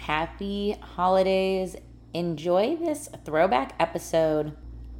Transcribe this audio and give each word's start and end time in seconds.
happy 0.00 0.74
holidays. 0.80 1.76
Enjoy 2.14 2.74
this 2.76 3.08
throwback 3.24 3.74
episode. 3.78 4.56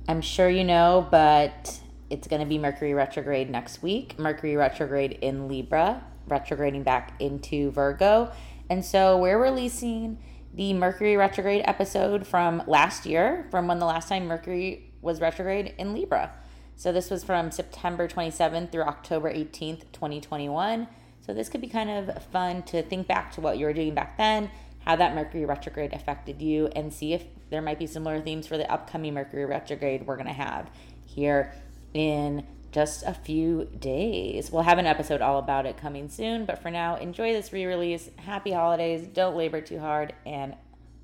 I'm 0.06 0.21
sure 0.21 0.49
you 0.49 0.62
know, 0.62 1.09
but 1.11 1.81
it's 2.11 2.28
going 2.28 2.41
to 2.41 2.47
be 2.47 2.59
Mercury 2.59 2.93
retrograde 2.93 3.49
next 3.49 3.83
week. 3.83 4.19
Mercury 4.19 4.56
retrograde 4.56 5.12
in 5.22 5.49
Libra, 5.49 6.05
retrograding 6.28 6.83
back 6.83 7.15
into 7.19 7.71
Virgo. 7.71 8.31
And 8.69 8.84
so 8.84 9.16
we're 9.16 9.43
releasing 9.43 10.19
the 10.53 10.75
Mercury 10.75 11.16
retrograde 11.16 11.62
episode 11.65 12.27
from 12.27 12.62
last 12.66 13.06
year, 13.06 13.47
from 13.50 13.69
when 13.69 13.78
the 13.78 13.87
last 13.87 14.09
time 14.09 14.27
Mercury 14.27 14.93
was 15.00 15.21
retrograde 15.21 15.75
in 15.78 15.94
Libra. 15.94 16.31
So 16.77 16.93
this 16.93 17.10
was 17.10 17.25
from 17.25 17.50
September 17.50 18.06
27th 18.06 18.71
through 18.71 18.83
October 18.83 19.33
18th, 19.33 19.84
2021. 19.93 20.89
So 21.21 21.33
this 21.33 21.49
could 21.49 21.60
be 21.60 21.69
kind 21.69 21.89
of 21.89 22.22
fun 22.25 22.62
to 22.65 22.83
think 22.83 23.06
back 23.06 23.33
to 23.33 23.41
what 23.41 23.56
you 23.56 23.65
were 23.65 23.72
doing 23.72 23.94
back 23.94 24.19
then, 24.19 24.50
how 24.81 24.97
that 24.97 25.15
Mercury 25.15 25.45
retrograde 25.45 25.93
affected 25.93 26.41
you 26.43 26.69
and 26.69 26.93
see 26.93 27.13
if 27.13 27.25
there 27.51 27.63
might 27.63 27.79
be 27.79 27.87
similar 27.87 28.21
themes 28.21 28.47
for 28.47 28.57
the 28.57 28.71
upcoming 28.71 29.15
Mercury 29.15 29.45
retrograde 29.45 30.07
we're 30.07 30.17
going 30.17 30.27
to 30.27 30.33
have 30.33 30.71
here 31.07 31.53
in 31.95 32.47
just 32.73 33.03
a 33.05 33.15
few 33.15 33.65
days. 33.79 34.51
We'll 34.51 34.63
have 34.63 34.79
an 34.79 34.87
episode 34.87 35.21
all 35.21 35.39
about 35.39 35.67
it 35.67 35.77
coming 35.77 36.09
soon, 36.09 36.45
but 36.45 36.63
for 36.63 36.71
now, 36.71 36.97
enjoy 36.97 37.33
this 37.33 37.53
re 37.53 37.67
release. 37.67 38.11
Happy 38.17 38.53
holidays. 38.53 39.07
Don't 39.07 39.37
labor 39.37 39.61
too 39.61 39.81
hard 39.81 40.15
and 40.25 40.55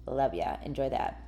love 0.07 0.35
ya. 0.35 0.57
Enjoy 0.65 0.89
that. 0.89 1.26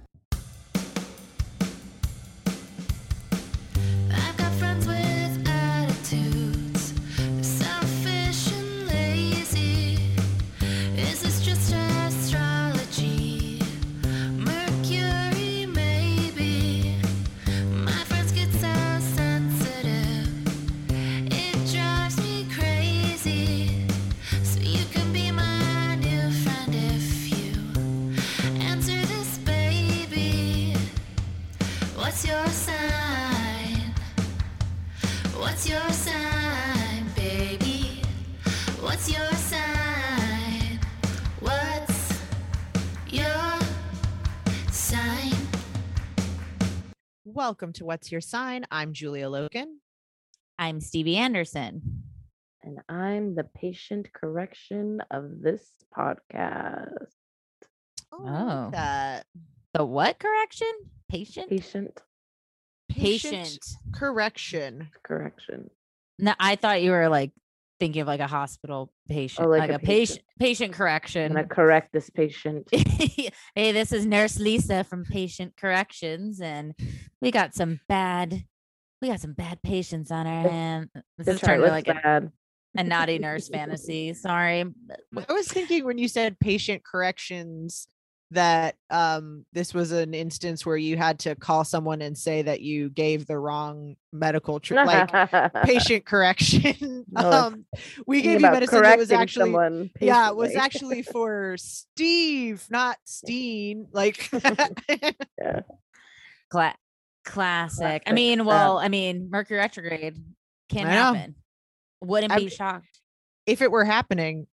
Welcome 47.38 47.72
to 47.75 47.84
What's 47.84 48.10
Your 48.10 48.21
Sign? 48.21 48.66
I'm 48.69 48.93
Julia 48.93 49.28
Logan. 49.28 49.78
I'm 50.59 50.81
Stevie 50.81 51.15
Anderson. 51.15 52.03
And 52.65 52.81
I'm 52.88 53.37
the 53.37 53.44
patient 53.44 54.12
correction 54.12 55.00
of 55.12 55.41
this 55.41 55.71
podcast. 55.97 57.12
Oh, 58.10 58.25
oh. 58.26 58.71
that. 58.72 59.25
The 59.72 59.84
what 59.84 60.19
correction? 60.19 60.66
Patient? 61.09 61.49
Patient. 61.49 62.03
Patient, 62.88 63.32
patient 63.32 63.65
correction. 63.94 64.88
Correction. 65.05 65.70
No, 66.19 66.34
I 66.41 66.56
thought 66.56 66.82
you 66.82 66.91
were 66.91 67.09
like 67.09 67.31
thinking 67.78 68.02
of 68.02 68.08
like 68.08 68.20
a 68.20 68.26
hospital 68.26 68.92
patient, 69.08 69.46
oh, 69.46 69.50
like, 69.50 69.60
like, 69.60 69.70
a, 69.70 69.74
a 69.74 69.78
patient. 69.78 70.20
patient 70.38 70.72
correction. 70.72 71.36
I'm 71.36 71.48
correct 71.48 71.92
this 71.92 72.10
patient. 72.10 72.68
hey, 72.72 73.72
this 73.72 73.92
is 73.92 74.06
Nurse 74.06 74.38
Lisa 74.38 74.84
from 74.84 75.04
Patient 75.04 75.54
Corrections, 75.56 76.40
and 76.40 76.74
we 77.20 77.30
got 77.30 77.54
some 77.54 77.80
bad, 77.88 78.44
we 79.00 79.08
got 79.08 79.20
some 79.20 79.32
bad 79.32 79.62
patients 79.62 80.10
on 80.10 80.26
our 80.26 80.48
hands. 80.48 80.88
This 81.16 81.28
is 81.28 81.40
turning 81.40 81.68
like 81.68 81.88
a, 81.88 82.30
a 82.76 82.84
naughty 82.84 83.18
nurse 83.18 83.48
fantasy. 83.52 84.14
Sorry. 84.14 84.64
I 85.28 85.32
was 85.32 85.48
thinking 85.48 85.84
when 85.84 85.98
you 85.98 86.08
said 86.08 86.38
patient 86.40 86.84
corrections 86.84 87.88
that 88.30 88.75
um 88.90 89.46
this 89.52 89.72
was 89.72 89.90
an 89.90 90.12
instance 90.12 90.66
where 90.66 90.76
you 90.76 90.96
had 90.98 91.19
to 91.19 91.34
call 91.34 91.64
someone 91.64 92.02
and 92.02 92.16
say 92.16 92.42
that 92.42 92.60
you 92.60 92.90
gave 92.90 93.26
the 93.26 93.38
wrong 93.38 93.96
medical 94.12 94.60
tr- 94.60 94.75
like 94.75 95.10
patient 95.64 96.04
correction. 96.04 96.75
No, 97.10 97.30
um 97.30 97.64
we 98.06 98.20
gave 98.20 98.40
you 98.40 98.50
medicine 98.50 98.82
that 98.82 98.98
was 98.98 99.10
actually 99.10 99.90
yeah 100.00 100.28
it 100.28 100.36
was 100.36 100.54
actually 100.54 101.02
for 101.12 101.56
steve 101.58 102.66
not 102.70 102.98
steen 103.04 103.86
like 103.92 104.31
yeah. 104.31 105.60
Cla- 106.50 106.74
classic. 107.24 107.24
classic. 107.24 108.02
i 108.06 108.12
mean 108.12 108.44
well 108.44 108.78
i 108.78 108.88
mean 108.88 109.28
mercury 109.31 109.58
retrograde 109.58 110.16
can 110.69 110.86
happen. 110.86 111.34
Wouldn't 112.02 112.36
be 112.36 112.46
I, 112.46 112.48
shocked. 112.48 113.00
if 113.46 113.62
it 113.62 113.70
were 113.70 113.84
happening 113.84 114.46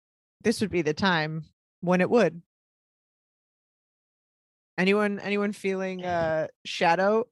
this 0.42 0.60
would 0.60 0.70
be 0.70 0.82
the 0.82 0.94
time 0.94 1.44
when 1.80 2.00
it 2.02 2.10
would 2.10 2.42
Anyone 4.78 5.18
anyone 5.20 5.52
feeling 5.52 6.04
uh 6.04 6.48
shadow? 6.64 7.26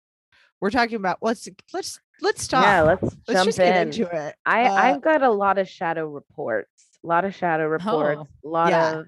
We're 0.61 0.71
talking 0.71 0.97
about 0.97 1.19
let's 1.23 1.49
let's 1.73 1.99
let's 2.21 2.47
talk. 2.47 2.65
Yeah, 2.65 2.83
let's, 2.83 3.17
let's 3.27 3.57
jump 3.57 3.67
in. 3.67 3.89
into 3.89 4.07
it. 4.15 4.35
I 4.45 4.65
uh, 4.65 4.73
I've 4.75 5.03
got 5.03 5.23
a 5.23 5.31
lot 5.31 5.59
of 5.59 5.69
shadow 5.69 6.07
reports. 6.07 6.71
a 7.03 7.07
lot 7.07 7.25
of 7.25 7.35
shadow 7.35 7.67
reports, 7.67 8.31
a 8.45 8.49
lot 8.49 8.71
Yeah. 8.71 8.99
of 9.01 9.07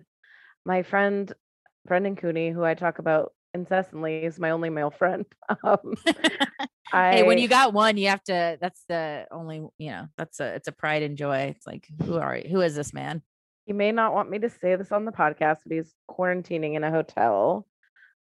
my 0.64 0.82
friend 0.82 1.32
Brendan 1.86 2.16
Cooney, 2.16 2.50
who 2.50 2.64
I 2.64 2.74
talk 2.74 2.98
about 2.98 3.32
incessantly, 3.54 4.24
is 4.24 4.38
my 4.38 4.50
only 4.50 4.70
male 4.70 4.90
friend. 4.90 5.26
Um, 5.64 5.94
I, 6.92 7.12
hey, 7.16 7.22
when 7.24 7.38
you 7.38 7.48
got 7.48 7.74
one, 7.74 7.96
you 7.98 8.08
have 8.08 8.22
to. 8.24 8.56
That's 8.60 8.82
the 8.88 9.26
only. 9.30 9.62
You 9.78 9.90
know, 9.90 10.06
that's 10.16 10.40
a. 10.40 10.54
It's 10.54 10.68
a 10.68 10.72
pride 10.72 11.02
and 11.02 11.16
joy. 11.18 11.54
It's 11.56 11.66
like, 11.66 11.86
who 12.04 12.16
are 12.16 12.36
you? 12.36 12.48
Who 12.48 12.60
is 12.62 12.74
this 12.74 12.94
man? 12.94 13.22
he 13.66 13.72
may 13.72 13.92
not 13.92 14.12
want 14.12 14.28
me 14.28 14.40
to 14.40 14.50
say 14.50 14.74
this 14.74 14.90
on 14.90 15.04
the 15.04 15.12
podcast, 15.12 15.58
but 15.64 15.76
he's 15.76 15.94
quarantining 16.10 16.74
in 16.74 16.82
a 16.82 16.90
hotel. 16.90 17.64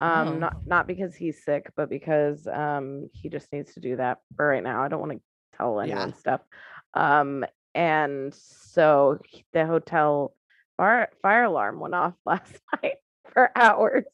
Um, 0.04 0.36
Oh. 0.36 0.38
not 0.38 0.56
not 0.66 0.86
because 0.86 1.14
he's 1.14 1.44
sick, 1.44 1.70
but 1.76 1.88
because 1.88 2.46
um 2.46 3.08
he 3.12 3.28
just 3.28 3.50
needs 3.52 3.74
to 3.74 3.80
do 3.80 3.96
that 3.96 4.18
for 4.36 4.46
right 4.46 4.62
now. 4.62 4.82
I 4.82 4.88
don't 4.88 5.00
want 5.00 5.12
to 5.12 5.20
tell 5.56 5.80
Yeah. 5.82 5.84
anyone 5.84 6.14
stuff. 6.14 6.40
Um, 6.94 7.44
and 7.74 8.34
so 8.34 9.18
the 9.52 9.66
hotel 9.66 10.34
fire 10.76 11.08
fire 11.22 11.44
alarm 11.44 11.80
went 11.80 11.94
off 11.94 12.14
last 12.26 12.60
night 12.82 12.96
for 13.32 13.50
hours 13.56 14.04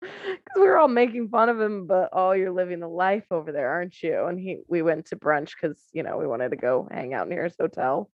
because 0.00 0.56
we 0.56 0.62
were 0.62 0.78
all 0.78 0.88
making 0.88 1.28
fun 1.28 1.48
of 1.48 1.60
him. 1.60 1.86
But 1.86 2.10
oh, 2.12 2.32
you're 2.32 2.52
living 2.52 2.80
the 2.80 2.88
life 2.88 3.26
over 3.30 3.52
there, 3.52 3.70
aren't 3.70 4.02
you? 4.02 4.26
And 4.26 4.38
he 4.38 4.58
we 4.68 4.82
went 4.82 5.06
to 5.06 5.16
brunch 5.16 5.52
because 5.60 5.82
you 5.92 6.02
know 6.02 6.18
we 6.18 6.26
wanted 6.26 6.50
to 6.50 6.56
go 6.56 6.88
hang 6.90 7.14
out 7.14 7.28
near 7.28 7.44
his 7.44 7.56
hotel, 7.58 8.10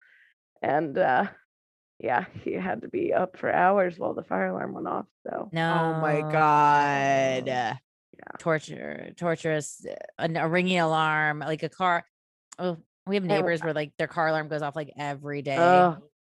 and 0.61 0.97
uh 0.97 1.27
yeah, 1.99 2.25
he 2.43 2.53
had 2.53 2.81
to 2.81 2.87
be 2.89 3.13
up 3.13 3.37
for 3.37 3.51
hours 3.51 3.97
while 3.97 4.13
the 4.13 4.23
fire 4.23 4.47
alarm 4.47 4.73
went 4.73 4.87
off. 4.87 5.05
So 5.27 5.49
No. 5.51 5.93
Oh 5.95 5.99
my 6.01 6.21
god. 6.21 7.47
yeah. 7.47 7.77
Torture, 8.39 9.11
torturous, 9.17 9.85
uh, 9.89 9.95
a, 10.29 10.39
a 10.39 10.47
ringing 10.47 10.79
alarm, 10.79 11.39
like 11.39 11.63
a 11.63 11.69
car. 11.69 12.05
Oh, 12.57 12.77
we 13.07 13.15
have 13.15 13.23
neighbors 13.25 13.61
where 13.61 13.73
like 13.73 13.91
their 13.97 14.07
car 14.07 14.27
alarm 14.29 14.47
goes 14.47 14.61
off 14.61 14.75
like 14.75 14.91
every 14.97 15.41
day, 15.41 15.57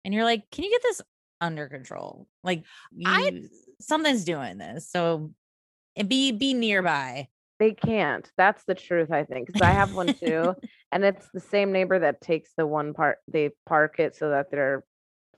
and 0.03 0.13
you're 0.13 0.25
like, 0.25 0.43
can 0.51 0.63
you 0.65 0.69
get 0.71 0.81
this 0.83 1.01
under 1.41 1.67
control? 1.69 2.27
Like, 2.43 2.63
I- 3.05 3.43
something's 3.79 4.25
doing 4.25 4.57
this. 4.57 4.89
So, 4.89 5.31
and 5.95 6.09
be 6.09 6.31
be 6.33 6.53
nearby. 6.53 7.29
They 7.59 7.71
can't. 7.71 8.29
That's 8.37 8.63
the 8.65 8.75
truth, 8.75 9.11
I 9.11 9.23
think. 9.23 9.47
Because 9.47 9.61
I 9.61 9.71
have 9.71 9.95
one 9.95 10.13
too, 10.13 10.53
and 10.91 11.03
it's 11.03 11.27
the 11.33 11.39
same 11.39 11.71
neighbor 11.71 11.97
that 11.99 12.21
takes 12.21 12.51
the 12.57 12.67
one 12.67 12.93
part. 12.93 13.17
They 13.27 13.51
park 13.65 13.99
it 13.99 14.15
so 14.15 14.29
that 14.29 14.51
they're 14.51 14.83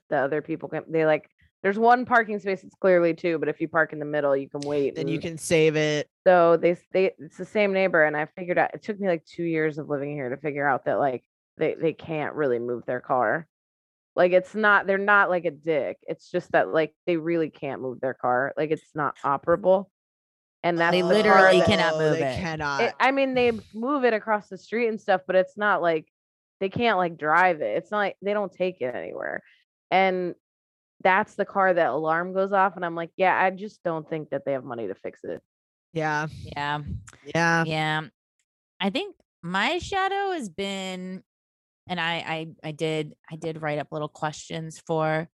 the 0.10 0.18
other 0.18 0.42
people 0.42 0.70
can. 0.70 0.84
They 0.90 1.06
like. 1.06 1.30
There's 1.62 1.78
one 1.78 2.06
parking 2.06 2.40
space. 2.40 2.64
It's 2.64 2.76
clearly 2.76 3.14
two, 3.14 3.38
but 3.38 3.50
if 3.50 3.60
you 3.60 3.68
park 3.68 3.92
in 3.92 4.00
the 4.00 4.06
middle, 4.06 4.34
you 4.36 4.48
can 4.50 4.62
wait. 4.62 4.96
Then 4.96 5.10
you 5.10 5.20
can 5.20 5.38
save 5.38 5.76
it. 5.76 6.08
So 6.26 6.56
they 6.56 6.72
s- 6.72 6.88
they 6.94 7.12
it's 7.20 7.36
the 7.38 7.44
same 7.46 7.74
neighbor, 7.74 8.04
and 8.06 8.16
I 8.16 8.28
figured 8.38 8.58
out. 8.58 8.72
It 8.74 8.82
took 8.82 8.98
me 9.00 9.08
like 9.10 9.26
two 9.26 9.44
years 9.44 9.78
of 9.78 9.90
living 9.90 10.14
here 10.14 10.30
to 10.30 10.38
figure 10.38 10.66
out 10.68 10.86
that 10.86 11.00
like 11.00 11.24
they 11.58 11.76
they 11.76 11.92
can't 11.92 12.34
really 12.36 12.60
move 12.60 12.86
their 12.86 13.02
car. 13.02 13.46
Like 14.16 14.32
it's 14.32 14.56
not. 14.56 14.88
They're 14.88 14.98
not 14.98 15.30
like 15.30 15.44
a 15.46 15.52
dick. 15.52 15.98
It's 16.04 16.32
just 16.32 16.50
that 16.54 16.70
like 16.70 16.94
they 17.06 17.18
really 17.18 17.50
can't 17.50 17.82
move 17.82 18.00
their 18.00 18.14
car. 18.14 18.54
Like 18.56 18.72
it's 18.72 18.96
not 18.96 19.18
operable. 19.26 19.88
And 20.64 20.78
that's 20.78 20.92
They 20.94 21.02
the 21.02 21.08
car 21.08 21.14
literally 21.14 21.60
that- 21.60 21.68
cannot 21.68 21.94
move 21.98 22.14
oh, 22.14 22.20
they 22.20 22.34
it. 22.34 22.40
cannot. 22.40 22.82
it- 22.84 22.94
I 23.02 23.12
mean, 23.12 23.34
they 23.34 23.52
move 23.74 24.06
it 24.06 24.14
across 24.14 24.48
the 24.48 24.58
street 24.58 24.88
and 24.88 25.00
stuff, 25.00 25.22
but 25.28 25.36
it's 25.36 25.58
not 25.58 25.82
like 25.82 26.06
they 26.62 26.70
can't 26.70 26.98
like 26.98 27.18
drive 27.18 27.62
it. 27.62 27.76
It's 27.78 27.92
not 27.92 27.98
like 28.00 28.16
they 28.22 28.34
don't 28.34 28.52
take 28.52 28.80
it 28.80 28.96
anywhere. 28.96 29.42
And 29.92 30.36
that's 31.04 31.36
the 31.36 31.46
car 31.46 31.74
that 31.74 31.90
alarm 31.90 32.34
goes 32.34 32.52
off. 32.52 32.76
And 32.76 32.86
I'm 32.86 32.96
like, 32.96 33.12
yeah, 33.18 33.38
I 33.42 33.50
just 33.52 33.82
don't 33.84 34.08
think 34.10 34.30
that 34.32 34.44
they 34.46 34.52
have 34.54 34.64
money 34.64 34.88
to 34.88 34.96
fix 34.96 35.22
it. 35.24 35.42
yeah. 35.94 36.28
Yeah. 36.44 36.80
Yeah. 37.34 37.64
Yeah. 37.66 38.02
I 38.80 38.90
think 38.90 39.16
my 39.42 39.78
shadow 39.80 40.32
has 40.32 40.50
been 40.50 41.24
and 41.88 42.00
I 42.00 42.14
I 42.64 42.68
I 42.70 42.72
did 42.72 43.14
I 43.32 43.36
did 43.38 43.62
write 43.62 43.80
up 43.80 43.88
little 43.92 44.08
questions 44.10 44.82
for 44.86 45.28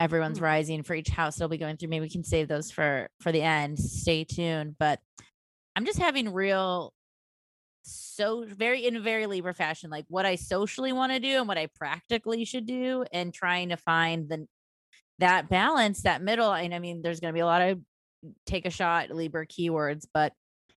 everyone's 0.00 0.38
Hmm. 0.38 0.44
rising 0.44 0.82
for 0.84 0.94
each 0.94 1.10
house 1.10 1.36
they'll 1.36 1.48
be 1.48 1.58
going 1.58 1.76
through. 1.76 1.88
Maybe 1.90 2.06
we 2.06 2.10
can 2.10 2.24
save 2.24 2.48
those 2.48 2.70
for 2.70 3.08
for 3.20 3.30
the 3.32 3.42
end. 3.42 3.78
Stay 3.78 4.24
tuned. 4.24 4.76
But 4.78 5.00
I'm 5.76 5.84
just 5.84 5.98
having 5.98 6.32
real 6.32 6.92
so 7.82 8.44
very 8.46 8.86
in 8.86 8.96
a 8.96 9.00
very 9.00 9.26
Libra 9.26 9.54
fashion, 9.54 9.90
like 9.90 10.04
what 10.08 10.26
I 10.26 10.36
socially 10.36 10.92
want 10.92 11.12
to 11.12 11.20
do 11.20 11.38
and 11.38 11.48
what 11.48 11.58
I 11.58 11.68
practically 11.74 12.44
should 12.44 12.66
do, 12.66 13.04
and 13.12 13.32
trying 13.32 13.70
to 13.70 13.76
find 13.76 14.28
the 14.28 14.46
that 15.18 15.48
balance, 15.48 16.02
that 16.02 16.22
middle. 16.22 16.52
And 16.52 16.74
I 16.74 16.78
mean, 16.78 17.02
there's 17.02 17.20
gonna 17.20 17.32
be 17.32 17.40
a 17.40 17.46
lot 17.46 17.62
of 17.62 17.80
take 18.46 18.66
a 18.66 18.70
shot 18.70 19.10
Libra 19.10 19.46
keywords, 19.46 20.06
but 20.12 20.32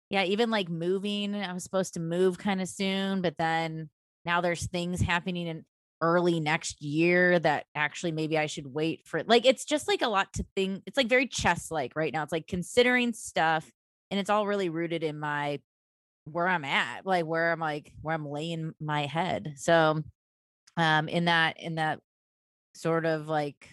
yeah, 0.09 0.23
even 0.23 0.49
like 0.49 0.69
moving, 0.69 1.35
I 1.35 1.53
was 1.53 1.63
supposed 1.63 1.95
to 1.95 1.99
move 1.99 2.37
kind 2.37 2.61
of 2.61 2.67
soon, 2.67 3.21
but 3.21 3.35
then 3.37 3.89
now 4.23 4.41
there's 4.41 4.67
things 4.67 5.01
happening 5.01 5.47
in 5.47 5.65
early 6.01 6.39
next 6.39 6.81
year 6.81 7.39
that 7.39 7.65
actually 7.73 8.11
maybe 8.11 8.37
I 8.37 8.45
should 8.47 8.67
wait 8.67 9.01
for. 9.05 9.23
Like 9.23 9.45
it's 9.45 9.65
just 9.65 9.87
like 9.87 10.01
a 10.01 10.07
lot 10.07 10.31
to 10.33 10.45
think. 10.55 10.83
It's 10.85 10.97
like 10.97 11.07
very 11.07 11.27
chess 11.27 11.71
like 11.71 11.93
right 11.95 12.13
now. 12.13 12.23
It's 12.23 12.31
like 12.31 12.47
considering 12.47 13.13
stuff 13.13 13.69
and 14.11 14.19
it's 14.19 14.29
all 14.29 14.45
really 14.45 14.69
rooted 14.69 15.03
in 15.03 15.19
my 15.19 15.59
where 16.25 16.47
I'm 16.47 16.65
at, 16.65 17.05
like 17.05 17.25
where 17.25 17.51
I'm 17.51 17.59
like 17.59 17.91
where 18.01 18.15
I'm 18.15 18.27
laying 18.27 18.73
my 18.79 19.05
head. 19.05 19.53
So 19.57 20.03
um 20.77 21.07
in 21.07 21.25
that 21.25 21.59
in 21.59 21.75
that 21.75 21.99
sort 22.75 23.05
of 23.05 23.27
like 23.27 23.69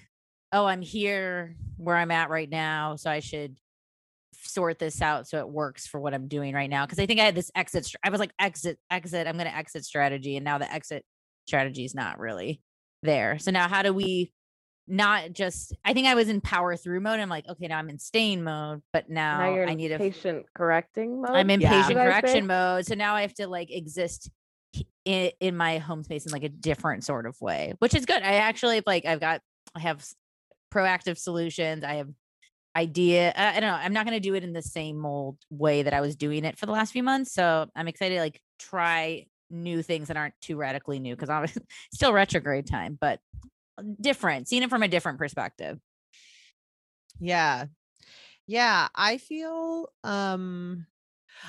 oh, 0.52 0.66
I'm 0.66 0.82
here 0.82 1.56
where 1.78 1.96
I'm 1.96 2.10
at 2.10 2.31
right 2.31 2.49
now, 2.49 2.96
so 2.96 3.10
I 3.10 3.20
should 3.20 3.56
sort 4.44 4.78
this 4.78 5.00
out 5.00 5.26
so 5.26 5.38
it 5.38 5.49
works 5.49 5.87
for 5.87 6.00
what 6.00 6.14
I'm 6.14 6.28
doing 6.28 6.54
right 6.54 6.69
now. 6.69 6.84
Because 6.84 6.99
I 6.99 7.06
think 7.06 7.20
I 7.20 7.25
had 7.25 7.34
this 7.34 7.50
exit. 7.56 7.90
I 8.04 8.10
was 8.10 8.20
like 8.20 8.32
exit, 8.38 8.78
exit. 8.90 9.26
I'm 9.26 9.37
going 9.37 9.50
to 9.50 9.56
exit 9.56 9.84
strategy, 9.84 10.37
and 10.37 10.44
now 10.44 10.58
the 10.58 10.70
exit 10.70 11.05
strategy 11.46 11.84
is 11.84 11.94
not 11.94 12.19
really 12.19 12.60
there. 13.02 13.38
So 13.38 13.50
now, 13.50 13.69
how 13.69 13.82
do 13.82 13.93
we 13.93 14.32
not 14.87 15.32
just? 15.32 15.75
I 15.84 15.93
think 15.94 16.06
I 16.06 16.14
was 16.14 16.29
in 16.29 16.40
power 16.40 16.76
through 16.76 17.00
mode. 17.00 17.20
I'm 17.20 17.29
like, 17.29 17.49
okay, 17.49 17.67
now 17.69 17.79
I'm 17.79 17.88
in 17.88 17.99
stain 17.99 18.43
mode, 18.43 18.82
but 18.93 19.08
now, 19.08 19.38
now 19.38 19.55
you're 19.55 19.69
I 19.69 19.75
need 19.75 19.93
a. 19.93 19.99
patient 19.99 20.46
correcting 20.55 21.20
mode. 21.23 21.31
I'm 21.37 21.50
in 21.50 21.61
Yeah. 21.61 21.70
patient 21.70 21.87
Should 21.88 21.96
correction 21.96 22.46
mode. 22.46 22.87
So 22.87 22.94
now 22.94 23.14
I 23.14 23.23
have 23.23 23.34
to 23.34 23.46
like 23.49 23.70
exist 23.70 24.31
in, 25.05 25.31
in 25.40 25.56
my 25.56 25.79
home 25.79 26.02
space 26.05 26.26
in 26.26 26.32
like 26.32 26.44
a 26.44 26.49
different 26.49 27.05
sort 27.05 27.26
of 27.26 27.40
way, 27.40 27.75
which 27.79 27.94
is 27.94 28.06
good. 28.06 28.23
I 28.23 28.34
actually 28.34 28.82
like 28.87 29.05
I've 29.05 29.20
got 29.20 29.40
I 29.75 29.81
have 29.81 30.05
proactive 30.73 31.19
solutions. 31.19 31.84
I 31.84 31.94
have 31.94 32.08
idea. 32.76 33.31
uh, 33.31 33.52
I 33.55 33.61
don't 33.61 33.69
know. 33.70 33.76
I'm 33.76 33.93
not 33.93 34.06
going 34.06 34.17
to 34.17 34.20
do 34.29 34.34
it 34.34 34.44
in 34.44 34.52
the 34.52 34.62
same 34.62 34.96
mold 34.96 35.37
way 35.50 35.82
that 35.82 35.93
I 35.93 36.00
was 36.00 36.17
doing 36.17 36.44
it 36.44 36.58
for 36.58 36.67
the 36.67 36.73
last 36.73 36.93
few 36.93 37.02
months. 37.02 37.32
So 37.32 37.67
I'm 37.76 37.88
excited 37.88 38.14
to 38.17 38.20
like 38.20 38.40
try 38.58 39.26
new 39.50 39.82
things 39.82 40.08
that 40.08 40.17
aren't 40.17 40.34
too 40.40 40.56
radically 40.56 40.99
new 40.99 41.14
because 41.14 41.29
I'm 41.29 41.46
still 41.93 42.12
retrograde 42.12 42.67
time, 42.67 42.96
but 42.99 43.20
different, 44.00 44.48
seeing 44.48 44.62
it 44.62 44.70
from 44.70 44.82
a 44.82 44.88
different 44.88 45.19
perspective. 45.19 45.78
Yeah. 47.20 47.67
Yeah, 48.46 48.88
I 48.94 49.19
feel 49.19 49.93
um 50.05 50.86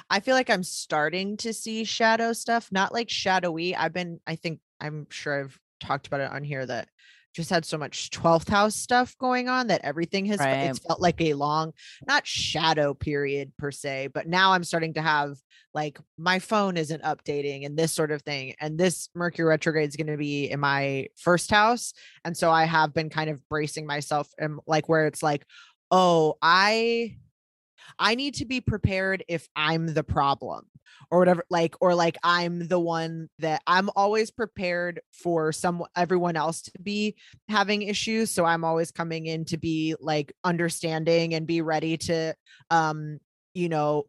I 0.09 0.19
feel 0.21 0.35
like 0.35 0.49
I'm 0.49 0.63
starting 0.63 1.37
to 1.37 1.53
see 1.53 1.83
shadow 1.85 2.33
stuff, 2.33 2.69
not 2.71 2.93
like 2.93 3.09
shadowy. 3.09 3.75
I've 3.75 3.93
been 3.93 4.21
I 4.27 4.35
think 4.37 4.61
I'm 4.81 5.07
sure 5.11 5.41
I've 5.41 5.59
talked 5.81 6.07
about 6.07 6.21
it 6.21 6.31
on 6.31 6.43
here 6.43 6.65
that 6.65 6.89
just 7.33 7.49
had 7.49 7.65
so 7.65 7.77
much 7.77 8.09
12th 8.11 8.49
house 8.49 8.75
stuff 8.75 9.15
going 9.17 9.49
on 9.49 9.67
that 9.67 9.81
everything 9.83 10.25
has 10.27 10.39
fe- 10.39 10.67
it's 10.67 10.79
felt 10.79 11.01
like 11.01 11.19
a 11.19 11.33
long 11.33 11.73
not 12.07 12.25
shadow 12.25 12.93
period 12.93 13.51
per 13.57 13.71
se, 13.71 14.09
but 14.13 14.27
now 14.27 14.53
I'm 14.53 14.63
starting 14.63 14.93
to 14.93 15.01
have 15.01 15.35
like 15.73 15.99
my 16.17 16.39
phone 16.39 16.77
isn't 16.77 17.01
updating 17.03 17.65
and 17.65 17.77
this 17.77 17.91
sort 17.91 18.11
of 18.11 18.21
thing. 18.21 18.53
And 18.61 18.77
this 18.77 19.09
Mercury 19.15 19.47
retrograde 19.47 19.89
is 19.89 19.95
going 19.95 20.07
to 20.07 20.17
be 20.17 20.49
in 20.49 20.59
my 20.59 21.07
first 21.17 21.49
house. 21.49 21.93
And 22.23 22.37
so 22.37 22.51
I 22.51 22.65
have 22.65 22.93
been 22.93 23.09
kind 23.09 23.29
of 23.29 23.47
bracing 23.49 23.87
myself 23.87 24.29
and 24.37 24.59
like 24.67 24.87
where 24.87 25.07
it's 25.07 25.23
like, 25.23 25.45
oh, 25.89 26.35
I 26.41 27.17
I 27.99 28.15
need 28.15 28.35
to 28.35 28.45
be 28.45 28.61
prepared 28.61 29.23
if 29.27 29.47
I'm 29.55 29.87
the 29.87 30.03
problem 30.03 30.65
or 31.11 31.19
whatever 31.19 31.43
like 31.49 31.75
or 31.81 31.95
like 31.95 32.17
I'm 32.23 32.67
the 32.67 32.79
one 32.79 33.29
that 33.39 33.61
I'm 33.67 33.89
always 33.95 34.31
prepared 34.31 35.01
for 35.11 35.51
some 35.51 35.83
everyone 35.95 36.35
else 36.35 36.61
to 36.63 36.71
be 36.81 37.15
having 37.49 37.81
issues 37.83 38.31
so 38.31 38.45
I'm 38.45 38.63
always 38.63 38.91
coming 38.91 39.25
in 39.25 39.45
to 39.45 39.57
be 39.57 39.95
like 39.99 40.33
understanding 40.43 41.33
and 41.33 41.47
be 41.47 41.61
ready 41.61 41.97
to 41.97 42.35
um 42.69 43.19
you 43.53 43.69
know 43.69 44.03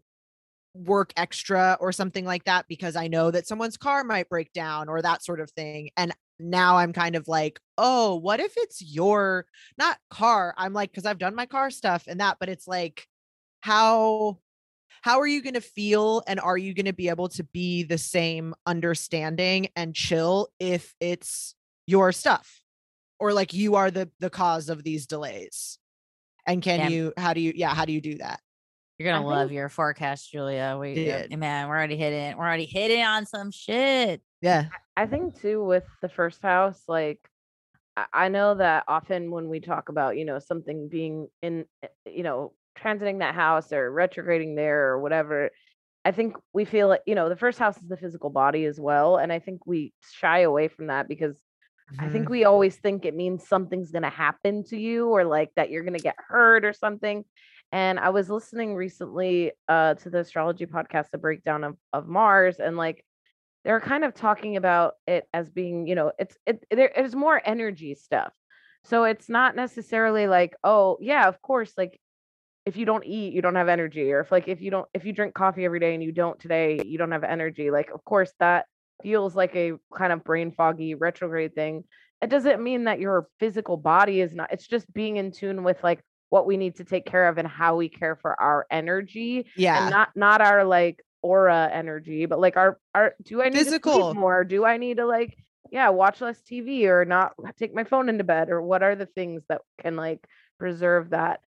work 0.74 1.12
extra 1.16 1.76
or 1.80 1.92
something 1.92 2.24
like 2.24 2.44
that 2.44 2.66
because 2.68 2.96
I 2.96 3.06
know 3.06 3.30
that 3.30 3.46
someone's 3.46 3.76
car 3.76 4.02
might 4.02 4.28
break 4.28 4.52
down 4.52 4.88
or 4.88 5.00
that 5.00 5.24
sort 5.24 5.40
of 5.40 5.50
thing 5.52 5.90
and 5.96 6.12
now 6.38 6.76
I'm 6.78 6.92
kind 6.92 7.16
of 7.16 7.28
like, 7.28 7.60
oh, 7.78 8.16
what 8.16 8.40
if 8.40 8.54
it's 8.56 8.82
your 8.82 9.46
not 9.78 9.98
car? 10.10 10.54
I'm 10.56 10.72
like, 10.72 10.90
because 10.90 11.06
I've 11.06 11.18
done 11.18 11.34
my 11.34 11.46
car 11.46 11.70
stuff 11.70 12.04
and 12.06 12.20
that, 12.20 12.38
but 12.40 12.48
it's 12.48 12.66
like, 12.66 13.06
how 13.64 14.36
how 15.00 15.20
are 15.20 15.26
you 15.26 15.40
going 15.42 15.54
to 15.54 15.60
feel 15.62 16.22
and 16.26 16.38
are 16.38 16.58
you 16.58 16.74
going 16.74 16.84
to 16.84 16.92
be 16.92 17.08
able 17.08 17.28
to 17.30 17.42
be 17.44 17.82
the 17.82 17.96
same 17.96 18.54
understanding 18.66 19.68
and 19.74 19.94
chill 19.94 20.48
if 20.60 20.94
it's 21.00 21.54
your 21.86 22.12
stuff 22.12 22.60
or 23.18 23.32
like 23.32 23.54
you 23.54 23.74
are 23.76 23.90
the 23.90 24.10
the 24.20 24.28
cause 24.28 24.68
of 24.68 24.84
these 24.84 25.06
delays 25.06 25.78
and 26.46 26.60
can 26.60 26.78
Yeah. 26.80 26.88
you 26.88 27.12
how 27.16 27.32
do 27.32 27.40
you 27.40 27.54
yeah 27.56 27.74
how 27.74 27.86
do 27.86 27.92
you 27.94 28.02
do 28.02 28.18
that 28.18 28.38
You're 28.98 29.10
gonna 29.10 29.26
I 29.26 29.30
love 29.30 29.48
think- 29.48 29.56
your 29.56 29.70
forecast, 29.70 30.30
Julia. 30.30 30.76
We 30.78 30.94
Did. 30.94 31.34
man, 31.38 31.68
we're 31.68 31.74
already 31.76 31.96
hitting. 31.96 32.36
We're 32.36 32.44
already 32.44 32.66
hitting 32.66 33.02
on 33.02 33.24
some 33.24 33.50
shit. 33.50 34.20
yeah 34.42 34.66
I 34.94 35.06
think 35.06 35.40
too 35.40 35.64
with 35.64 35.84
the 36.02 36.10
first 36.10 36.42
house, 36.42 36.82
like 36.86 37.18
I- 37.96 38.24
I 38.24 38.28
know 38.28 38.56
that 38.56 38.84
often 38.88 39.30
when 39.30 39.48
we 39.48 39.60
talk 39.60 39.88
about, 39.88 40.18
you 40.18 40.26
know, 40.26 40.38
something 40.38 40.88
being 40.90 41.28
in, 41.40 41.64
eh, 41.82 41.88
you 42.10 42.24
know, 42.24 42.52
transiting 42.78 43.20
that 43.20 43.34
house 43.34 43.72
or 43.72 43.90
retrograding 43.90 44.54
there 44.54 44.88
or 44.90 45.00
whatever, 45.00 45.50
I 46.04 46.12
think 46.12 46.36
we 46.52 46.64
feel 46.64 46.88
like, 46.88 47.02
you 47.06 47.14
know, 47.14 47.28
the 47.28 47.36
first 47.36 47.58
house 47.58 47.76
is 47.78 47.88
the 47.88 47.96
physical 47.96 48.30
body 48.30 48.64
as 48.66 48.78
well. 48.78 49.16
And 49.16 49.32
I 49.32 49.38
think 49.38 49.66
we 49.66 49.92
shy 50.12 50.40
away 50.40 50.68
from 50.68 50.88
that 50.88 51.08
because 51.08 51.36
I 51.98 52.08
think 52.08 52.26
Mhm. 52.26 52.30
we 52.30 52.44
always 52.44 52.76
think 52.76 53.04
it 53.04 53.14
means 53.14 53.46
something's 53.48 53.90
going 53.90 54.02
to 54.02 54.10
happen 54.10 54.64
to 54.64 54.78
you 54.78 55.08
or 55.08 55.24
like 55.24 55.50
that 55.56 55.70
you're 55.70 55.84
going 55.84 55.94
to 55.94 56.00
get 56.00 56.16
hurt 56.18 56.64
or 56.64 56.72
something. 56.72 57.24
And 57.72 57.98
I 57.98 58.10
was 58.10 58.30
listening 58.30 58.74
recently 58.74 59.52
uh, 59.68 59.94
to 59.94 60.10
the 60.10 60.20
astrology 60.20 60.66
podcast, 60.66 61.10
the 61.10 61.18
breakdown 61.18 61.64
of, 61.64 61.76
of 61.92 62.06
Mars, 62.08 62.56
and 62.60 62.76
like 62.76 63.04
they're 63.64 63.80
kind 63.80 64.04
of 64.04 64.14
talking 64.14 64.56
about 64.56 64.94
it 65.06 65.26
as 65.32 65.48
being, 65.50 65.86
you 65.86 65.94
know, 65.94 66.12
it's 66.18 66.36
it 66.46 66.64
there 66.70 66.88
is 66.88 67.14
more 67.14 67.40
energy 67.44 67.94
stuff. 67.94 68.32
So 68.84 69.04
it's 69.04 69.28
not 69.28 69.56
necessarily 69.56 70.26
like, 70.26 70.54
oh 70.62 70.98
yeah, 71.00 71.26
of 71.28 71.40
course, 71.40 71.72
like 71.76 72.00
if 72.66 72.76
you 72.76 72.86
don't 72.86 73.04
eat, 73.04 73.32
you 73.34 73.42
don't 73.42 73.54
have 73.56 73.68
energy, 73.68 74.12
or 74.12 74.20
if 74.20 74.32
like 74.32 74.48
if 74.48 74.60
you 74.60 74.70
don't 74.70 74.88
if 74.94 75.04
you 75.04 75.12
drink 75.12 75.34
coffee 75.34 75.64
every 75.64 75.80
day 75.80 75.94
and 75.94 76.02
you 76.02 76.12
don't 76.12 76.38
today, 76.40 76.80
you 76.84 76.98
don't 76.98 77.12
have 77.12 77.24
energy. 77.24 77.70
Like 77.70 77.90
of 77.90 78.04
course 78.04 78.32
that 78.40 78.66
feels 79.02 79.34
like 79.36 79.54
a 79.54 79.72
kind 79.96 80.12
of 80.12 80.24
brain 80.24 80.50
foggy 80.52 80.94
retrograde 80.94 81.54
thing. 81.54 81.84
It 82.22 82.30
doesn't 82.30 82.62
mean 82.62 82.84
that 82.84 83.00
your 83.00 83.28
physical 83.38 83.76
body 83.76 84.20
is 84.20 84.34
not. 84.34 84.52
It's 84.52 84.66
just 84.66 84.92
being 84.94 85.16
in 85.18 85.30
tune 85.30 85.62
with 85.62 85.82
like 85.82 86.00
what 86.30 86.46
we 86.46 86.56
need 86.56 86.76
to 86.76 86.84
take 86.84 87.04
care 87.04 87.28
of 87.28 87.38
and 87.38 87.46
how 87.46 87.76
we 87.76 87.88
care 87.88 88.16
for 88.16 88.40
our 88.40 88.66
energy 88.70 89.46
Yeah. 89.56 89.82
and 89.82 89.90
not 89.90 90.08
not 90.16 90.40
our 90.40 90.64
like 90.64 91.02
aura 91.22 91.68
energy, 91.72 92.26
but 92.26 92.40
like 92.40 92.56
our 92.56 92.78
our 92.94 93.14
do 93.22 93.42
I 93.42 93.50
need 93.50 93.58
to 93.58 93.64
Physical. 93.64 93.92
sleep 93.92 94.18
more? 94.18 94.44
Do 94.44 94.64
I 94.64 94.78
need 94.78 94.96
to 94.96 95.06
like 95.06 95.36
yeah, 95.70 95.88
watch 95.90 96.20
less 96.20 96.40
TV 96.40 96.86
or 96.86 97.04
not 97.04 97.32
take 97.58 97.74
my 97.74 97.84
phone 97.84 98.08
into 98.08 98.24
bed 98.24 98.48
or 98.48 98.62
what 98.62 98.82
are 98.82 98.94
the 98.94 99.06
things 99.06 99.42
that 99.48 99.60
can 99.82 99.96
like 99.96 100.24
preserve 100.58 101.10
that? 101.10 101.40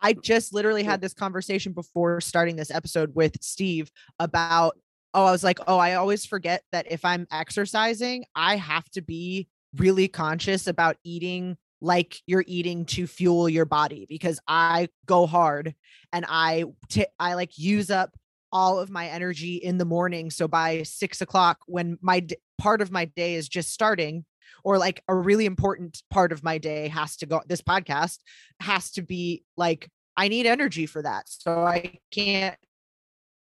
I 0.00 0.12
just 0.12 0.52
literally 0.52 0.82
had 0.82 1.00
this 1.00 1.14
conversation 1.14 1.72
before 1.72 2.20
starting 2.20 2.56
this 2.56 2.70
episode 2.70 3.14
with 3.14 3.36
Steve 3.42 3.90
about 4.18 4.76
oh 5.14 5.24
I 5.24 5.30
was 5.30 5.44
like 5.44 5.58
oh 5.66 5.78
I 5.78 5.94
always 5.94 6.26
forget 6.26 6.62
that 6.72 6.90
if 6.90 7.04
I'm 7.04 7.26
exercising 7.30 8.24
I 8.34 8.56
have 8.56 8.88
to 8.90 9.02
be 9.02 9.48
really 9.76 10.08
conscious 10.08 10.66
about 10.66 10.96
eating 11.04 11.56
like 11.80 12.20
you're 12.26 12.44
eating 12.46 12.84
to 12.86 13.06
fuel 13.06 13.48
your 13.48 13.64
body 13.64 14.06
because 14.08 14.40
I 14.48 14.88
go 15.06 15.26
hard 15.26 15.74
and 16.12 16.24
I 16.28 16.64
t- 16.88 17.06
I 17.18 17.34
like 17.34 17.58
use 17.58 17.90
up 17.90 18.16
all 18.52 18.78
of 18.78 18.90
my 18.90 19.08
energy 19.08 19.56
in 19.56 19.76
the 19.76 19.84
morning. 19.84 20.30
So 20.30 20.48
by 20.48 20.82
six 20.84 21.20
o'clock 21.20 21.58
when 21.66 21.98
my 22.00 22.20
d- 22.20 22.36
part 22.58 22.80
of 22.80 22.90
my 22.90 23.04
day 23.04 23.34
is 23.34 23.48
just 23.48 23.72
starting 23.72 24.24
or 24.64 24.78
like 24.78 25.02
a 25.08 25.14
really 25.14 25.46
important 25.46 26.02
part 26.10 26.32
of 26.32 26.42
my 26.42 26.58
day 26.58 26.88
has 26.88 27.16
to 27.16 27.26
go 27.26 27.42
this 27.46 27.62
podcast 27.62 28.18
has 28.60 28.90
to 28.92 29.02
be 29.02 29.44
like 29.56 29.88
I 30.16 30.28
need 30.28 30.46
energy 30.46 30.86
for 30.86 31.02
that. 31.02 31.24
So 31.28 31.62
I 31.62 31.98
can't 32.10 32.56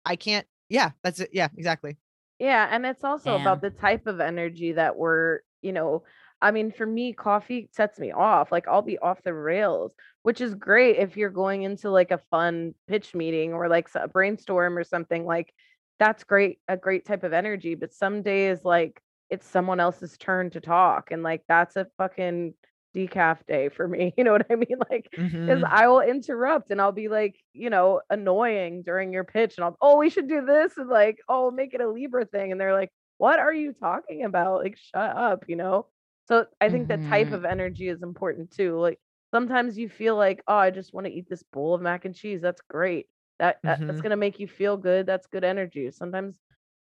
I 0.06 0.16
can't 0.16 0.48
yeah, 0.70 0.92
that's 1.04 1.20
it. 1.20 1.30
Yeah, 1.34 1.50
exactly. 1.56 1.98
Yeah, 2.40 2.68
and 2.70 2.86
it's 2.86 3.04
also 3.04 3.36
about 3.36 3.62
the 3.62 3.72
type 3.72 4.06
of 4.06 4.20
energy 4.20 4.74
that 4.74 4.96
we're, 4.96 5.40
you 5.62 5.72
know, 5.72 6.04
I 6.40 6.52
mean, 6.52 6.72
for 6.72 6.86
me, 6.86 7.14
coffee 7.14 7.68
sets 7.72 7.98
me 7.98 8.12
off. 8.12 8.52
Like 8.52 8.68
I'll 8.68 8.84
be 8.84 9.00
off 9.00 9.24
the 9.24 9.34
rails, 9.34 9.94
which 10.22 10.40
is 10.40 10.54
great 10.54 10.98
if 10.98 11.18
you're 11.18 11.32
going 11.32 11.64
into 11.64 11.90
like 11.90 12.12
a 12.12 12.22
fun 12.30 12.76
pitch 12.88 13.16
meeting 13.16 13.54
or 13.54 13.68
like 13.70 13.90
a 13.96 14.08
brainstorm 14.08 14.78
or 14.78 14.84
something. 14.84 15.26
Like 15.26 15.52
that's 16.00 16.24
great, 16.26 16.60
a 16.68 16.78
great 16.78 17.06
type 17.06 17.24
of 17.24 17.34
energy. 17.34 17.74
But 17.74 17.94
some 17.94 18.22
days, 18.22 18.64
like 18.64 19.02
it's 19.30 19.46
someone 19.48 19.80
else's 19.80 20.18
turn 20.18 20.50
to 20.52 20.62
talk, 20.62 21.12
and 21.12 21.24
like 21.24 21.44
that's 21.48 21.76
a 21.76 21.88
fucking 21.98 22.54
decaf 22.96 23.46
day 23.48 23.70
for 23.70 23.88
me. 23.88 24.14
You 24.18 24.24
know 24.24 24.32
what 24.34 24.48
I 24.52 24.56
mean? 24.56 24.78
Like 24.90 25.14
because 25.46 25.64
Mhm. 25.64 25.70
I 25.70 25.88
will 25.88 26.02
interrupt 26.02 26.72
and 26.72 26.82
I'll 26.82 26.92
be 26.92 27.08
like, 27.10 27.38
you 27.54 27.70
know, 27.70 28.02
annoying 28.10 28.84
during 28.84 29.14
your 29.14 29.24
pitch, 29.24 29.58
and 29.58 29.66
I'll, 29.66 29.78
oh, 29.82 29.98
we 29.98 30.10
should 30.10 30.28
do 30.28 30.46
this, 30.46 30.78
and 30.78 30.90
like, 30.90 31.20
oh, 31.30 31.52
make 31.52 31.74
it 31.74 31.82
a 31.82 31.90
Libra 31.90 32.26
thing, 32.26 32.52
and 32.52 32.60
they're 32.62 32.74
like, 32.74 32.92
what 33.18 33.40
are 33.40 33.54
you 33.54 33.74
talking 33.74 34.24
about? 34.26 34.62
Like, 34.64 34.78
shut 34.78 35.16
up, 35.18 35.46
you 35.48 35.56
know. 35.56 35.88
So 36.26 36.46
I 36.62 36.70
think 36.70 36.88
the 36.90 36.98
type 36.98 37.32
Mhm. 37.32 37.34
of 37.34 37.46
energy 37.46 37.88
is 37.90 38.04
important 38.04 38.52
too. 38.52 38.78
Like 38.80 39.00
sometimes 39.34 39.78
you 39.78 39.90
feel 39.90 40.16
like, 40.16 40.44
oh, 40.48 40.56
I 40.56 40.72
just 40.72 40.94
want 40.94 41.08
to 41.08 41.14
eat 41.14 41.30
this 41.30 41.44
bowl 41.44 41.74
of 41.74 41.82
mac 41.82 42.06
and 42.06 42.16
cheese. 42.16 42.42
That's 42.42 42.62
great. 42.62 43.08
That, 43.40 43.60
that 43.66 43.82
that's 43.88 44.02
Mhm. 44.02 44.02
gonna 44.02 44.18
make 44.18 44.40
you 44.40 44.48
feel 44.48 44.78
good. 44.78 45.06
That's 45.06 45.28
good 45.28 45.44
energy. 45.44 45.90
Sometimes 45.92 46.40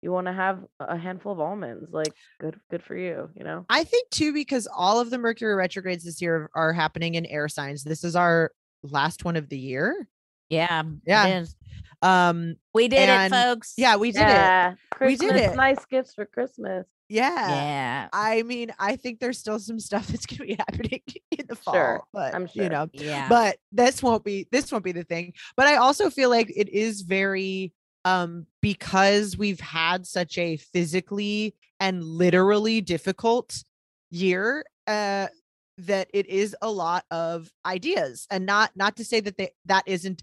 you 0.04 0.12
want 0.12 0.26
to 0.28 0.32
have 0.32 0.62
a 0.80 0.96
handful 0.96 1.32
of 1.32 1.40
almonds. 1.40 1.88
Like, 1.92 2.12
good, 2.38 2.60
good 2.70 2.82
for 2.84 2.94
you. 2.96 3.30
You 3.34 3.42
know. 3.44 3.64
I 3.70 3.82
think 3.84 4.10
too 4.10 4.32
because 4.32 4.68
all 4.72 5.00
of 5.00 5.08
the 5.10 5.18
Mercury 5.18 5.54
retrogrades 5.54 6.04
this 6.04 6.20
year 6.22 6.50
are 6.54 6.72
happening 6.74 7.14
in 7.14 7.24
air 7.26 7.48
signs. 7.48 7.82
This 7.82 8.04
is 8.04 8.14
our 8.14 8.52
last 8.82 9.24
one 9.24 9.34
of 9.36 9.48
the 9.48 9.58
year. 9.58 10.06
Yeah. 10.50 10.82
Yeah. 11.06 11.44
Um 12.02 12.56
We 12.74 12.88
did 12.88 13.08
And- 13.08 13.32
it, 13.32 13.36
folks. 13.36 13.72
yeah, 13.78 13.96
we 13.96 14.12
did 14.12 14.20
it. 14.22 14.28
yeah, 14.28 14.74
We 15.00 15.16
did 15.16 15.36
it. 15.36 15.56
Nice 15.56 15.84
gifts 15.86 16.14
for 16.14 16.26
Christmas. 16.26 16.86
Yeah. 17.08 17.48
Yeah. 17.48 18.08
I 18.12 18.42
mean, 18.42 18.72
I 18.78 18.96
think 18.96 19.20
there's 19.20 19.38
still 19.38 19.58
some 19.58 19.78
stuff 19.80 20.06
that's 20.08 20.26
going 20.26 20.38
to 20.38 20.46
be 20.46 20.54
happening 20.58 21.02
in 21.30 21.46
the 21.46 21.56
fall, 21.56 21.74
Sure, 21.74 22.02
but 22.12 22.34
I'm 22.34 22.42
you 22.54 22.62
sure. 22.64 22.68
know, 22.70 22.88
Yeah. 22.92 23.28
but 23.28 23.56
this 23.72 24.02
won't 24.02 24.24
be 24.24 24.48
this 24.52 24.70
won't 24.72 24.84
be 24.84 24.92
the 24.92 25.04
thing 25.04 25.32
but 25.56 25.66
i 25.66 25.76
also 25.76 26.08
feel 26.10 26.30
like 26.30 26.50
it 26.56 26.68
is 26.70 27.02
very 27.02 27.72
um 28.04 28.46
because 28.60 29.36
we've 29.36 29.60
had 29.60 30.06
such 30.06 30.38
a 30.38 30.56
physically 30.56 31.54
and 31.80 32.04
literally 32.04 32.80
difficult 32.80 33.62
year 34.10 34.64
uh 34.86 35.26
that 35.78 36.08
it 36.14 36.26
is 36.28 36.54
a 36.62 36.70
lot 36.70 37.04
of 37.10 37.50
ideas 37.66 38.26
and 38.30 38.46
not 38.46 38.70
not 38.76 38.96
to 38.96 39.04
say 39.04 39.20
that 39.20 39.36
they 39.36 39.50
that 39.64 39.82
isn't 39.86 40.22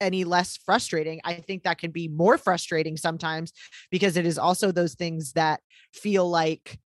any 0.00 0.24
less 0.24 0.56
frustrating 0.56 1.20
i 1.24 1.34
think 1.34 1.62
that 1.62 1.78
can 1.78 1.90
be 1.90 2.08
more 2.08 2.36
frustrating 2.36 2.96
sometimes 2.96 3.52
because 3.90 4.16
it 4.16 4.26
is 4.26 4.36
also 4.36 4.72
those 4.72 4.94
things 4.94 5.32
that 5.32 5.60
feel 5.92 6.28
like 6.28 6.78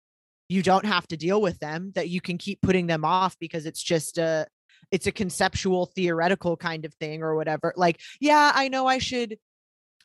you 0.49 0.61
don't 0.61 0.85
have 0.85 1.07
to 1.07 1.17
deal 1.17 1.41
with 1.41 1.57
them 1.59 1.91
that 1.95 2.09
you 2.09 2.21
can 2.21 2.37
keep 2.37 2.61
putting 2.61 2.87
them 2.87 3.03
off 3.03 3.35
because 3.39 3.65
it's 3.65 3.81
just 3.81 4.17
a 4.17 4.45
it's 4.91 5.07
a 5.07 5.11
conceptual 5.11 5.87
theoretical 5.87 6.55
kind 6.55 6.85
of 6.85 6.93
thing 6.95 7.23
or 7.23 7.35
whatever 7.35 7.73
like 7.75 7.99
yeah 8.19 8.51
i 8.53 8.67
know 8.67 8.85
i 8.85 8.97
should 8.97 9.37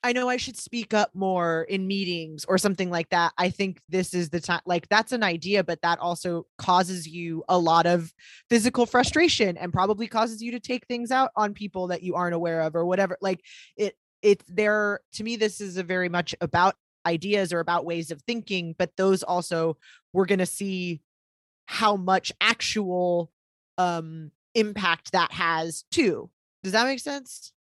i 0.03 0.13
know 0.13 0.29
i 0.29 0.37
should 0.37 0.57
speak 0.57 0.95
up 0.95 1.11
more 1.15 1.65
in 1.69 1.87
meetings 1.87 2.45
or 2.47 2.59
something 2.59 2.91
like 2.91 3.09
that 3.11 3.33
i 3.39 3.51
think 3.51 3.81
this 3.89 4.15
is 4.15 4.31
the 4.31 4.41
time 4.41 4.61
like 4.67 4.89
that's 4.89 5.13
an 5.13 5.23
idea 5.23 5.63
but 5.63 5.81
that 5.83 5.99
also 5.99 6.47
causes 6.59 7.07
you 7.07 7.43
a 7.49 7.59
lot 7.59 7.87
of 7.87 8.13
physical 8.49 8.87
frustration 8.87 9.57
and 9.57 9.73
probably 9.73 10.07
causes 10.07 10.43
you 10.43 10.53
to 10.53 10.61
take 10.61 10.87
things 10.87 11.11
out 11.11 11.31
on 11.37 11.55
people 11.55 11.89
that 11.89 12.03
you 12.03 12.15
aren't 12.15 12.35
aware 12.35 12.63
of 12.63 12.75
or 12.75 12.85
whatever 12.85 13.17
like 13.21 13.41
it 13.77 13.95
it's 14.23 14.45
there 14.49 15.01
to 15.13 15.25
me 15.25 15.37
this 15.37 15.61
is 15.61 15.77
a 15.77 15.83
very 15.83 16.09
much 16.09 16.35
about 16.41 16.75
ideas 17.07 17.53
or 17.53 17.61
about 17.61 17.87
ways 17.87 18.11
of 18.11 18.21
thinking 18.23 18.75
but 18.79 18.91
those 18.97 19.23
also 19.23 19.77
we're 20.13 20.27
going 20.27 20.39
to 20.39 20.47
see 20.47 21.01
how 21.67 21.97
much 21.97 22.33
actual 22.41 23.31
um 23.79 24.31
impact 24.55 25.13
that 25.13 25.33
has 25.33 25.85
too. 25.91 26.31
Does 26.63 26.73
that 26.73 26.87
make 26.87 27.01
sense 27.01 27.53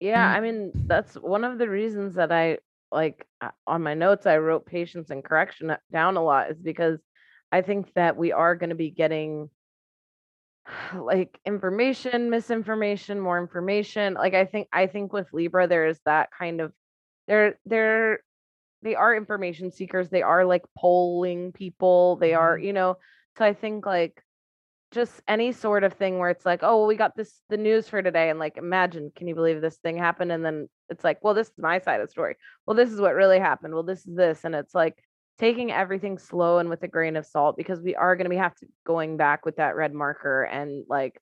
Yeah. 0.00 0.26
I 0.26 0.40
mean, 0.40 0.72
that's 0.86 1.14
one 1.14 1.44
of 1.44 1.58
the 1.58 1.68
reasons 1.68 2.14
that 2.14 2.32
I 2.32 2.58
like 2.90 3.26
uh, 3.40 3.50
on 3.66 3.82
my 3.82 3.94
notes 3.94 4.26
I 4.26 4.38
wrote 4.38 4.66
patience 4.66 5.10
and 5.10 5.24
correction 5.24 5.70
uh, 5.70 5.76
down 5.92 6.16
a 6.16 6.22
lot 6.22 6.50
is 6.50 6.58
because 6.58 7.00
I 7.52 7.62
think 7.62 7.92
that 7.94 8.16
we 8.16 8.32
are 8.32 8.54
going 8.54 8.70
to 8.70 8.76
be 8.76 8.90
getting 8.90 9.50
like 10.94 11.38
information, 11.44 12.30
misinformation, 12.30 13.20
more 13.20 13.38
information. 13.38 14.14
Like 14.14 14.34
I 14.34 14.44
think 14.44 14.68
I 14.72 14.86
think 14.86 15.12
with 15.12 15.26
Libra 15.32 15.66
there 15.66 15.86
is 15.86 16.00
that 16.04 16.30
kind 16.36 16.60
of 16.60 16.72
they're 17.26 17.58
they're 17.66 18.20
they 18.82 18.94
are 18.94 19.14
information 19.14 19.72
seekers. 19.72 20.08
They 20.08 20.22
are 20.22 20.44
like 20.44 20.64
polling 20.76 21.52
people. 21.52 22.16
They 22.16 22.34
are, 22.34 22.56
you 22.56 22.72
know. 22.72 22.96
So 23.36 23.44
I 23.44 23.52
think 23.52 23.86
like 23.86 24.22
just 24.90 25.20
any 25.28 25.52
sort 25.52 25.84
of 25.84 25.92
thing 25.92 26.18
where 26.18 26.30
it's 26.30 26.46
like, 26.46 26.60
oh, 26.62 26.78
well, 26.78 26.86
we 26.86 26.96
got 26.96 27.16
this 27.16 27.40
the 27.50 27.56
news 27.56 27.88
for 27.88 28.02
today, 28.02 28.30
and 28.30 28.38
like, 28.38 28.56
imagine, 28.56 29.12
can 29.14 29.28
you 29.28 29.34
believe 29.34 29.60
this 29.60 29.76
thing 29.78 29.98
happened? 29.98 30.32
And 30.32 30.44
then 30.44 30.68
it's 30.88 31.04
like, 31.04 31.22
well, 31.22 31.34
this 31.34 31.48
is 31.48 31.58
my 31.58 31.78
side 31.78 32.00
of 32.00 32.06
the 32.06 32.10
story. 32.10 32.36
Well, 32.66 32.76
this 32.76 32.90
is 32.90 33.00
what 33.00 33.14
really 33.14 33.38
happened. 33.38 33.74
Well, 33.74 33.82
this 33.82 34.06
is 34.06 34.14
this, 34.14 34.44
and 34.44 34.54
it's 34.54 34.74
like 34.74 34.96
taking 35.38 35.70
everything 35.70 36.18
slow 36.18 36.58
and 36.58 36.68
with 36.68 36.82
a 36.82 36.88
grain 36.88 37.16
of 37.16 37.26
salt 37.26 37.56
because 37.56 37.80
we 37.80 37.94
are 37.94 38.16
going 38.16 38.24
to 38.24 38.30
be 38.30 38.36
have 38.36 38.54
to 38.56 38.66
going 38.86 39.16
back 39.16 39.44
with 39.46 39.56
that 39.56 39.76
red 39.76 39.94
marker 39.94 40.42
and 40.42 40.84
like 40.88 41.20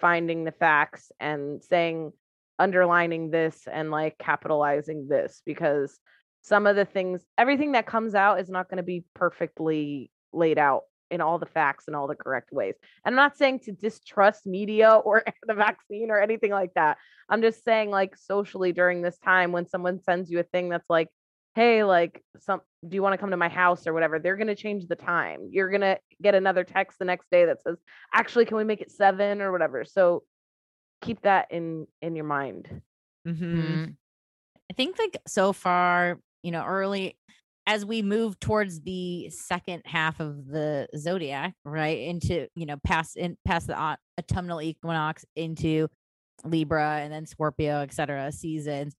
finding 0.00 0.44
the 0.44 0.52
facts 0.52 1.12
and 1.20 1.62
saying 1.62 2.12
underlining 2.58 3.30
this 3.30 3.66
and 3.70 3.90
like 3.90 4.16
capitalizing 4.18 5.06
this 5.08 5.42
because 5.44 5.98
some 6.42 6.66
of 6.66 6.76
the 6.76 6.84
things 6.84 7.22
everything 7.36 7.72
that 7.72 7.86
comes 7.86 8.14
out 8.14 8.40
is 8.40 8.48
not 8.48 8.68
going 8.68 8.78
to 8.78 8.82
be 8.82 9.04
perfectly 9.14 10.10
laid 10.32 10.58
out 10.58 10.82
in 11.12 11.20
all 11.20 11.38
the 11.38 11.46
facts 11.46 11.84
and 11.86 11.94
all 11.94 12.08
the 12.08 12.16
correct 12.16 12.52
ways. 12.52 12.74
And 13.04 13.12
I'm 13.12 13.16
not 13.16 13.36
saying 13.36 13.60
to 13.60 13.72
distrust 13.72 14.46
media 14.46 14.94
or 14.94 15.22
the 15.46 15.54
vaccine 15.54 16.10
or 16.10 16.20
anything 16.20 16.50
like 16.50 16.74
that. 16.74 16.98
I'm 17.28 17.42
just 17.42 17.64
saying 17.64 17.90
like 17.90 18.16
socially 18.16 18.72
during 18.72 19.02
this 19.02 19.18
time 19.18 19.52
when 19.52 19.68
someone 19.68 20.02
sends 20.02 20.30
you 20.30 20.40
a 20.40 20.44
thing 20.44 20.68
that's 20.68 20.90
like 20.90 21.08
hey, 21.54 21.84
like 21.84 22.22
some 22.38 22.60
do 22.86 22.94
you 22.94 23.02
want 23.02 23.12
to 23.12 23.18
come 23.18 23.30
to 23.30 23.36
my 23.36 23.48
house 23.48 23.86
or 23.86 23.92
whatever, 23.92 24.18
they're 24.18 24.36
gonna 24.36 24.54
change 24.54 24.86
the 24.86 24.96
time. 24.96 25.48
You're 25.50 25.70
gonna 25.70 25.98
get 26.20 26.34
another 26.34 26.64
text 26.64 26.98
the 26.98 27.04
next 27.04 27.30
day 27.30 27.44
that 27.46 27.62
says, 27.62 27.76
actually, 28.12 28.46
can 28.46 28.56
we 28.56 28.64
make 28.64 28.80
it 28.80 28.90
seven 28.90 29.40
or 29.40 29.52
whatever? 29.52 29.84
So 29.84 30.24
keep 31.02 31.20
that 31.22 31.48
in 31.50 31.86
in 32.00 32.16
your 32.16 32.24
mind. 32.24 32.80
Mm-hmm. 33.26 33.60
Mm. 33.60 33.96
I 34.70 34.74
think 34.74 34.98
like 34.98 35.18
so 35.26 35.52
far, 35.52 36.18
you 36.42 36.50
know, 36.50 36.64
early 36.64 37.16
as 37.66 37.84
we 37.84 38.02
move 38.02 38.38
towards 38.40 38.80
the 38.80 39.30
second 39.30 39.82
half 39.84 40.20
of 40.20 40.46
the 40.46 40.88
zodiac, 40.96 41.54
right 41.64 41.98
into 41.98 42.48
you 42.54 42.66
know 42.66 42.76
past 42.84 43.16
in 43.16 43.36
past 43.44 43.68
the 43.68 43.96
autumnal 44.18 44.60
equinox 44.60 45.24
into 45.36 45.88
Libra 46.44 46.98
and 47.00 47.12
then 47.12 47.26
Scorpio, 47.26 47.80
etc. 47.80 48.32
seasons. 48.32 48.94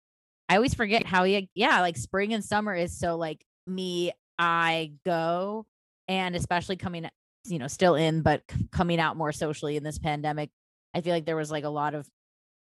I 0.49 0.55
always 0.55 0.73
forget 0.73 1.05
how 1.05 1.23
yeah, 1.23 1.41
yeah, 1.55 1.81
like 1.81 1.97
spring 1.97 2.33
and 2.33 2.43
summer 2.43 2.73
is 2.73 2.97
so 2.97 3.17
like 3.17 3.43
me, 3.67 4.11
I 4.37 4.93
go, 5.05 5.65
and 6.07 6.35
especially 6.35 6.75
coming, 6.75 7.09
you 7.47 7.59
know, 7.59 7.67
still 7.67 7.95
in, 7.95 8.21
but 8.21 8.43
coming 8.71 8.99
out 8.99 9.17
more 9.17 9.31
socially 9.31 9.77
in 9.77 9.83
this 9.83 9.99
pandemic. 9.99 10.49
I 10.93 11.01
feel 11.01 11.13
like 11.13 11.25
there 11.25 11.35
was 11.35 11.51
like 11.51 11.63
a 11.63 11.69
lot 11.69 11.95
of 11.95 12.07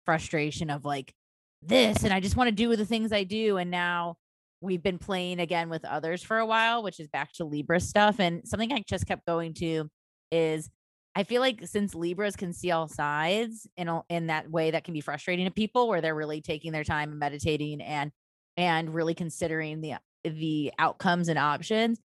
frustration 0.06 0.70
of 0.70 0.86
like 0.86 1.14
this, 1.62 2.04
and 2.04 2.14
I 2.14 2.20
just 2.20 2.36
want 2.36 2.50
to 2.50 2.56
do 2.56 2.76
the 2.76 2.86
things 2.86 3.12
I 3.12 3.24
do, 3.24 3.58
and 3.58 3.72
now 3.72 4.18
we've 4.62 4.84
been 4.84 4.98
playing 4.98 5.40
again 5.40 5.70
with 5.70 5.86
others 5.86 6.24
for 6.24 6.38
a 6.38 6.46
while, 6.46 6.84
which 6.84 7.00
is 7.00 7.08
back 7.08 7.32
to 7.34 7.46
Libra 7.46 7.80
stuff. 7.80 8.20
And 8.20 8.48
something 8.48 8.72
I 8.72 8.84
just 8.88 9.06
kept 9.06 9.26
going 9.26 9.54
to 9.56 9.90
is 10.32 10.70
I 11.16 11.24
feel 11.24 11.42
like 11.42 11.68
since 11.68 11.96
Libras 11.96 12.36
can 12.36 12.54
see 12.54 12.72
all 12.72 12.88
sides 12.88 13.68
in 13.78 13.88
a, 13.88 14.02
in 14.10 14.28
that 14.28 14.50
way 14.50 14.72
that 14.72 14.84
can 14.84 14.94
be 14.94 15.02
frustrating 15.02 15.46
to 15.46 15.52
people 15.52 15.88
where 15.88 16.02
they're 16.02 16.16
really 16.16 16.42
taking 16.42 16.72
their 16.72 16.84
time 16.84 17.10
and 17.10 17.20
meditating 17.20 17.82
and 17.82 18.12
and 18.58 18.94
really 18.94 19.14
considering 19.14 19.82
the 19.82 19.96
the 20.24 20.72
outcomes 20.78 21.30
and 21.30 21.40
options. 21.40 22.00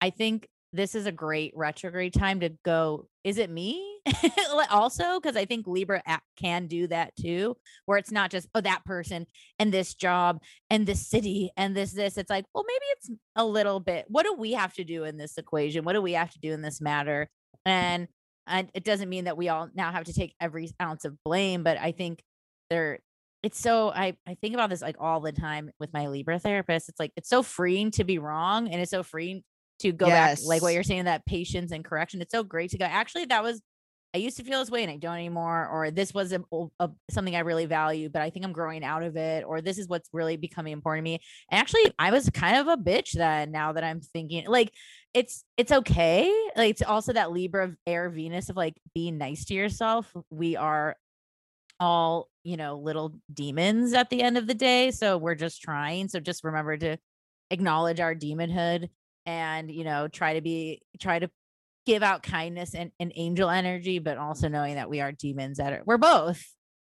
I 0.00 0.10
think 0.10 0.48
this 0.72 0.94
is 0.94 1.06
a 1.06 1.12
great 1.12 1.52
retrograde 1.56 2.14
time 2.14 2.40
to 2.40 2.50
go 2.64 3.08
is 3.24 3.38
it 3.38 3.50
me 3.50 3.89
also 4.70 5.20
because 5.20 5.36
i 5.36 5.44
think 5.44 5.66
libra 5.66 6.02
can 6.36 6.66
do 6.66 6.86
that 6.86 7.14
too 7.16 7.56
where 7.86 7.98
it's 7.98 8.10
not 8.10 8.30
just 8.30 8.48
oh 8.54 8.60
that 8.60 8.84
person 8.84 9.26
and 9.58 9.72
this 9.72 9.94
job 9.94 10.40
and 10.70 10.86
this 10.86 11.06
city 11.06 11.50
and 11.56 11.76
this 11.76 11.92
this. 11.92 12.16
It's 12.16 12.30
like 12.30 12.44
well 12.54 12.64
maybe 12.66 12.84
it's 12.92 13.10
a 13.36 13.44
little 13.44 13.80
bit 13.80 14.06
what 14.08 14.24
do 14.24 14.34
we 14.34 14.52
have 14.52 14.74
to 14.74 14.84
do 14.84 15.04
in 15.04 15.16
this 15.16 15.36
equation? 15.36 15.84
What 15.84 15.94
do 15.94 16.02
we 16.02 16.12
have 16.12 16.30
to 16.30 16.38
do 16.40 16.52
in 16.52 16.62
this 16.62 16.80
matter? 16.80 17.28
And 17.64 18.08
and 18.46 18.70
it 18.74 18.84
doesn't 18.84 19.08
mean 19.08 19.24
that 19.24 19.36
we 19.36 19.48
all 19.48 19.68
now 19.74 19.92
have 19.92 20.04
to 20.04 20.12
take 20.12 20.34
every 20.40 20.70
ounce 20.82 21.04
of 21.04 21.16
blame 21.24 21.62
but 21.62 21.78
i 21.78 21.92
think 21.92 22.22
there 22.68 22.98
it's 23.42 23.58
so 23.58 23.90
I, 23.90 24.16
I 24.26 24.34
think 24.34 24.52
about 24.54 24.68
this 24.68 24.82
like 24.82 24.96
all 24.98 25.20
the 25.20 25.32
time 25.32 25.70
with 25.78 25.92
my 25.92 26.08
libra 26.08 26.38
therapist 26.38 26.88
it's 26.88 26.98
like 26.98 27.12
it's 27.16 27.28
so 27.28 27.42
freeing 27.42 27.90
to 27.92 28.04
be 28.04 28.18
wrong 28.18 28.68
and 28.68 28.80
it's 28.80 28.90
so 28.90 29.02
freeing 29.02 29.42
to 29.80 29.92
go 29.92 30.06
back 30.06 30.38
like 30.44 30.62
what 30.62 30.74
you're 30.74 30.82
saying 30.82 31.04
that 31.04 31.24
patience 31.26 31.70
and 31.70 31.84
correction 31.84 32.20
it's 32.20 32.32
so 32.32 32.42
great 32.42 32.70
to 32.70 32.78
go 32.78 32.84
actually 32.84 33.26
that 33.26 33.42
was 33.42 33.62
i 34.14 34.18
used 34.18 34.36
to 34.36 34.44
feel 34.44 34.60
this 34.60 34.70
way 34.70 34.82
and 34.82 34.90
i 34.92 34.96
don't 34.96 35.16
anymore 35.16 35.68
or 35.68 35.90
this 35.90 36.12
was 36.12 36.32
a, 36.32 36.42
a- 36.80 36.90
something 37.10 37.36
i 37.36 37.40
really 37.40 37.66
value 37.66 38.08
but 38.08 38.22
i 38.22 38.30
think 38.30 38.44
i'm 38.44 38.52
growing 38.52 38.84
out 38.84 39.02
of 39.02 39.16
it 39.16 39.44
or 39.46 39.60
this 39.60 39.78
is 39.78 39.88
what's 39.88 40.08
really 40.12 40.36
becoming 40.36 40.72
important 40.72 41.04
to 41.04 41.10
me. 41.10 41.20
And 41.50 41.60
actually 41.60 41.92
i 41.98 42.10
was 42.10 42.28
kind 42.30 42.56
of 42.56 42.68
a 42.68 42.76
bitch 42.76 43.12
then 43.12 43.50
now 43.50 43.72
that 43.72 43.84
i'm 43.84 44.00
thinking 44.00 44.46
like 44.46 44.72
it's 45.14 45.44
it's 45.56 45.72
okay 45.72 46.32
like 46.56 46.70
it's 46.70 46.82
also 46.82 47.12
that 47.12 47.32
libra 47.32 47.64
of 47.64 47.76
air 47.86 48.08
venus 48.10 48.48
of 48.48 48.56
like 48.56 48.76
being 48.94 49.18
nice 49.18 49.44
to 49.46 49.54
yourself. 49.54 50.12
We 50.30 50.56
are 50.56 50.96
all 51.80 52.28
you 52.44 52.56
know 52.56 52.76
little 52.76 53.14
demons 53.32 53.92
at 53.94 54.10
the 54.10 54.22
end 54.22 54.36
of 54.36 54.46
the 54.46 54.54
day 54.54 54.90
so 54.90 55.16
we're 55.16 55.34
just 55.34 55.62
trying 55.62 56.08
so 56.08 56.20
just 56.20 56.44
remember 56.44 56.76
to 56.76 56.96
acknowledge 57.50 58.00
our 58.00 58.14
demonhood 58.14 58.88
and 59.26 59.70
you 59.70 59.82
know 59.82 60.06
try 60.06 60.34
to 60.34 60.40
be 60.40 60.82
try 61.00 61.18
to 61.18 61.30
give 61.92 62.02
out 62.02 62.22
kindness 62.22 62.74
and, 62.74 62.90
and 63.00 63.12
angel 63.16 63.50
energy 63.50 63.98
but 63.98 64.16
also 64.18 64.48
knowing 64.48 64.74
that 64.76 64.88
we 64.88 65.00
are 65.00 65.12
demons 65.12 65.58
that 65.58 65.72
are 65.72 65.82
we're 65.86 65.98
both 65.98 66.42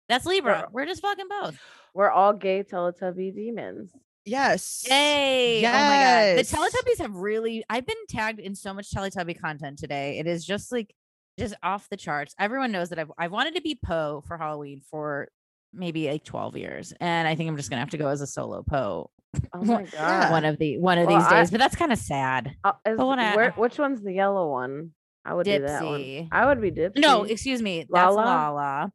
that's 0.10 0.26
libra 0.26 0.68
we're 0.72 0.86
just 0.86 1.02
fucking 1.02 1.28
both 1.30 1.58
We're 1.94 2.12
all 2.12 2.34
gay 2.34 2.62
Teletubby 2.62 3.34
demons. 3.34 3.90
Yes. 4.26 4.84
Yay! 4.90 5.60
Oh 5.60 5.72
my 5.72 5.78
god, 5.78 6.22
the 6.34 6.44
Yes. 6.44 6.52
Teletubbies 6.52 7.00
have 7.00 7.16
really. 7.16 7.64
I've 7.70 7.86
been 7.86 8.06
tagged 8.10 8.40
in 8.40 8.54
so 8.54 8.74
much 8.74 8.90
Teletubby 8.92 9.40
content 9.40 9.80
today. 9.80 10.20
It 10.20 10.28
is 10.28 10.46
just 10.46 10.72
like 10.74 10.94
just 11.40 11.56
off 11.64 11.88
the 11.90 11.96
charts. 11.96 12.36
Everyone 12.38 12.72
knows 12.72 12.90
that 12.90 13.00
I've 13.00 13.12
I've 13.18 13.32
wanted 13.32 13.56
to 13.56 13.62
be 13.62 13.80
Po 13.82 14.24
for 14.28 14.38
Halloween 14.38 14.82
for 14.92 15.30
maybe 15.76 16.10
like 16.10 16.24
twelve 16.24 16.56
years, 16.58 16.94
and 17.00 17.28
I 17.28 17.36
think 17.36 17.50
I'm 17.50 17.58
just 17.58 17.70
gonna 17.70 17.82
have 17.82 17.90
to 17.92 17.98
go 17.98 18.08
as 18.08 18.22
a 18.22 18.28
solo 18.28 18.64
Po 18.64 19.10
Oh 19.54 19.60
my 19.64 19.74
Well, 19.76 19.86
god. 19.92 20.32
one 20.32 20.46
of 20.46 20.58
the 20.58 20.78
one 20.78 20.98
of 20.98 21.08
Well, 21.08 21.18
these 21.20 21.28
I- 21.28 21.40
days. 21.42 21.52
but 21.52 21.60
that's 21.60 21.76
kind 21.76 21.92
of 21.92 22.00
sad. 22.00 22.56
Uh, 22.64 22.74
is- 22.88 22.98
wanna- 22.98 23.34
where, 23.36 23.52
which 23.52 23.78
one's 23.78 24.02
the 24.02 24.14
yellow 24.14 24.50
one? 24.52 24.92
I 25.26 25.34
would 25.34 25.46
do 25.46 25.60
that 25.60 25.84
one. 25.84 26.28
I 26.32 26.46
would 26.46 26.62
be 26.62 26.72
Dipsy. 26.72 26.98
No, 27.00 27.24
excuse 27.24 27.62
me. 27.62 27.80
That's 27.90 28.14
Lala? 28.16 28.22
Lala. 28.26 28.92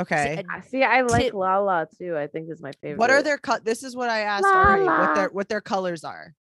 Okay. 0.00 0.38
uh, 0.38 0.42
I 0.56 0.60
see. 0.60 0.82
I 0.82 1.00
like 1.02 1.22
Tip- 1.26 1.34
Lala 1.34 1.86
too. 1.98 2.16
I 2.18 2.26
think 2.26 2.50
is 2.50 2.60
my 2.60 2.72
favorite. 2.82 2.98
What 2.98 3.10
are 3.10 3.22
their 3.22 3.38
cut? 3.38 3.64
This 3.64 3.82
is 3.82 3.96
what 3.96 4.10
I 4.10 4.20
asked 4.20 4.44
already. 4.44 4.84
What 4.84 5.14
their 5.14 5.28
what 5.30 5.48
their 5.48 5.60
colors 5.60 6.04
are. 6.04 6.34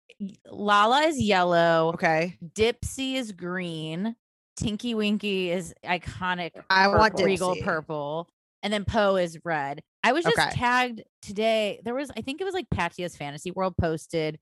Lala 0.51 1.03
is 1.03 1.21
yellow. 1.21 1.93
Okay. 1.95 2.37
Dipsy 2.55 3.15
is 3.15 3.33
green. 3.33 4.17
Tinky 4.57 4.95
Winky 4.95 5.51
is 5.51 5.73
iconic 5.85 6.51
I 6.69 6.89
want 6.89 7.13
Purple. 7.15 7.25
regal 7.25 7.57
purple 7.63 8.29
and 8.63 8.73
then 8.73 8.85
poe 8.85 9.17
is 9.17 9.39
red 9.45 9.81
i 10.05 10.13
was 10.13 10.25
just 10.25 10.39
Okay. 10.39 10.51
tagged 10.51 11.03
today 11.23 11.81
there 11.85 11.95
was 11.95 12.11
i 12.17 12.21
think 12.21 12.41
it 12.41 12.45
was 12.45 12.55
like 12.55 12.69
pattia's 12.71 13.17
fantasy 13.17 13.51
world 13.51 13.75
posted 13.77 14.39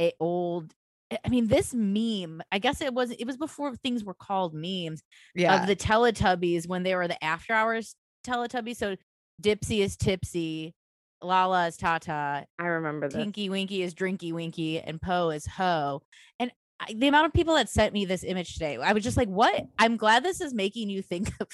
a 0.00 0.12
old 0.20 0.72
I- 1.10 1.28
mean 1.28 1.48
this 1.48 1.72
meme 1.74 2.42
i 2.52 2.58
guess 2.58 2.80
it 2.80 2.92
was 2.94 3.10
it 3.10 3.26
was 3.26 3.36
before 3.36 3.74
things 3.76 4.04
were 4.04 4.14
called 4.14 4.54
memes 4.54 5.02
Yeah. 5.34 5.60
of 5.60 5.66
the 5.66 5.76
teletubbies 5.76 6.66
when 6.68 6.82
they 6.82 6.94
were 6.94 7.08
the 7.08 7.22
after 7.24 7.52
hours 7.54 7.94
teletubbies 8.26 8.76
so 8.76 8.96
dipsy 9.42 9.78
is 9.80 9.96
tipsy 9.96 10.74
lala 11.22 11.66
is 11.68 11.76
tata 11.76 12.44
I 12.58 12.66
remember 12.66 13.08
this. 13.08 13.16
Tinky 13.16 13.48
Winky 13.48 13.82
is 13.82 13.94
Drinky 13.94 14.32
Winky 14.32 14.80
and 14.80 15.00
Po 15.02 15.30
is 15.30 15.46
Ho. 15.46 16.02
And 16.38 16.52
the 16.94 17.08
amount 17.08 17.26
of 17.26 17.32
people 17.32 17.54
that 17.54 17.68
sent 17.68 17.92
me 17.92 18.04
this 18.04 18.24
image 18.24 18.52
today, 18.54 18.76
I 18.76 18.92
was 18.92 19.02
just 19.04 19.16
like, 19.16 19.28
what? 19.28 19.66
I'm 19.78 19.96
glad 19.96 20.22
this 20.24 20.40
is 20.40 20.54
making 20.54 20.88
you 20.90 21.02
think 21.02 21.30
of, 21.40 21.48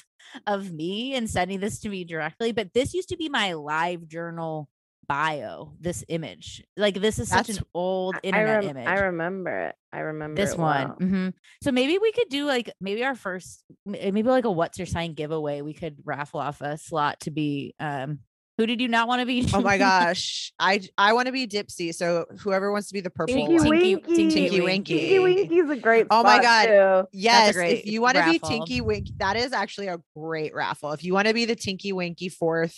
of 0.47 0.73
me 0.73 1.15
and 1.15 1.29
sending 1.29 1.61
this 1.61 1.81
to 1.81 1.89
me 1.89 2.05
directly. 2.05 2.53
But 2.53 2.75
this 2.75 2.95
used 2.95 3.09
to 3.11 3.17
be 3.17 3.29
my 3.29 3.55
live 3.55 4.07
journal 4.09 4.69
bio, 5.07 5.75
this 5.81 6.03
image. 6.09 6.65
Like, 6.77 6.95
this 7.01 7.19
is 7.19 7.29
such 7.29 7.49
That's- 7.49 7.59
an 7.59 7.65
old 7.75 8.17
internet 8.23 8.49
I, 8.65 8.67
rem- 8.67 8.69
image. 8.77 8.87
I 8.89 8.99
remember 9.01 9.61
it. 9.69 9.75
I 9.93 9.99
remember 10.01 10.41
this 10.41 10.57
one. 10.57 10.89
well. 10.89 10.97
hmm 10.99 11.29
So 11.63 11.73
maybe 11.73 11.99
we 11.99 12.11
could 12.13 12.29
do 12.31 12.47
like 12.47 12.71
maybe 12.81 13.05
our 13.05 13.15
first, 13.15 13.65
maybe 13.87 14.23
like 14.23 14.45
a 14.47 14.51
what's 14.51 14.79
your 14.79 14.87
sign 14.87 15.15
giveaway. 15.15 15.61
We 15.61 15.75
could 15.75 15.97
raffle 16.05 16.41
off 16.41 16.61
a 16.61 16.77
slot 16.79 17.21
to 17.21 17.31
be. 17.31 17.75
um 17.79 18.21
Who 18.57 18.67
did 18.67 18.81
you 18.81 18.87
not 18.89 19.09
want 19.09 19.21
to 19.21 19.27
be? 19.27 19.49
oh 19.53 19.61
my 19.61 19.79
gosh. 19.91 20.53
I 20.59 20.81
I 20.97 21.13
want 21.13 21.27
to 21.27 21.33
be 21.33 21.47
Dipsy. 21.47 21.93
So 21.95 22.25
whoever 22.39 22.71
wants 22.71 22.89
to 22.89 22.95
be 22.95 23.01
the 23.01 23.11
purple 23.11 23.35
Tinky 23.35 23.55
one. 23.55 23.69
Winky- 23.69 23.95
Winky. 23.97 24.31
Tinky 24.31 24.61
Winky. 24.61 24.99
Tinky 24.99 25.19
Winky's 25.19 25.71
a 25.71 25.77
great. 25.77 26.07
Oh 26.11 26.23
my 26.23 26.41
God. 26.41 26.67
too. 26.67 27.09
Yes, 27.13 27.57
if 27.57 27.87
you 27.87 28.01
want 28.01 28.17
to 28.17 28.25
be. 28.31 28.39
Tinky 28.39 28.81
Winky, 28.81 29.13
that 29.19 29.37
is 29.37 29.53
actually 29.53 29.89
a 29.89 29.99
great 30.17 30.55
raffle. 30.55 30.93
If 30.93 31.03
you 31.05 31.13
want 31.15 31.27
to 31.29 31.35
be 31.35 31.45
the 31.47 31.57
Tinky 31.57 31.93
Winky 31.93 32.29
fourth 32.29 32.77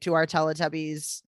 to 0.00 0.14
our 0.14 0.26
Teletubbies, 0.26 1.22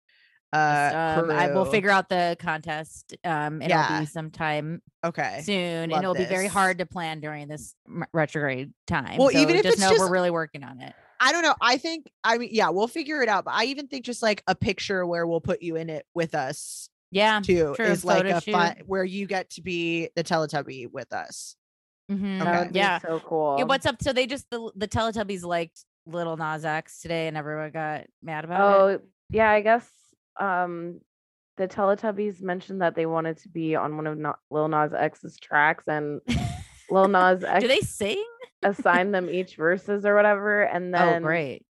uh, 0.52 1.18
um, 1.22 1.30
I 1.30 1.52
will 1.52 1.66
figure 1.66 1.90
out 1.90 2.08
the 2.08 2.36
contest. 2.40 3.14
Um, 3.22 3.60
and 3.60 3.64
it'll 3.64 3.76
Yeah. 3.76 4.00
be 4.00 4.06
sometime 4.06 4.80
Okay, 5.04 5.42
soon, 5.44 5.90
love 5.90 5.98
and 5.98 6.04
it'll 6.04 6.14
be 6.14 6.24
very 6.24 6.46
hard 6.48 6.78
to 6.78 6.86
plan 6.86 7.20
during 7.20 7.46
this 7.46 7.74
retrograde 8.12 8.72
time. 8.88 9.18
Well, 9.18 9.30
So 9.30 9.38
even 9.38 9.54
if 9.56 9.62
just 9.62 9.74
it's 9.74 9.80
know 9.82 9.90
just- 9.90 10.00
we're 10.00 10.10
really 10.10 10.30
working 10.30 10.64
on 10.64 10.80
it. 10.80 10.92
I 11.20 11.32
don't 11.32 11.42
know. 11.42 11.54
I 11.60 11.76
think 11.78 12.06
I 12.24 12.38
mean, 12.38 12.50
yeah, 12.52 12.68
we'll 12.70 12.88
figure 12.88 13.22
it 13.22 13.28
out. 13.28 13.44
But 13.44 13.54
I 13.54 13.64
even 13.66 13.86
think 13.88 14.04
just 14.04 14.22
like 14.22 14.42
a 14.46 14.54
picture 14.54 15.06
where 15.06 15.26
we'll 15.26 15.40
put 15.40 15.62
you 15.62 15.76
in 15.76 15.88
it 15.90 16.06
with 16.14 16.34
us 16.34 16.88
Yeah. 17.10 17.40
too 17.40 17.74
true, 17.76 17.86
is 17.86 18.04
like 18.04 18.24
photo 18.24 18.36
a 18.38 18.40
fun 18.40 18.76
where 18.86 19.04
you 19.04 19.26
get 19.26 19.50
to 19.50 19.62
be 19.62 20.10
the 20.16 20.22
Teletubby 20.24 20.90
with 20.90 21.12
us. 21.12 21.56
mhm, 22.10 22.40
Okay. 22.40 22.44
That 22.44 22.58
would 22.64 22.72
be 22.72 22.78
Yeah. 22.78 22.98
so 23.00 23.20
cool. 23.20 23.56
Yeah, 23.58 23.64
What's 23.64 23.86
up? 23.86 24.02
So 24.02 24.12
they 24.12 24.26
just 24.26 24.48
the 24.50 24.70
the 24.76 24.88
Teletubbies 24.88 25.42
liked 25.44 25.84
Lil 26.06 26.36
Nas 26.36 26.64
X 26.64 27.00
today, 27.00 27.26
and 27.28 27.36
everyone 27.36 27.70
got 27.72 28.06
mad 28.22 28.44
about 28.44 28.90
it. 28.92 29.00
Oh 29.02 29.06
yeah, 29.30 29.50
I 29.50 29.60
guess 29.60 29.88
um 30.38 31.00
the 31.56 31.66
Teletubbies 31.66 32.42
mentioned 32.42 32.82
that 32.82 32.94
they 32.94 33.06
wanted 33.06 33.38
to 33.38 33.48
be 33.48 33.74
on 33.76 33.96
one 33.96 34.06
of 34.06 34.18
Na- 34.18 34.34
Lil 34.50 34.68
Nas 34.68 34.92
X's 34.92 35.38
tracks, 35.40 35.88
and 35.88 36.20
Lil 36.90 37.08
Nas 37.08 37.42
X 37.42 37.60
Do 37.62 37.66
they 37.68 37.80
sing? 37.80 38.22
Assigned 38.62 39.14
them 39.14 39.30
each 39.30 39.56
verses 39.56 40.04
or 40.04 40.14
whatever, 40.14 40.62
and 40.62 40.94
oh, 40.94 40.98
then 40.98 41.22
oh, 41.22 41.26
great. 41.26 41.64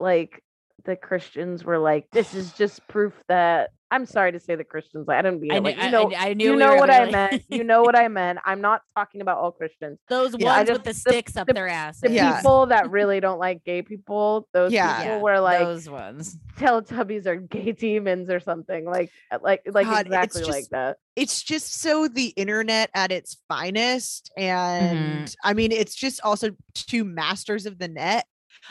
like 0.00 0.42
the 0.84 0.96
Christians 0.96 1.64
were 1.64 1.78
like, 1.78 2.06
"This 2.12 2.34
is 2.34 2.52
just 2.52 2.86
proof 2.88 3.14
that 3.28 3.70
I'm 3.90 4.04
sorry 4.04 4.32
to 4.32 4.40
say 4.40 4.56
the 4.56 4.64
Christians. 4.64 5.06
Like, 5.06 5.18
I 5.18 5.22
didn't 5.22 5.40
mean 5.40 5.52
it. 5.52 5.62
Like, 5.62 5.80
you 5.80 5.90
know, 5.90 6.10
I, 6.12 6.30
I 6.30 6.34
knew 6.34 6.52
you 6.52 6.56
know 6.56 6.70
were 6.72 6.78
what 6.78 6.90
I 6.90 7.00
really- 7.00 7.12
meant. 7.12 7.42
You 7.50 7.62
know 7.62 7.82
what 7.82 7.96
I 7.96 8.08
meant. 8.08 8.40
I'm 8.44 8.60
not 8.60 8.82
talking 8.96 9.20
about 9.20 9.38
all 9.38 9.52
Christians. 9.52 9.98
Those 10.08 10.34
Yeah, 10.38 10.56
ones 10.56 10.68
just- 10.68 10.78
with 10.80 10.84
the 10.84 10.90
the- 10.92 11.10
sticks 11.12 11.36
up 11.36 11.46
the- 11.46 11.52
their 11.54 11.68
ass. 11.68 12.00
The 12.00 12.10
Yeah. 12.10 12.36
people 12.36 12.66
that 12.66 12.90
really 12.98 13.20
don't 13.20 13.38
like 13.38 13.62
gay 13.64 13.82
people, 13.82 14.48
those 14.52 14.72
Yeah. 14.72 15.02
people 15.02 15.20
were 15.20 15.38
like 15.38 15.60
those 15.60 15.88
ones. 15.88 16.36
Teletubbies 16.58 17.26
are 17.26 17.36
gay 17.36 17.72
demons 17.72 18.28
or 18.28 18.40
something. 18.40 18.84
Like, 18.84 19.10
uh, 19.30 19.38
like, 19.40 19.62
like 19.66 19.86
God, 19.86 20.06
it's 20.06 20.06
exactly 20.06 20.42
like 20.44 20.54
just- 20.62 20.70
that. 20.72 20.96
it's 21.14 21.42
just 21.42 21.80
so 21.80 22.08
the 22.08 22.28
internet 22.36 22.90
at 22.94 23.12
its 23.12 23.36
finest 23.48 24.30
and 24.36 25.34
i 25.44 25.54
mean 25.54 25.70
it's 25.72 25.94
just 25.94 26.20
also 26.22 26.50
two 26.74 27.04
masters 27.04 27.64
of 27.66 27.78
the 27.78 27.88
net 27.88 28.26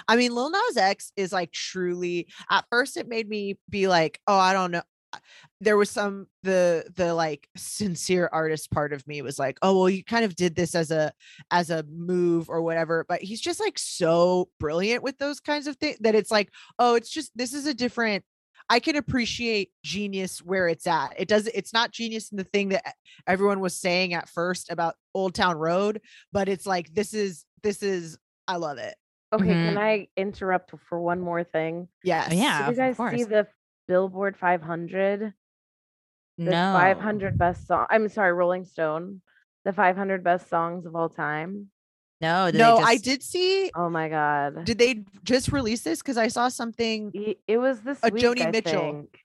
i 0.08 0.16
mean 0.16 0.34
lil 0.34 0.50
nas 0.52 0.78
x 0.78 1.12
is 1.16 1.32
like 1.32 1.52
truly 1.52 2.28
at 2.52 2.66
first 2.70 2.98
it 2.98 3.08
made 3.08 3.28
me 3.30 3.58
be 3.70 3.88
like 3.88 4.20
oh 4.28 4.38
i 4.38 4.54
don't 4.54 4.72
know 4.72 4.82
there 5.62 5.78
was 5.78 5.90
some 5.90 6.28
the 6.44 6.86
the 6.96 7.14
like 7.14 7.48
sincere 7.56 8.30
artist 8.32 8.72
part 8.72 8.94
of 8.94 9.06
me 9.08 9.22
was 9.22 9.40
like 9.40 9.58
oh 9.62 9.78
well 9.78 9.90
you 9.90 10.04
kind 10.04 10.26
of 10.26 10.36
did 10.36 10.56
this 10.56 10.76
as 10.76 10.92
a 10.92 11.12
as 11.52 11.70
a 11.70 11.84
move 11.90 12.50
or 12.50 12.62
whatever 12.62 13.06
but 13.08 13.22
he's 13.22 13.42
just 13.42 13.60
like 13.60 13.78
so 13.80 14.50
brilliant 14.60 15.04
with 15.04 15.18
those 15.18 15.40
kinds 15.40 15.68
of 15.68 15.76
things 15.78 15.98
that 16.02 16.16
it's 16.16 16.32
like 16.32 16.50
oh 16.80 16.96
it's 16.96 17.10
just 17.10 17.32
this 17.36 17.54
is 17.54 17.66
a 17.66 17.74
different 17.74 18.24
I 18.68 18.80
can 18.80 18.96
appreciate 18.96 19.70
genius 19.84 20.40
where 20.40 20.68
it's 20.68 20.88
at. 20.88 21.14
It 21.20 21.28
does 21.28 21.46
it's 21.46 21.72
not 21.72 21.92
genius 21.92 22.32
in 22.32 22.38
the 22.38 22.44
thing 22.46 22.70
that 22.70 22.96
everyone 23.28 23.60
was 23.60 23.80
saying 23.80 24.16
at 24.16 24.28
first 24.28 24.72
about 24.72 24.96
Old 25.14 25.36
Town 25.36 25.56
Road, 25.56 26.02
but 26.34 26.50
it's 26.50 26.66
like 26.66 26.92
this 26.92 27.14
is 27.14 27.46
this 27.62 27.84
is 27.84 28.18
I 28.48 28.56
love 28.56 28.80
it. 28.80 28.96
Okay, 29.32 29.46
can 29.50 29.76
Mhm. 29.76 29.78
I 29.78 30.08
interrupt 30.18 30.72
for 30.90 31.00
one 31.00 31.20
more 31.22 31.44
thing? 31.44 31.90
Yes. 32.04 32.34
yeah. 32.34 32.58
Did 32.58 32.66
you 32.66 32.72
of 32.72 32.78
guys 32.78 32.98
course. 32.98 33.16
see 33.16 33.24
the 33.26 33.48
Billboard 33.88 34.38
500? 34.38 35.34
The 36.38 36.44
no 36.44 36.72
500 36.74 37.38
best 37.38 37.68
song. 37.68 37.86
I'm 37.90 38.10
sorry, 38.10 38.34
Rolling 38.34 38.66
Stone. 38.66 39.22
The 39.64 39.74
500 39.74 40.24
best 40.24 40.50
songs 40.50 40.86
of 40.86 40.96
all 40.96 41.10
time. 41.10 41.68
No, 42.22 42.48
did 42.48 42.56
they 42.56 42.60
No, 42.60 42.78
I 42.78 42.98
did 42.98 43.22
see 43.24 43.72
Oh 43.76 43.90
my 43.90 44.10
god. 44.10 44.64
did 44.66 44.78
they 44.78 45.04
just 45.24 45.52
release 45.52 45.82
this 45.84 46.02
cuz 46.02 46.18
I 46.18 46.28
saw 46.30 46.48
something 46.50 47.12
it 47.48 47.58
was 47.58 47.82
this 47.82 48.00
A 48.04 48.10
week, 48.10 48.24
Joni 48.24 48.42
I 48.42 48.52
Mitchell. 48.52 48.72
think. 48.92 49.20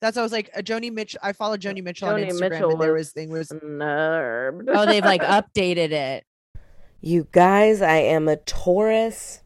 that's 0.00 0.16
I 0.16 0.22
was 0.22 0.32
like 0.32 0.50
a 0.54 0.62
Joni 0.62 0.92
Mitchell 0.92 1.20
I 1.22 1.32
follow 1.32 1.56
Joni 1.56 1.82
Mitchell 1.82 2.08
on 2.08 2.20
Instagram 2.20 2.40
Mitchell 2.50 2.70
and 2.72 2.80
there 2.80 2.92
was 2.92 3.06
was 3.08 3.12
thing 3.12 3.30
was 3.30 3.48
Snubbed. 3.48 4.68
Oh, 4.72 4.86
they've 4.86 5.04
like 5.04 5.22
updated 5.22 5.90
it. 5.90 6.24
You 7.00 7.26
guys, 7.32 7.82
I 7.82 7.96
am 7.96 8.28
a 8.28 8.36
Taurus 8.36 9.42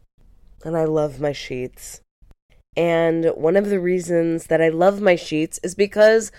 and 0.64 0.76
I 0.76 0.84
love 0.84 1.20
my 1.20 1.32
sheets. 1.32 2.00
And 2.76 3.26
one 3.34 3.56
of 3.56 3.68
the 3.68 3.80
reasons 3.80 4.46
that 4.46 4.62
I 4.62 4.68
love 4.68 5.00
my 5.00 5.16
sheets 5.16 5.58
is 5.62 5.74
because 5.74 6.30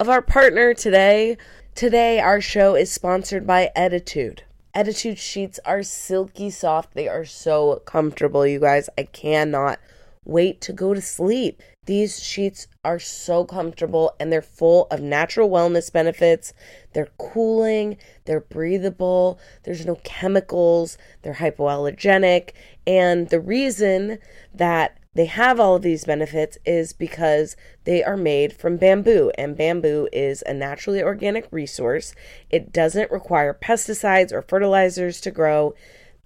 of 0.00 0.08
our 0.08 0.22
partner 0.22 0.74
today. 0.74 1.36
Today, 1.74 2.20
our 2.20 2.40
show 2.40 2.74
is 2.74 2.90
sponsored 2.90 3.46
by 3.46 3.70
Ettitude. 3.76 4.40
Ettitude 4.74 5.18
sheets 5.18 5.60
are 5.64 5.82
silky 5.82 6.50
soft. 6.50 6.94
They 6.94 7.08
are 7.08 7.24
so 7.24 7.82
comfortable, 7.84 8.46
you 8.46 8.60
guys. 8.60 8.88
I 8.96 9.04
cannot 9.04 9.78
wait 10.24 10.60
to 10.62 10.72
go 10.72 10.94
to 10.94 11.00
sleep. 11.00 11.62
These 11.86 12.22
sheets 12.22 12.66
are 12.82 12.98
so 12.98 13.44
comfortable 13.44 14.14
and 14.18 14.32
they're 14.32 14.40
full 14.40 14.86
of 14.90 15.00
natural 15.00 15.50
wellness 15.50 15.92
benefits. 15.92 16.54
They're 16.94 17.10
cooling, 17.18 17.98
they're 18.24 18.40
breathable, 18.40 19.38
there's 19.64 19.84
no 19.84 19.96
chemicals, 20.02 20.96
they're 21.22 21.34
hypoallergenic. 21.34 22.52
And 22.86 23.28
the 23.28 23.40
reason 23.40 24.18
that 24.54 24.98
they 25.14 25.26
have 25.26 25.60
all 25.60 25.76
of 25.76 25.82
these 25.82 26.04
benefits 26.04 26.58
is 26.64 26.92
because 26.92 27.56
they 27.84 28.02
are 28.02 28.16
made 28.16 28.52
from 28.52 28.76
bamboo, 28.76 29.30
and 29.38 29.56
bamboo 29.56 30.08
is 30.12 30.42
a 30.42 30.52
naturally 30.52 31.02
organic 31.02 31.46
resource. 31.52 32.14
It 32.50 32.72
doesn't 32.72 33.12
require 33.12 33.54
pesticides 33.54 34.32
or 34.32 34.42
fertilizers 34.42 35.20
to 35.22 35.30
grow. 35.30 35.74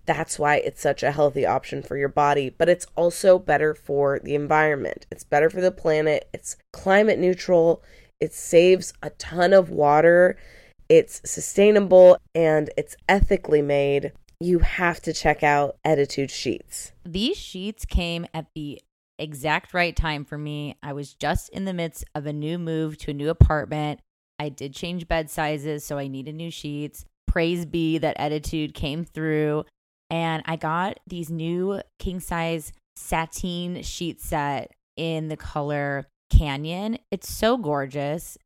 That's 0.07 0.39
why 0.39 0.57
it's 0.57 0.81
such 0.81 1.03
a 1.03 1.13
healthy 1.13 1.45
option 1.45 1.83
for 1.83 1.99
your 1.99 2.09
body, 2.09 2.49
but 2.49 2.71
it's 2.71 2.87
also 2.97 3.39
better 3.39 3.75
for 3.75 4.19
the 4.19 4.35
environment. 4.35 5.07
It's 5.11 5.25
better 5.25 5.51
for 5.51 5.61
the 5.61 5.71
planet. 5.71 6.27
It's 6.33 6.57
climate 6.73 7.19
neutral. 7.19 7.83
It 8.19 8.33
saves 8.33 8.95
a 9.03 9.11
ton 9.11 9.53
of 9.53 9.69
water. 9.69 10.39
It's 10.89 11.21
sustainable 11.31 12.17
and 12.35 12.71
it's 12.79 12.97
ethically 13.07 13.61
made. 13.61 14.13
You 14.41 14.61
have 14.61 15.01
to 15.03 15.13
check 15.13 15.43
out 15.43 15.79
Ettitude 15.85 16.31
Sheets. 16.31 16.93
These 17.05 17.37
sheets 17.37 17.85
came 17.85 18.25
at 18.33 18.47
the 18.55 18.81
exact 19.19 19.75
right 19.75 19.97
time 19.97 20.25
for 20.25 20.39
me. 20.39 20.77
I 20.81 20.93
was 20.93 21.15
just 21.15 21.49
in 21.49 21.65
the 21.65 21.75
midst 21.75 22.05
of 22.15 22.25
a 22.27 22.33
new 22.33 22.57
move 22.57 22.97
to 22.99 23.11
a 23.11 23.15
new 23.15 23.31
apartment. 23.31 24.01
I 24.39 24.49
did 24.49 24.75
change 24.75 25.09
bed 25.09 25.29
sizes, 25.29 25.85
so 25.85 25.99
I 25.99 26.07
needed 26.07 26.37
new 26.37 26.53
sheets. 26.53 27.05
Praise 27.27 27.67
be 27.67 27.99
that 27.99 28.17
Ettitude 28.17 28.75
came 28.75 29.05
through. 29.05 29.65
And 30.09 30.45
I 30.47 30.55
got 30.55 31.01
these 31.07 31.31
new 31.31 31.83
king 31.99 32.21
size 32.21 32.73
sateen 32.95 33.83
sheet 33.83 34.21
set 34.21 34.71
in 34.97 35.29
the 35.29 35.37
color 35.37 36.07
Canyon. 36.31 36.99
It's 37.11 37.29
so 37.29 37.57
gorgeous. 37.57 38.39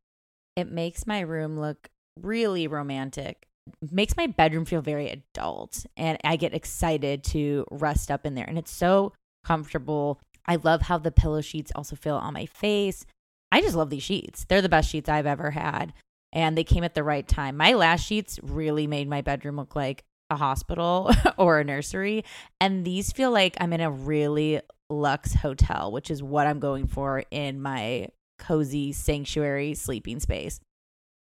It 0.56 0.72
makes 0.72 1.06
my 1.06 1.20
room 1.20 1.60
look 1.60 1.90
really 2.18 2.66
romantic. 2.66 3.46
Makes 3.90 4.16
my 4.16 4.26
bedroom 4.26 4.64
feel 4.64 4.82
very 4.82 5.08
adult 5.08 5.86
and 5.96 6.18
I 6.24 6.36
get 6.36 6.54
excited 6.54 7.22
to 7.24 7.64
rest 7.70 8.10
up 8.10 8.26
in 8.26 8.34
there 8.34 8.44
and 8.44 8.58
it's 8.58 8.72
so 8.72 9.12
comfortable. 9.44 10.20
I 10.46 10.56
love 10.56 10.82
how 10.82 10.98
the 10.98 11.12
pillow 11.12 11.40
sheets 11.40 11.72
also 11.74 11.96
feel 11.96 12.16
on 12.16 12.34
my 12.34 12.46
face. 12.46 13.06
I 13.52 13.60
just 13.60 13.76
love 13.76 13.90
these 13.90 14.02
sheets. 14.02 14.44
They're 14.48 14.62
the 14.62 14.68
best 14.68 14.90
sheets 14.90 15.08
I've 15.08 15.26
ever 15.26 15.50
had 15.52 15.92
and 16.32 16.56
they 16.56 16.64
came 16.64 16.84
at 16.84 16.94
the 16.94 17.04
right 17.04 17.26
time. 17.26 17.56
My 17.56 17.74
last 17.74 18.04
sheets 18.04 18.40
really 18.42 18.86
made 18.86 19.08
my 19.08 19.20
bedroom 19.20 19.56
look 19.56 19.76
like 19.76 20.02
a 20.30 20.36
hospital 20.36 21.10
or 21.36 21.60
a 21.60 21.64
nursery 21.64 22.24
and 22.60 22.84
these 22.84 23.12
feel 23.12 23.30
like 23.30 23.56
I'm 23.60 23.72
in 23.72 23.80
a 23.80 23.90
really 23.90 24.60
luxe 24.90 25.34
hotel, 25.34 25.92
which 25.92 26.10
is 26.10 26.22
what 26.22 26.46
I'm 26.46 26.58
going 26.58 26.86
for 26.86 27.24
in 27.30 27.60
my 27.60 28.08
cozy 28.38 28.92
sanctuary 28.92 29.74
sleeping 29.74 30.20
space. 30.20 30.58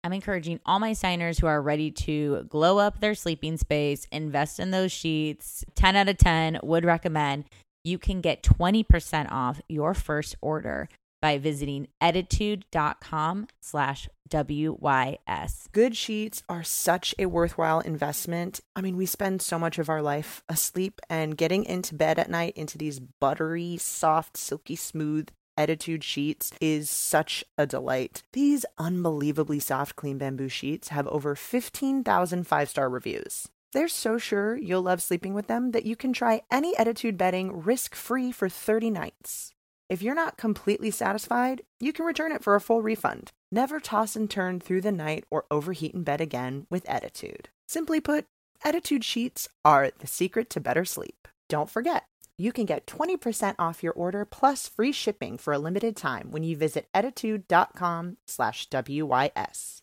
I'm 0.04 0.12
encouraging 0.12 0.58
all 0.66 0.80
my 0.80 0.94
signers 0.94 1.38
who 1.38 1.46
are 1.46 1.62
ready 1.62 1.90
to 1.92 2.44
glow 2.48 2.78
up 2.78 3.00
their 3.00 3.14
sleeping 3.14 3.56
space, 3.56 4.06
invest 4.10 4.58
in 4.58 4.72
those 4.72 4.90
sheets. 4.90 5.64
10 5.76 5.94
out 5.94 6.08
of 6.08 6.18
10 6.18 6.58
would 6.62 6.84
recommend. 6.84 7.44
You 7.84 7.98
can 7.98 8.20
get 8.20 8.42
20% 8.42 9.30
off 9.30 9.60
your 9.68 9.94
first 9.94 10.34
order 10.40 10.88
by 11.20 11.38
visiting 11.38 11.86
ettitude.com 12.02 13.46
slash 13.60 14.08
WYS. 14.28 15.70
Good 15.70 15.96
sheets 15.96 16.42
are 16.48 16.64
such 16.64 17.14
a 17.18 17.26
worthwhile 17.26 17.78
investment. 17.80 18.60
I 18.74 18.80
mean, 18.80 18.96
we 18.96 19.06
spend 19.06 19.40
so 19.40 19.58
much 19.58 19.78
of 19.78 19.88
our 19.88 20.02
life 20.02 20.42
asleep, 20.48 21.00
and 21.08 21.36
getting 21.36 21.64
into 21.64 21.94
bed 21.94 22.18
at 22.18 22.30
night 22.30 22.56
into 22.56 22.76
these 22.76 22.98
buttery, 22.98 23.76
soft, 23.76 24.36
silky 24.36 24.74
smooth 24.74 25.28
Ettitude 25.58 26.02
sheets 26.02 26.50
is 26.60 26.88
such 26.88 27.44
a 27.58 27.66
delight. 27.66 28.22
These 28.32 28.64
unbelievably 28.78 29.60
soft, 29.60 29.96
clean 29.96 30.18
bamboo 30.18 30.48
sheets 30.48 30.88
have 30.88 31.06
over 31.08 31.34
15,000 31.34 32.46
five 32.46 32.68
star 32.68 32.88
reviews. 32.88 33.48
They're 33.72 33.88
so 33.88 34.18
sure 34.18 34.56
you'll 34.56 34.82
love 34.82 35.02
sleeping 35.02 35.34
with 35.34 35.46
them 35.46 35.70
that 35.72 35.86
you 35.86 35.96
can 35.96 36.12
try 36.12 36.42
any 36.50 36.74
Ettitude 36.76 37.16
bedding 37.16 37.64
risk 37.64 37.94
free 37.94 38.32
for 38.32 38.48
30 38.48 38.90
nights. 38.90 39.52
If 39.88 40.02
you're 40.02 40.14
not 40.14 40.38
completely 40.38 40.90
satisfied, 40.90 41.62
you 41.80 41.92
can 41.92 42.06
return 42.06 42.32
it 42.32 42.42
for 42.42 42.54
a 42.54 42.60
full 42.60 42.82
refund. 42.82 43.30
Never 43.50 43.78
toss 43.78 44.16
and 44.16 44.30
turn 44.30 44.58
through 44.60 44.80
the 44.80 44.92
night 44.92 45.24
or 45.30 45.44
overheat 45.50 45.92
in 45.92 46.02
bed 46.02 46.20
again 46.20 46.66
with 46.70 46.84
Ettitude. 46.84 47.46
Simply 47.68 48.00
put, 48.00 48.24
Ettitude 48.64 49.04
sheets 49.04 49.48
are 49.64 49.90
the 49.98 50.06
secret 50.06 50.48
to 50.50 50.60
better 50.60 50.86
sleep. 50.86 51.28
Don't 51.48 51.68
forget, 51.68 52.04
you 52.38 52.52
can 52.52 52.64
get 52.64 52.86
20% 52.86 53.54
off 53.58 53.82
your 53.82 53.92
order 53.92 54.24
plus 54.24 54.68
free 54.68 54.92
shipping 54.92 55.38
for 55.38 55.52
a 55.52 55.58
limited 55.58 55.96
time 55.96 56.30
when 56.30 56.42
you 56.42 56.56
visit 56.56 56.88
ettitude.com 56.94 58.16
slash 58.26 58.68
WYS. 58.68 59.82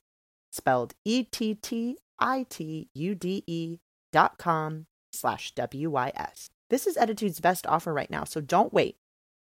Spelled 0.52 0.94
E-T-T-I-T-U-D-E 1.06 1.98
dot 4.12 4.38
com 4.38 4.86
slash 5.12 5.54
W-Y-S. 5.54 6.50
This 6.70 6.88
is 6.88 6.98
Ettitude's 6.98 7.40
best 7.40 7.66
offer 7.68 7.94
right 7.94 8.10
now, 8.10 8.24
so 8.24 8.42
don't 8.42 8.74
wait. 8.74 8.98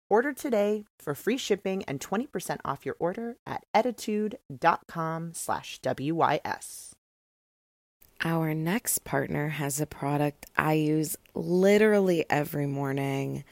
Order 0.08 0.32
today 0.32 0.84
for 0.98 1.14
free 1.14 1.36
shipping 1.36 1.82
and 1.84 2.00
20% 2.00 2.58
off 2.64 2.86
your 2.86 2.96
order 2.98 3.36
at 3.46 3.64
ettitude.com 3.74 5.32
slash 5.34 5.80
WYS. 5.80 6.95
Our 8.26 8.54
next 8.54 9.04
partner 9.04 9.50
has 9.50 9.80
a 9.80 9.86
product 9.86 10.46
I 10.56 10.72
use 10.72 11.16
literally 11.32 12.24
every 12.28 12.66
morning. 12.66 13.44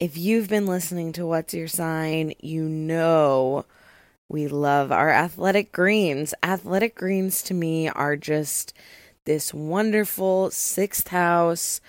If 0.00 0.18
you've 0.18 0.48
been 0.48 0.66
listening 0.66 1.12
to 1.12 1.24
What's 1.24 1.54
Your 1.54 1.68
Sign, 1.68 2.32
you 2.40 2.64
know 2.64 3.66
we 4.28 4.48
love 4.48 4.90
our 4.90 5.10
athletic 5.10 5.70
greens. 5.70 6.34
Athletic 6.42 6.96
greens 6.96 7.40
to 7.42 7.54
me 7.54 7.88
are 7.88 8.16
just 8.16 8.72
this 9.26 9.54
wonderful 9.54 10.50
sixth 10.50 11.06
house 11.06 11.80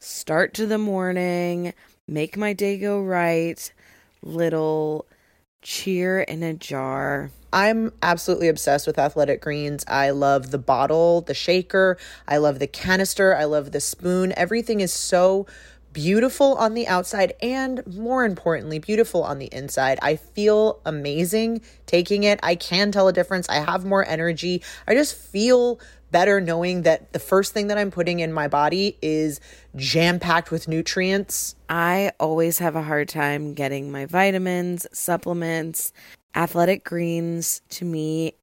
start 0.00 0.54
to 0.54 0.66
the 0.66 0.78
morning, 0.78 1.74
make 2.08 2.36
my 2.36 2.54
day 2.54 2.76
go 2.76 3.00
right, 3.00 3.72
little 4.20 5.06
Cheer 5.62 6.20
in 6.20 6.42
a 6.42 6.54
jar. 6.54 7.30
I'm 7.52 7.92
absolutely 8.02 8.48
obsessed 8.48 8.86
with 8.86 8.98
athletic 8.98 9.40
greens. 9.40 9.84
I 9.88 10.10
love 10.10 10.50
the 10.50 10.58
bottle, 10.58 11.22
the 11.22 11.34
shaker, 11.34 11.98
I 12.26 12.36
love 12.36 12.58
the 12.58 12.66
canister, 12.66 13.34
I 13.34 13.44
love 13.44 13.72
the 13.72 13.80
spoon. 13.80 14.32
Everything 14.36 14.80
is 14.80 14.92
so 14.92 15.46
beautiful 15.92 16.54
on 16.56 16.74
the 16.74 16.86
outside 16.86 17.32
and 17.42 17.84
more 17.86 18.24
importantly, 18.24 18.78
beautiful 18.78 19.24
on 19.24 19.38
the 19.38 19.46
inside. 19.46 19.98
I 20.02 20.16
feel 20.16 20.80
amazing 20.84 21.62
taking 21.86 22.22
it. 22.22 22.38
I 22.42 22.54
can 22.54 22.92
tell 22.92 23.08
a 23.08 23.12
difference. 23.12 23.48
I 23.48 23.56
have 23.56 23.84
more 23.84 24.06
energy. 24.06 24.62
I 24.86 24.94
just 24.94 25.16
feel 25.16 25.80
better 26.10 26.40
knowing 26.40 26.82
that 26.82 27.12
the 27.12 27.18
first 27.18 27.52
thing 27.52 27.68
that 27.68 27.78
I'm 27.78 27.90
putting 27.90 28.20
in 28.20 28.32
my 28.32 28.48
body 28.48 28.96
is 29.02 29.40
jam 29.76 30.18
packed 30.18 30.50
with 30.50 30.68
nutrients. 30.68 31.54
I 31.68 32.12
always 32.18 32.58
have 32.58 32.76
a 32.76 32.82
hard 32.82 33.08
time 33.08 33.54
getting 33.54 33.90
my 33.90 34.06
vitamins, 34.06 34.86
supplements. 34.92 35.92
Athletic 36.34 36.84
greens 36.84 37.62
to 37.70 37.84
me 37.84 38.34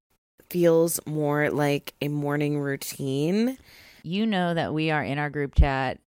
feels 0.49 0.99
more 1.05 1.49
like 1.49 1.93
a 2.01 2.07
morning 2.07 2.59
routine. 2.59 3.57
You 4.03 4.25
know 4.25 4.53
that 4.53 4.73
we 4.73 4.91
are 4.91 5.03
in 5.03 5.17
our 5.17 5.29
group 5.29 5.55
chat 5.55 5.99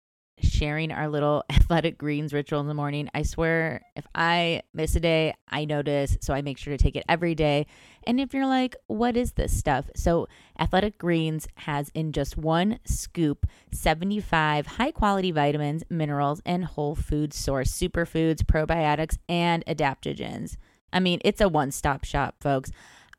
sharing 0.43 0.93
our 0.93 1.09
little 1.09 1.45
athletic 1.51 1.99
greens 1.99 2.33
ritual 2.33 2.61
in 2.61 2.67
the 2.67 2.75
morning. 2.75 3.09
I 3.15 3.23
swear, 3.23 3.83
if 3.97 4.07
I 4.15 4.63
miss 4.73 4.97
a 4.97 5.01
day, 5.01 5.35
I 5.49 5.65
notice. 5.65 6.17
So 6.21 6.35
I 6.35 6.43
make 6.43 6.59
sure 6.59 6.77
to 6.77 6.83
take 6.83 6.97
it 6.97 7.05
every 7.09 7.35
day. 7.35 7.67
And 8.05 8.21
if 8.21 8.33
you're 8.33 8.47
like, 8.47 8.77
what 8.87 9.17
is 9.17 9.33
this 9.33 9.57
stuff? 9.57 9.91
So, 9.95 10.29
Athletic 10.59 10.99
Greens 10.99 11.47
has 11.57 11.91
in 11.95 12.13
just 12.13 12.37
one 12.37 12.79
scoop 12.85 13.47
75 13.73 14.67
high 14.67 14.91
quality 14.93 15.31
vitamins, 15.31 15.85
minerals, 15.91 16.41
and 16.47 16.65
whole 16.65 16.95
food 16.95 17.35
source 17.35 17.71
superfoods, 17.71 18.43
probiotics, 18.43 19.19
and 19.29 19.65
adaptogens. 19.67 20.57
I 20.93 21.01
mean, 21.01 21.21
it's 21.25 21.41
a 21.41 21.49
one 21.49 21.71
stop 21.71 22.05
shop, 22.05 22.37
folks. 22.41 22.71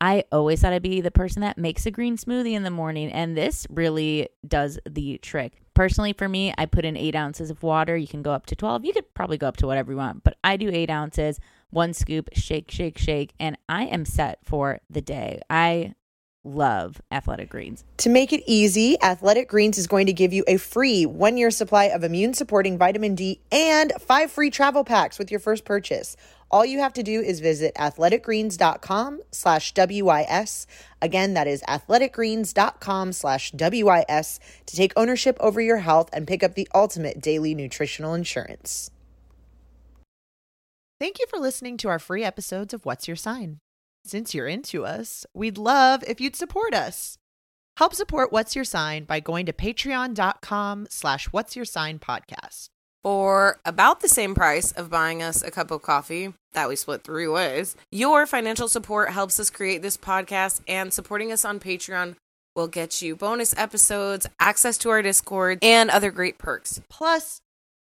I 0.01 0.23
always 0.31 0.61
thought 0.61 0.73
I'd 0.73 0.81
be 0.81 1.01
the 1.01 1.11
person 1.11 1.41
that 1.41 1.57
makes 1.57 1.85
a 1.85 1.91
green 1.91 2.17
smoothie 2.17 2.53
in 2.53 2.63
the 2.63 2.71
morning, 2.71 3.11
and 3.11 3.35
this 3.35 3.67
really 3.69 4.29
does 4.47 4.79
the 4.89 5.17
trick. 5.17 5.61
Personally, 5.79 6.11
for 6.11 6.27
me, 6.27 6.53
I 6.57 6.65
put 6.65 6.83
in 6.83 6.97
eight 6.97 7.15
ounces 7.15 7.49
of 7.49 7.63
water. 7.63 7.95
You 7.95 8.05
can 8.05 8.21
go 8.21 8.33
up 8.33 8.47
to 8.47 8.55
12. 8.57 8.83
You 8.83 8.91
could 8.91 9.13
probably 9.13 9.37
go 9.37 9.47
up 9.47 9.55
to 9.55 9.65
whatever 9.65 9.93
you 9.93 9.97
want, 9.97 10.25
but 10.25 10.35
I 10.43 10.57
do 10.57 10.69
eight 10.69 10.89
ounces, 10.89 11.39
one 11.69 11.93
scoop, 11.93 12.27
shake, 12.33 12.69
shake, 12.69 12.97
shake, 12.97 13.33
and 13.39 13.57
I 13.69 13.85
am 13.85 14.03
set 14.03 14.39
for 14.43 14.81
the 14.89 14.99
day. 14.99 15.39
I 15.49 15.95
love 16.43 17.01
Athletic 17.11 17.49
Greens. 17.49 17.85
To 17.99 18.09
make 18.09 18.33
it 18.33 18.43
easy, 18.45 19.01
Athletic 19.01 19.47
Greens 19.47 19.77
is 19.77 19.87
going 19.87 20.07
to 20.07 20.11
give 20.11 20.33
you 20.33 20.43
a 20.49 20.57
free 20.57 21.05
one 21.05 21.37
year 21.37 21.49
supply 21.49 21.85
of 21.85 22.03
immune 22.03 22.33
supporting 22.33 22.77
vitamin 22.77 23.15
D 23.15 23.39
and 23.49 23.93
five 24.01 24.29
free 24.31 24.49
travel 24.49 24.83
packs 24.83 25.17
with 25.17 25.31
your 25.31 25.39
first 25.39 25.63
purchase. 25.63 26.17
All 26.51 26.65
you 26.65 26.79
have 26.79 26.93
to 26.93 27.03
do 27.03 27.21
is 27.21 27.39
visit 27.39 27.75
athleticgreens.com 27.75 29.21
slash 29.31 29.73
WIS. 29.75 30.67
Again, 31.01 31.33
that 31.35 31.47
is 31.47 31.61
athleticgreens.com 31.67 33.13
slash 33.13 33.53
WIS 33.53 34.39
to 34.65 34.75
take 34.75 34.93
ownership 34.95 35.37
over 35.39 35.61
your 35.61 35.77
health 35.77 36.09
and 36.11 36.27
pick 36.27 36.43
up 36.43 36.55
the 36.55 36.67
ultimate 36.73 37.21
daily 37.21 37.53
nutritional 37.53 38.13
insurance. 38.13 38.89
Thank 40.99 41.19
you 41.19 41.25
for 41.29 41.39
listening 41.39 41.77
to 41.77 41.87
our 41.87 41.99
free 41.99 42.23
episodes 42.23 42.73
of 42.73 42.85
What's 42.85 43.07
Your 43.07 43.15
Sign. 43.15 43.59
Since 44.03 44.33
you're 44.33 44.47
into 44.47 44.85
us, 44.85 45.25
we'd 45.33 45.57
love 45.57 46.03
if 46.07 46.19
you'd 46.19 46.35
support 46.35 46.73
us. 46.73 47.17
Help 47.77 47.93
support 47.93 48.31
What's 48.31 48.55
Your 48.55 48.65
Sign 48.65 49.05
by 49.05 49.19
going 49.19 49.45
to 49.45 49.53
patreon.com 49.53 50.87
slash 50.89 51.27
What's 51.27 51.55
Your 51.55 51.63
Sign 51.63 51.99
podcast. 51.99 52.69
For 53.03 53.59
about 53.63 54.01
the 54.01 54.09
same 54.09 54.35
price 54.35 54.73
of 54.73 54.89
buying 54.89 55.23
us 55.23 55.41
a 55.41 55.51
cup 55.51 55.71
of 55.71 55.81
coffee 55.81 56.33
that 56.51 56.67
we 56.67 56.75
split 56.75 57.03
three 57.03 57.27
ways, 57.27 57.77
your 57.91 58.25
financial 58.25 58.67
support 58.67 59.11
helps 59.11 59.39
us 59.39 59.49
create 59.49 59.81
this 59.81 59.95
podcast, 59.95 60.59
and 60.67 60.93
supporting 60.93 61.31
us 61.31 61.45
on 61.45 61.61
Patreon 61.61 62.15
will 62.55 62.67
get 62.67 63.01
you 63.01 63.15
bonus 63.15 63.55
episodes, 63.57 64.27
access 64.39 64.77
to 64.79 64.89
our 64.89 65.01
Discord, 65.01 65.59
and 65.61 65.89
other 65.89 66.11
great 66.11 66.37
perks. 66.37 66.81
Plus, 66.89 67.39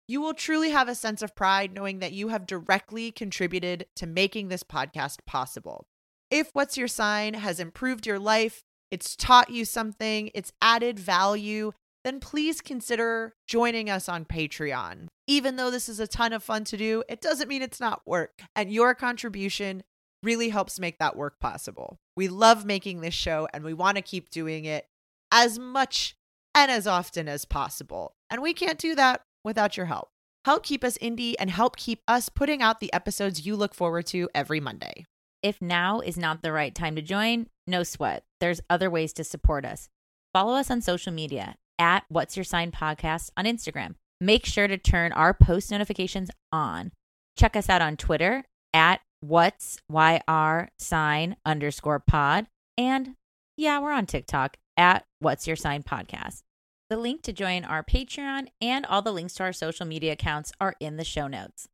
you 0.07 0.19
will 0.19 0.33
truly 0.33 0.71
have 0.71 0.89
a 0.89 0.95
sense 0.95 1.21
of 1.21 1.33
pride 1.33 1.73
knowing 1.73 1.99
that 1.99 2.11
you 2.11 2.27
have 2.27 2.45
directly 2.45 3.09
contributed 3.11 3.85
to 3.95 4.05
making 4.05 4.49
this 4.49 4.63
podcast 4.63 5.19
possible. 5.25 5.85
If 6.29 6.49
What's 6.51 6.77
Your 6.77 6.89
Sign 6.89 7.35
has 7.35 7.61
improved 7.61 8.05
your 8.05 8.19
life, 8.19 8.63
it's 8.91 9.15
taught 9.15 9.49
you 9.49 9.63
something, 9.63 10.29
it's 10.33 10.51
added 10.61 10.99
value, 10.99 11.71
then 12.05 12.19
please 12.19 12.61
consider 12.61 13.33
joining 13.47 13.89
us 13.89 14.07
on 14.07 14.25
Patreon. 14.25 15.07
Even 15.25 15.55
though 15.55 15.71
this 15.71 15.89
is 15.89 15.99
a 15.99 16.05
ton 16.05 16.33
of 16.33 16.43
fun 16.43 16.63
to 16.65 16.77
do, 16.77 17.03
it 17.09 17.19
doesn't 17.19 17.47
mean 17.49 17.63
it's 17.63 17.79
not 17.79 18.03
work. 18.05 18.43
And 18.55 18.71
your 18.71 18.93
contribution 18.93 19.81
really 20.21 20.49
helps 20.49 20.79
make 20.79 20.99
that 20.99 21.15
work 21.15 21.39
possible. 21.39 21.97
We 22.15 22.27
love 22.27 22.63
making 22.63 23.01
this 23.01 23.15
show 23.15 23.47
and 23.51 23.63
we 23.63 23.73
want 23.73 23.97
to 23.97 24.03
keep 24.03 24.29
doing 24.29 24.65
it 24.65 24.85
as 25.31 25.57
much 25.57 26.15
and 26.53 26.69
as 26.69 26.85
often 26.85 27.27
as 27.27 27.43
possible. 27.43 28.13
And 28.29 28.43
we 28.43 28.53
can't 28.53 28.77
do 28.77 28.93
that 28.93 29.21
without 29.43 29.75
your 29.75 29.87
help. 29.87 30.09
Help 30.45 30.61
keep 30.61 30.83
us 30.83 30.99
indie 30.99 31.33
and 31.39 31.49
help 31.49 31.75
keep 31.75 32.01
us 32.07 32.29
putting 32.29 32.61
out 32.61 32.79
the 32.79 32.93
episodes 32.93 33.47
you 33.47 33.55
look 33.55 33.73
forward 33.73 34.05
to 34.07 34.29
every 34.35 34.59
Monday. 34.59 35.05
If 35.41 35.59
now 35.59 36.01
is 36.01 36.17
not 36.17 36.43
the 36.43 36.51
right 36.51 36.73
time 36.73 36.95
to 36.97 37.01
join, 37.01 37.47
no 37.65 37.81
sweat. 37.81 38.25
There's 38.39 38.61
other 38.69 38.91
ways 38.91 39.11
to 39.13 39.23
support 39.23 39.65
us. 39.65 39.89
Follow 40.33 40.53
us 40.53 40.69
on 40.69 40.81
social 40.81 41.11
media 41.11 41.55
at 41.79 42.03
What's 42.09 42.37
Your 42.37 42.43
Sign 42.43 42.71
Podcast 42.71 43.29
on 43.35 43.45
Instagram. 43.45 43.95
Make 44.21 44.45
sure 44.45 44.67
to 44.67 44.77
turn 44.77 45.11
our 45.11 45.33
post 45.33 45.71
notifications 45.71 46.29
on. 46.51 46.91
Check 47.37 47.55
us 47.55 47.69
out 47.69 47.81
on 47.81 47.97
Twitter 47.97 48.45
at 48.73 49.01
What's 49.21 49.79
YR 49.91 50.69
Sign 50.79 51.35
underscore 51.45 51.99
pod. 51.99 52.47
And 52.77 53.15
yeah, 53.57 53.79
we're 53.79 53.91
on 53.91 54.05
TikTok 54.05 54.57
at 54.77 55.05
What's 55.19 55.47
Your 55.47 55.55
Sign 55.55 55.83
Podcast. 55.83 56.41
The 56.89 56.97
link 56.97 57.23
to 57.23 57.33
join 57.33 57.65
our 57.65 57.83
Patreon 57.83 58.47
and 58.61 58.85
all 58.85 59.01
the 59.01 59.11
links 59.11 59.33
to 59.35 59.43
our 59.43 59.53
social 59.53 59.85
media 59.85 60.13
accounts 60.13 60.51
are 60.61 60.75
in 60.79 60.97
the 60.97 61.03
show 61.03 61.27
notes. 61.27 61.67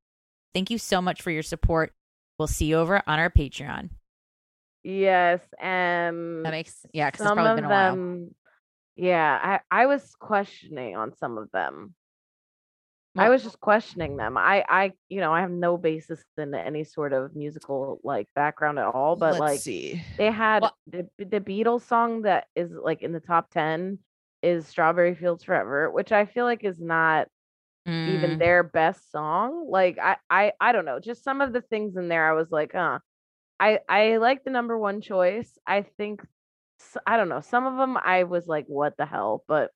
Thank 0.54 0.70
you 0.70 0.78
so 0.78 1.02
much 1.02 1.22
for 1.22 1.32
your 1.32 1.44
support. 1.44 1.92
We'll 2.40 2.48
see 2.48 2.66
you 2.66 2.78
over 2.78 3.02
on 3.06 3.20
our 3.20 3.30
Patreon. 3.30 3.90
Yes, 4.84 5.42
and 5.60 6.46
That 6.46 6.52
makes 6.52 6.86
yeah, 6.94 7.12
because 7.12 7.26
it's 7.26 7.34
probably 7.34 7.62
been 7.62 7.66
a 7.66 7.70
while. 7.70 8.28
Yeah, 8.96 9.60
I 9.72 9.82
I 9.84 9.86
was 9.88 10.16
questioning 10.20 10.96
on 10.96 11.14
some 11.16 11.38
of 11.38 11.50
them. 11.52 11.96
I 13.18 13.28
was 13.30 13.44
just 13.44 13.60
questioning 13.60 14.16
them. 14.16 14.38
I 14.38 14.64
I 14.70 14.94
you 15.10 15.20
know 15.20 15.34
I 15.34 15.42
have 15.42 15.52
no 15.52 15.78
basis 15.78 16.24
in 16.38 16.54
any 16.56 16.84
sort 16.86 17.12
of 17.14 17.36
musical 17.36 18.00
like 18.04 18.28
background 18.36 18.80
at 18.80 18.86
all, 18.86 19.16
but 19.18 19.34
Let's 19.34 19.40
like 19.40 19.60
see. 19.60 20.02
they 20.18 20.32
had 20.32 20.62
Well- 20.64 20.78
the 20.88 21.10
the 21.18 21.42
Beatles 21.42 21.82
song 21.82 22.22
that 22.24 22.48
is 22.56 22.72
like 22.72 23.02
in 23.02 23.12
the 23.12 23.20
top 23.20 23.50
ten 23.52 24.00
is 24.42 24.66
Strawberry 24.68 25.14
Fields 25.16 25.44
Forever, 25.44 25.92
which 25.92 26.12
I 26.12 26.26
feel 26.26 26.46
like 26.46 26.64
is 26.64 26.80
not 26.80 27.28
even 28.08 28.38
Mm, 28.38 28.40
their 28.40 28.64
best 28.64 29.12
song. 29.12 29.68
Like 29.70 29.98
I 30.00 30.18
I 30.30 30.54
I 30.62 30.72
don't 30.72 30.86
know, 30.86 31.00
just 31.00 31.24
some 31.24 31.42
of 31.42 31.52
the 31.54 31.62
things 31.62 31.98
in 31.98 32.08
there 32.08 32.30
I 32.30 32.34
was 32.34 32.52
like, 32.52 32.72
huh. 32.74 33.00
I 33.60 33.80
I 33.90 34.18
like 34.18 34.44
the 34.44 34.52
number 34.52 34.78
one 34.78 35.02
choice. 35.02 35.58
I 35.68 35.82
think 35.84 36.22
I 37.06 37.18
don't 37.18 37.30
know. 37.30 37.42
Some 37.42 37.66
of 37.66 37.78
them 37.78 37.98
I 37.98 38.24
was 38.24 38.48
like, 38.48 38.66
what 38.68 38.98
the 38.98 39.06
hell? 39.06 39.44
But 39.48 39.72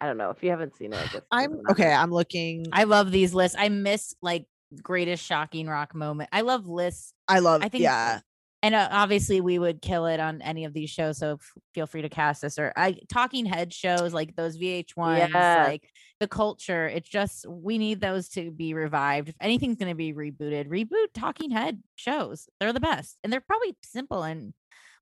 I 0.00 0.06
don't 0.06 0.16
know. 0.18 0.30
If 0.30 0.42
you 0.42 0.50
haven't 0.50 0.76
seen 0.76 0.92
it, 0.92 0.98
I 0.98 1.12
guess 1.12 1.22
I'm 1.30 1.60
okay. 1.70 1.92
I'm 1.92 2.10
looking. 2.12 2.66
I 2.72 2.84
love 2.84 3.10
these 3.10 3.34
lists. 3.34 3.56
I 3.58 3.68
miss 3.68 4.14
like 4.22 4.46
greatest 4.82 5.24
shocking 5.24 5.66
rock 5.66 5.94
moment. 5.94 6.28
I 6.32 6.42
love 6.42 6.66
lists. 6.68 7.12
I 7.26 7.38
love. 7.40 7.62
I 7.64 7.68
think 7.68 7.82
yeah. 7.82 8.20
and 8.62 8.74
uh, 8.74 8.88
obviously 8.92 9.40
we 9.40 9.58
would 9.58 9.80
kill 9.82 10.06
it 10.06 10.20
on 10.20 10.42
any 10.42 10.64
of 10.64 10.72
these 10.74 10.90
shows 10.90 11.18
so 11.18 11.34
f- 11.34 11.52
feel 11.74 11.86
free 11.86 12.02
to 12.02 12.08
cast 12.08 12.42
us 12.44 12.58
or 12.58 12.72
i 12.76 12.96
talking 13.08 13.46
head 13.46 13.72
shows 13.72 14.12
like 14.12 14.34
those 14.34 14.58
vh1s 14.58 15.30
Yes. 15.32 15.68
like 15.68 15.88
the 16.20 16.26
culture 16.26 16.88
it's 16.88 17.08
just 17.08 17.46
we 17.48 17.78
need 17.78 18.00
those 18.00 18.28
to 18.30 18.50
be 18.50 18.74
revived 18.74 19.28
if 19.28 19.36
anything's 19.40 19.76
going 19.76 19.90
to 19.90 19.94
be 19.94 20.12
rebooted 20.12 20.68
reboot 20.68 21.06
talking 21.14 21.50
head 21.52 21.80
shows 21.94 22.48
they're 22.58 22.72
the 22.72 22.80
best 22.80 23.16
and 23.22 23.32
they're 23.32 23.40
probably 23.40 23.76
simple 23.84 24.22
and 24.24 24.52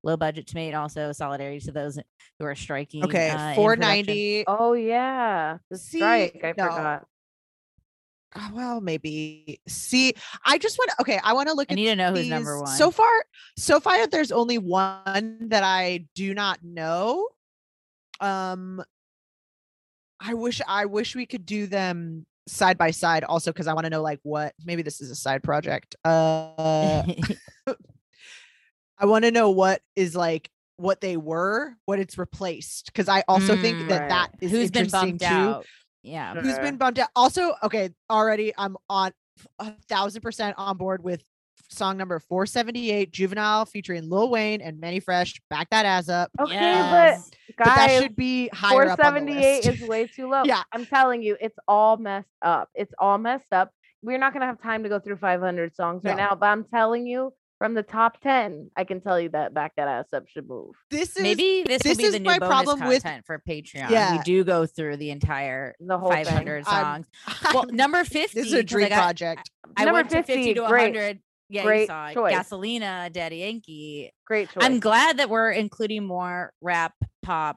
low 0.07 0.17
budget 0.17 0.47
to 0.47 0.55
me 0.57 0.69
and 0.69 0.77
also 0.77 1.13
solidarity 1.13 1.61
to 1.61 1.73
those 1.73 1.99
who 2.39 2.45
are 2.47 2.55
striking 2.55 3.05
Okay. 3.05 3.29
uh, 3.31 3.51
in 3.51 3.55
Four 3.57 3.75
production. 3.75 4.07
ninety. 4.07 4.45
Oh 4.47 4.73
yeah, 4.73 5.59
the 5.71 5.77
See, 5.77 5.99
strike. 5.99 6.41
I 6.43 6.55
no. 6.57 6.65
forgot. 6.65 7.07
Uh, 8.35 8.49
well, 8.53 8.81
maybe. 8.81 9.61
See, 9.67 10.15
I 10.45 10.59
just 10.59 10.79
want. 10.79 10.91
to, 10.91 10.97
Okay, 11.01 11.19
I 11.23 11.33
want 11.33 11.49
to 11.49 11.55
look 11.55 11.69
i 11.71 11.73
at. 11.73 11.77
need 11.77 11.87
to 11.87 11.97
know 11.97 12.13
who's 12.13 12.29
number 12.29 12.59
one 12.59 12.67
So 12.67 12.91
far, 12.91 13.11
so 13.57 13.81
far, 13.81 14.07
there's 14.07 14.33
only 14.33 14.59
one 14.59 15.49
that 15.49 15.63
I 15.63 16.07
do 16.15 16.35
not 16.35 16.59
know. 16.63 17.29
Um, 18.21 18.83
I 20.21 20.35
wish 20.35 20.61
I 20.67 20.87
wish 20.87 21.15
we 21.17 21.27
could 21.27 21.47
do 21.47 21.67
them 21.67 22.27
side 22.47 22.79
by 22.79 22.91
side. 22.91 23.25
Also, 23.25 23.53
because 23.53 23.67
I 23.67 23.75
want 23.75 23.85
to 23.85 23.91
know 23.91 24.03
like 24.03 24.21
what. 24.23 24.55
Maybe 24.65 24.83
this 24.83 25.01
is 25.01 25.11
a 25.11 25.17
side 25.17 25.43
project. 25.43 25.97
Uh, 26.05 27.03
I 28.99 29.07
want 29.07 29.25
to 29.25 29.31
know 29.31 29.51
what 29.51 29.81
is 29.95 30.15
like 30.17 30.51
what 30.79 31.01
they 31.01 31.17
were, 31.17 31.75
what 31.87 31.99
it's 31.99 32.19
replaced. 32.19 32.87
Because 32.87 33.09
I 33.09 33.25
also 33.29 33.57
think 33.57 33.79
Mm, 33.79 33.89
that 33.89 34.01
right. 34.01 34.09
that 34.11 34.29
is 34.41 34.51
who's 34.51 34.71
been 34.71 34.85
interesting 34.85 35.11
bumped 35.19 35.25
too 35.25 35.35
out 35.35 35.67
yeah 36.03 36.33
Sure. 36.35 36.43
who's 36.43 36.59
been 36.59 36.77
bumped 36.77 36.99
out. 36.99 37.09
Also, 37.17 37.55
okay, 37.63 37.91
already 38.11 38.53
I'm 38.57 38.77
on 38.89 39.13
a 39.59 39.73
thousand 39.89 40.21
percent 40.23 40.55
on 40.59 40.77
board 40.77 41.03
with 41.03 41.23
song 41.69 41.97
number 41.97 42.19
478, 42.21 43.11
Juvenile 43.11 43.65
featuring 43.67 44.09
Lil 44.09 44.31
Wayne 44.31 44.61
and 44.61 44.79
Mannie 44.79 45.01
Fresh. 45.01 45.41
Back 45.51 45.69
that 45.71 45.85
ass 45.85 46.09
up. 46.09 46.31
Okay, 46.41 46.53
Yes. 46.55 47.29
but 47.29 47.57
But 47.59 47.65
that 47.75 47.91
should 48.03 48.15
be 48.17 48.49
higher 48.53 48.83
up 48.89 49.01
on 49.01 49.15
the 49.27 49.33
478 49.33 49.65
list. 49.65 49.83
is 49.83 49.89
way 49.89 50.07
too 50.07 50.29
low. 50.31 50.43
Yeah. 50.45 50.63
I'm 50.73 50.87
telling 50.87 51.23
you, 51.23 51.37
it's 51.41 51.59
all 51.67 51.97
messed 51.97 52.29
up. 52.43 52.69
It's 52.75 52.95
all 52.99 53.19
messed 53.19 53.53
up. 53.53 53.73
We're 54.03 54.19
not 54.19 54.33
gonna 54.33 54.47
have 54.47 54.61
time 54.63 54.85
to 54.85 54.89
go 54.89 55.01
through 55.01 55.17
500 55.17 55.75
songs 55.75 56.05
right 56.05 56.17
now, 56.17 56.35
but 56.37 56.47
I'm 56.47 56.65
telling 56.65 57.07
you, 57.07 57.33
from 57.59 57.75
the 57.75 57.83
top 57.83 58.21
10, 58.21 58.71
I 58.77 58.85
can 58.85 59.01
tell 59.01 59.19
you 59.19 59.31
that 59.31 59.55
back 59.55 59.73
that 59.77 59.89
ass 59.89 60.07
up 60.13 60.25
should 60.29 60.49
move. 60.49 60.75
this 60.91 61.17
is 61.17 61.23
Maybe 61.23 61.63
this, 61.67 61.83
this 61.83 61.97
will 61.97 62.03
be 62.03 62.05
is 62.05 62.13
the 62.13 62.19
new 62.21 62.25
my 62.31 62.39
bonus 62.39 62.49
problem 62.49 62.89
with- 62.89 63.03
content 63.03 63.25
for 63.27 63.43
Patreon. 63.49 63.91
Yeah. 63.91 64.17
we 64.17 64.23
do 64.25 64.45
go 64.45 64.67
through 64.67 64.99
the 64.99 65.11
entire 65.11 65.75
The 65.81 65.99
whole 65.99 66.11
thing. 66.11 66.25
500 66.27 66.65
I'm- 66.67 67.05
songs. 67.05 67.07
Well, 67.55 67.65
number 67.71 68.05
50. 68.05 68.39
this 68.39 68.47
is 68.49 68.53
a 68.53 68.57
'cause 68.57 68.59
I 68.59 68.63
dream 68.63 68.89
got- 68.91 68.97
project. 69.03 69.51
I 69.77 69.85
Number 69.85 69.99
went 69.99 70.11
to 70.11 70.17
50 70.17 70.33
50, 70.35 70.55
to 70.55 70.61
great. 70.69 70.95
100. 70.95 71.21
Yeah, 71.49 71.63
Great 71.63 71.81
you 71.83 71.87
saw 71.87 72.13
choice. 72.13 72.35
Gasolina, 72.35 73.13
Daddy 73.13 73.37
Yankee. 73.37 74.11
Great 74.27 74.49
choice. 74.51 74.65
I'm 74.65 74.81
glad 74.81 75.19
that 75.19 75.31
we're 75.31 75.53
including 75.53 76.05
more 76.05 76.53
rap 76.61 76.93
pop 77.23 77.57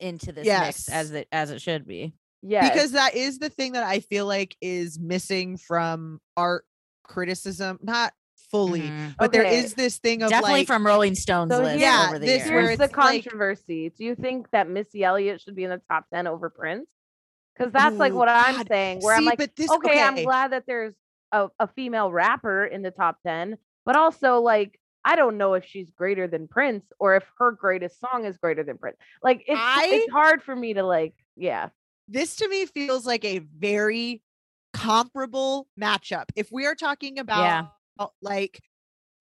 into 0.00 0.32
this 0.32 0.46
mix 0.46 0.88
as 0.90 1.12
it 1.12 1.28
as 1.32 1.50
it 1.50 1.62
should 1.62 1.86
be. 1.86 2.12
yeah, 2.42 2.68
because 2.68 2.92
that 2.92 3.14
is 3.14 3.38
the 3.38 3.48
thing 3.48 3.72
that 3.72 3.84
I 3.84 4.00
feel 4.00 4.26
like 4.26 4.54
is 4.60 4.98
missing 4.98 5.56
from 5.56 6.20
art 6.36 6.66
criticism. 7.04 7.78
Not 7.82 8.12
fully, 8.52 8.82
Mhm. 8.82 9.16
but 9.18 9.32
there 9.32 9.42
Okay. 9.44 9.58
is 9.58 9.74
this 9.74 9.98
thing 9.98 10.22
of 10.22 10.30
Definitely 10.30 10.60
like 10.60 10.66
from 10.68 10.86
Rolling 10.86 11.16
Stones 11.16 11.50
So 11.52 11.60
list 11.62 11.80
here's- 11.80 12.06
over 12.08 12.18
the 12.20 12.26
this 12.26 12.38
years. 12.42 12.50
where 12.50 12.60
here's 12.66 12.78
the 12.78 12.84
it's 12.84 12.96
like- 12.96 13.24
controversy. 13.24 13.88
Do 13.90 14.04
you 14.04 14.14
think 14.14 14.48
that 14.52 14.68
Missy 14.68 15.02
Elliott 15.02 15.40
should 15.40 15.56
be 15.56 15.64
in 15.64 15.70
the 15.70 15.80
top 15.90 16.04
10 16.12 16.26
over 16.28 16.50
Prince? 16.50 16.86
Because 17.56 17.72
that's 17.72 17.96
like 17.96 18.12
Ooh, 18.12 18.16
what 18.16 18.28
I'm 18.28 18.64
saying. 18.66 19.00
Where 19.00 19.16
I'm 19.16 19.24
like, 19.24 19.38
but 19.38 19.56
this 19.56 19.70
okay, 19.72 20.00
I'm 20.00 20.22
glad 20.22 20.52
that 20.52 20.64
there's 20.66 20.94
a, 21.32 21.48
a 21.58 21.66
female 21.66 22.12
rapper 22.12 22.64
in 22.64 22.82
the 22.82 22.90
top 22.90 23.18
10, 23.26 23.56
but 23.84 23.96
also 23.96 24.38
like 24.40 24.78
I 25.04 25.16
don't 25.16 25.36
know 25.36 25.54
if 25.54 25.64
she's 25.64 25.90
greater 25.90 26.28
than 26.28 26.46
Prince 26.46 26.84
or 27.00 27.16
if 27.16 27.24
her 27.38 27.50
greatest 27.50 27.98
song 27.98 28.24
is 28.24 28.36
greater 28.36 28.62
than 28.62 28.78
Prince. 28.78 28.96
Like 29.22 29.42
it's 29.48 29.60
it's 29.92 30.12
hard 30.12 30.42
for 30.44 30.54
me 30.54 30.74
to 30.74 30.84
like, 30.84 31.14
yeah. 31.36 31.70
this 32.06 32.36
to 32.36 32.48
me 32.48 32.66
feels 32.66 33.04
like 33.06 33.24
a 33.24 33.38
very 33.40 34.22
comparable 34.72 35.66
matchup. 35.80 36.26
If 36.36 36.50
we 36.52 36.66
are 36.66 36.74
talking 36.74 37.18
about 37.18 37.70
like, 38.20 38.60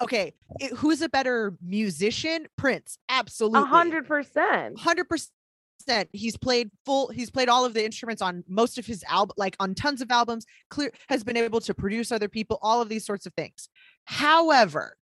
okay, 0.02 0.34
it, 0.60 0.74
who's 0.74 1.02
a 1.02 1.10
better 1.10 1.56
musician? 1.62 2.48
Prince, 2.58 2.98
absolutely, 3.10 3.70
hundred 3.70 4.08
percent. 4.08 4.80
hundred 4.80 5.08
percent. 5.08 6.10
He's 6.12 6.38
played 6.38 6.70
full. 6.86 7.10
He's 7.10 7.32
played 7.32 7.50
all 7.50 7.66
of 7.66 7.74
the 7.74 7.84
instruments 7.84 8.22
on 8.22 8.44
most 8.48 8.78
of 8.78 8.86
his 8.86 9.04
album, 9.10 9.34
like 9.38 9.56
on 9.60 9.74
tons 9.74 10.02
of 10.02 10.12
albums. 10.12 10.46
Clear 10.70 10.92
has 11.10 11.24
been 11.24 11.38
able 11.38 11.60
to 11.62 11.74
produce 11.74 12.12
other 12.12 12.30
people. 12.30 12.60
All 12.62 12.82
of 12.82 12.90
these 12.90 13.06
sorts 13.06 13.26
of 13.26 13.34
things. 13.34 13.70
However, 14.06 14.96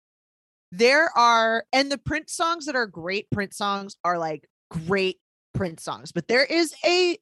there 0.72 1.10
are 1.18 1.66
and 1.74 1.92
the 1.92 1.98
Prince 1.98 2.34
songs 2.34 2.66
that 2.66 2.76
are 2.76 2.88
great 2.88 3.30
Prince 3.32 3.58
songs 3.58 3.96
are 4.04 4.18
like 4.18 4.48
great 4.70 5.18
Prince 5.54 5.84
songs, 5.84 6.12
but 6.12 6.28
there 6.28 6.46
is 6.46 6.74
a, 6.86 7.18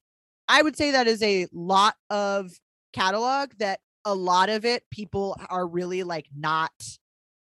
I 0.47 0.61
would 0.61 0.75
say 0.75 0.91
that 0.91 1.07
is 1.07 1.23
a 1.23 1.47
lot 1.53 1.95
of 2.09 2.51
catalog 2.93 3.51
that 3.59 3.79
a 4.07 4.15
lot 4.15 4.49
of 4.49 4.65
it 4.65 4.83
people 4.89 5.37
are 5.49 5.67
really 5.67 6.03
like 6.03 6.27
not 6.35 6.71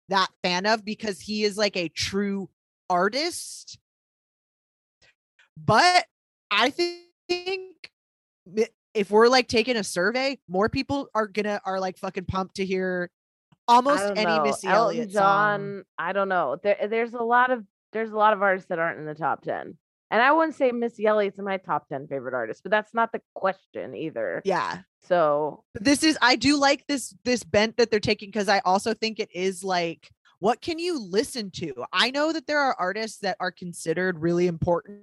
that 0.09 0.29
fan 0.43 0.67
of 0.67 0.85
because 0.85 1.21
he 1.21 1.45
is 1.45 1.57
like 1.57 1.77
a 1.77 1.89
true 1.89 2.49
artist 2.89 3.79
but 5.65 6.07
I 6.51 6.71
think 6.71 7.91
if 8.95 9.11
we're 9.11 9.29
like 9.29 9.49
taking 9.49 9.77
a 9.77 9.85
survey, 9.85 10.39
more 10.49 10.69
people 10.69 11.09
are 11.15 11.27
gonna 11.27 11.61
are 11.65 11.81
like 11.81 11.99
fucking 11.99 12.25
pumped 12.25 12.57
to 12.57 12.67
hear 12.67 13.11
almost 13.69 14.03
any 14.17 14.25
know. 14.25 14.43
Missy 14.43 14.67
Elton 14.67 14.97
Elliott 14.97 15.11
John, 15.11 15.61
song. 15.61 15.83
I 15.99 16.13
don't 16.13 16.29
know. 16.29 16.59
There, 16.63 16.77
there's 16.89 17.15
a 17.15 17.23
lot 17.23 17.51
of 17.51 17.65
there's 17.93 18.11
a 18.11 18.17
lot 18.17 18.33
of 18.33 18.43
artists 18.43 18.69
that 18.69 18.79
aren't 18.79 18.99
in 18.99 19.07
the 19.07 19.15
top 19.15 19.43
ten, 19.43 19.77
and 20.11 20.23
I 20.23 20.33
wouldn't 20.33 20.57
say 20.57 20.73
Missy 20.73 21.07
Elliott's 21.07 21.39
in 21.39 21.45
my 21.45 21.57
top 21.57 21.89
ten 21.89 22.07
favorite 22.07 22.35
artists, 22.35 22.63
but 22.63 22.71
that's 22.71 22.95
not 22.95 23.13
the 23.13 23.21
question 23.35 23.95
either. 23.95 24.43
Yeah, 24.45 24.79
So 25.03 25.65
but 25.75 25.85
this 25.85 26.03
is 26.03 26.19
I 26.21 26.37
do 26.37 26.57
like 26.57 26.87
this 26.87 27.15
this 27.25 27.45
bent 27.45 27.77
that 27.77 27.91
they're 27.91 28.01
taking 28.01 28.29
because 28.29 28.49
I 28.49 28.61
also 28.65 28.95
think 28.95 29.19
it 29.21 29.31
is 29.35 29.63
like 29.65 30.11
what 30.41 30.63
can 30.63 30.79
you 30.79 30.99
listen 30.99 31.51
to? 31.51 31.85
I 31.93 32.11
know 32.11 32.33
that 32.33 32.47
there 32.47 32.61
are 32.61 32.75
artists 32.79 33.19
that 33.19 33.37
are 33.41 33.51
considered 33.53 34.19
really 34.19 34.47
important 34.47 35.03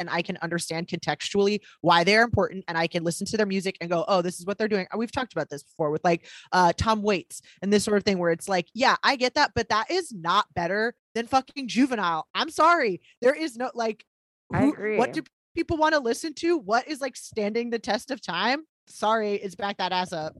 and 0.00 0.10
I 0.10 0.22
can 0.22 0.36
understand 0.42 0.88
contextually 0.88 1.60
why 1.80 2.02
they're 2.02 2.24
important 2.24 2.64
and 2.66 2.76
I 2.76 2.88
can 2.88 3.04
listen 3.04 3.26
to 3.28 3.36
their 3.36 3.46
music 3.46 3.76
and 3.80 3.88
go, 3.88 4.04
"Oh, 4.08 4.22
this 4.22 4.40
is 4.40 4.46
what 4.46 4.58
they're 4.58 4.68
doing." 4.68 4.86
We've 4.96 5.12
talked 5.12 5.32
about 5.32 5.48
this 5.48 5.62
before 5.62 5.90
with 5.90 6.02
like 6.04 6.26
uh 6.52 6.72
Tom 6.76 7.02
Waits 7.02 7.40
and 7.62 7.72
this 7.72 7.84
sort 7.84 7.96
of 7.96 8.04
thing 8.04 8.18
where 8.18 8.32
it's 8.32 8.48
like, 8.48 8.66
"Yeah, 8.74 8.96
I 9.04 9.16
get 9.16 9.34
that, 9.34 9.52
but 9.54 9.68
that 9.68 9.90
is 9.90 10.12
not 10.12 10.46
better 10.54 10.94
than 11.14 11.26
fucking 11.26 11.68
Juvenile." 11.68 12.26
I'm 12.34 12.50
sorry. 12.50 13.00
There 13.22 13.34
is 13.34 13.56
no 13.56 13.70
like 13.74 14.04
I 14.52 14.62
who- 14.62 14.72
agree. 14.72 14.96
What 14.98 15.12
do 15.12 15.22
people 15.54 15.76
want 15.76 15.94
to 15.94 16.00
listen 16.00 16.34
to? 16.34 16.58
What 16.58 16.88
is 16.88 17.00
like 17.00 17.16
standing 17.16 17.70
the 17.70 17.78
test 17.78 18.10
of 18.10 18.20
time? 18.20 18.64
Sorry, 18.88 19.34
it's 19.34 19.54
back 19.54 19.78
that 19.78 19.92
ass 19.92 20.12
up. 20.12 20.34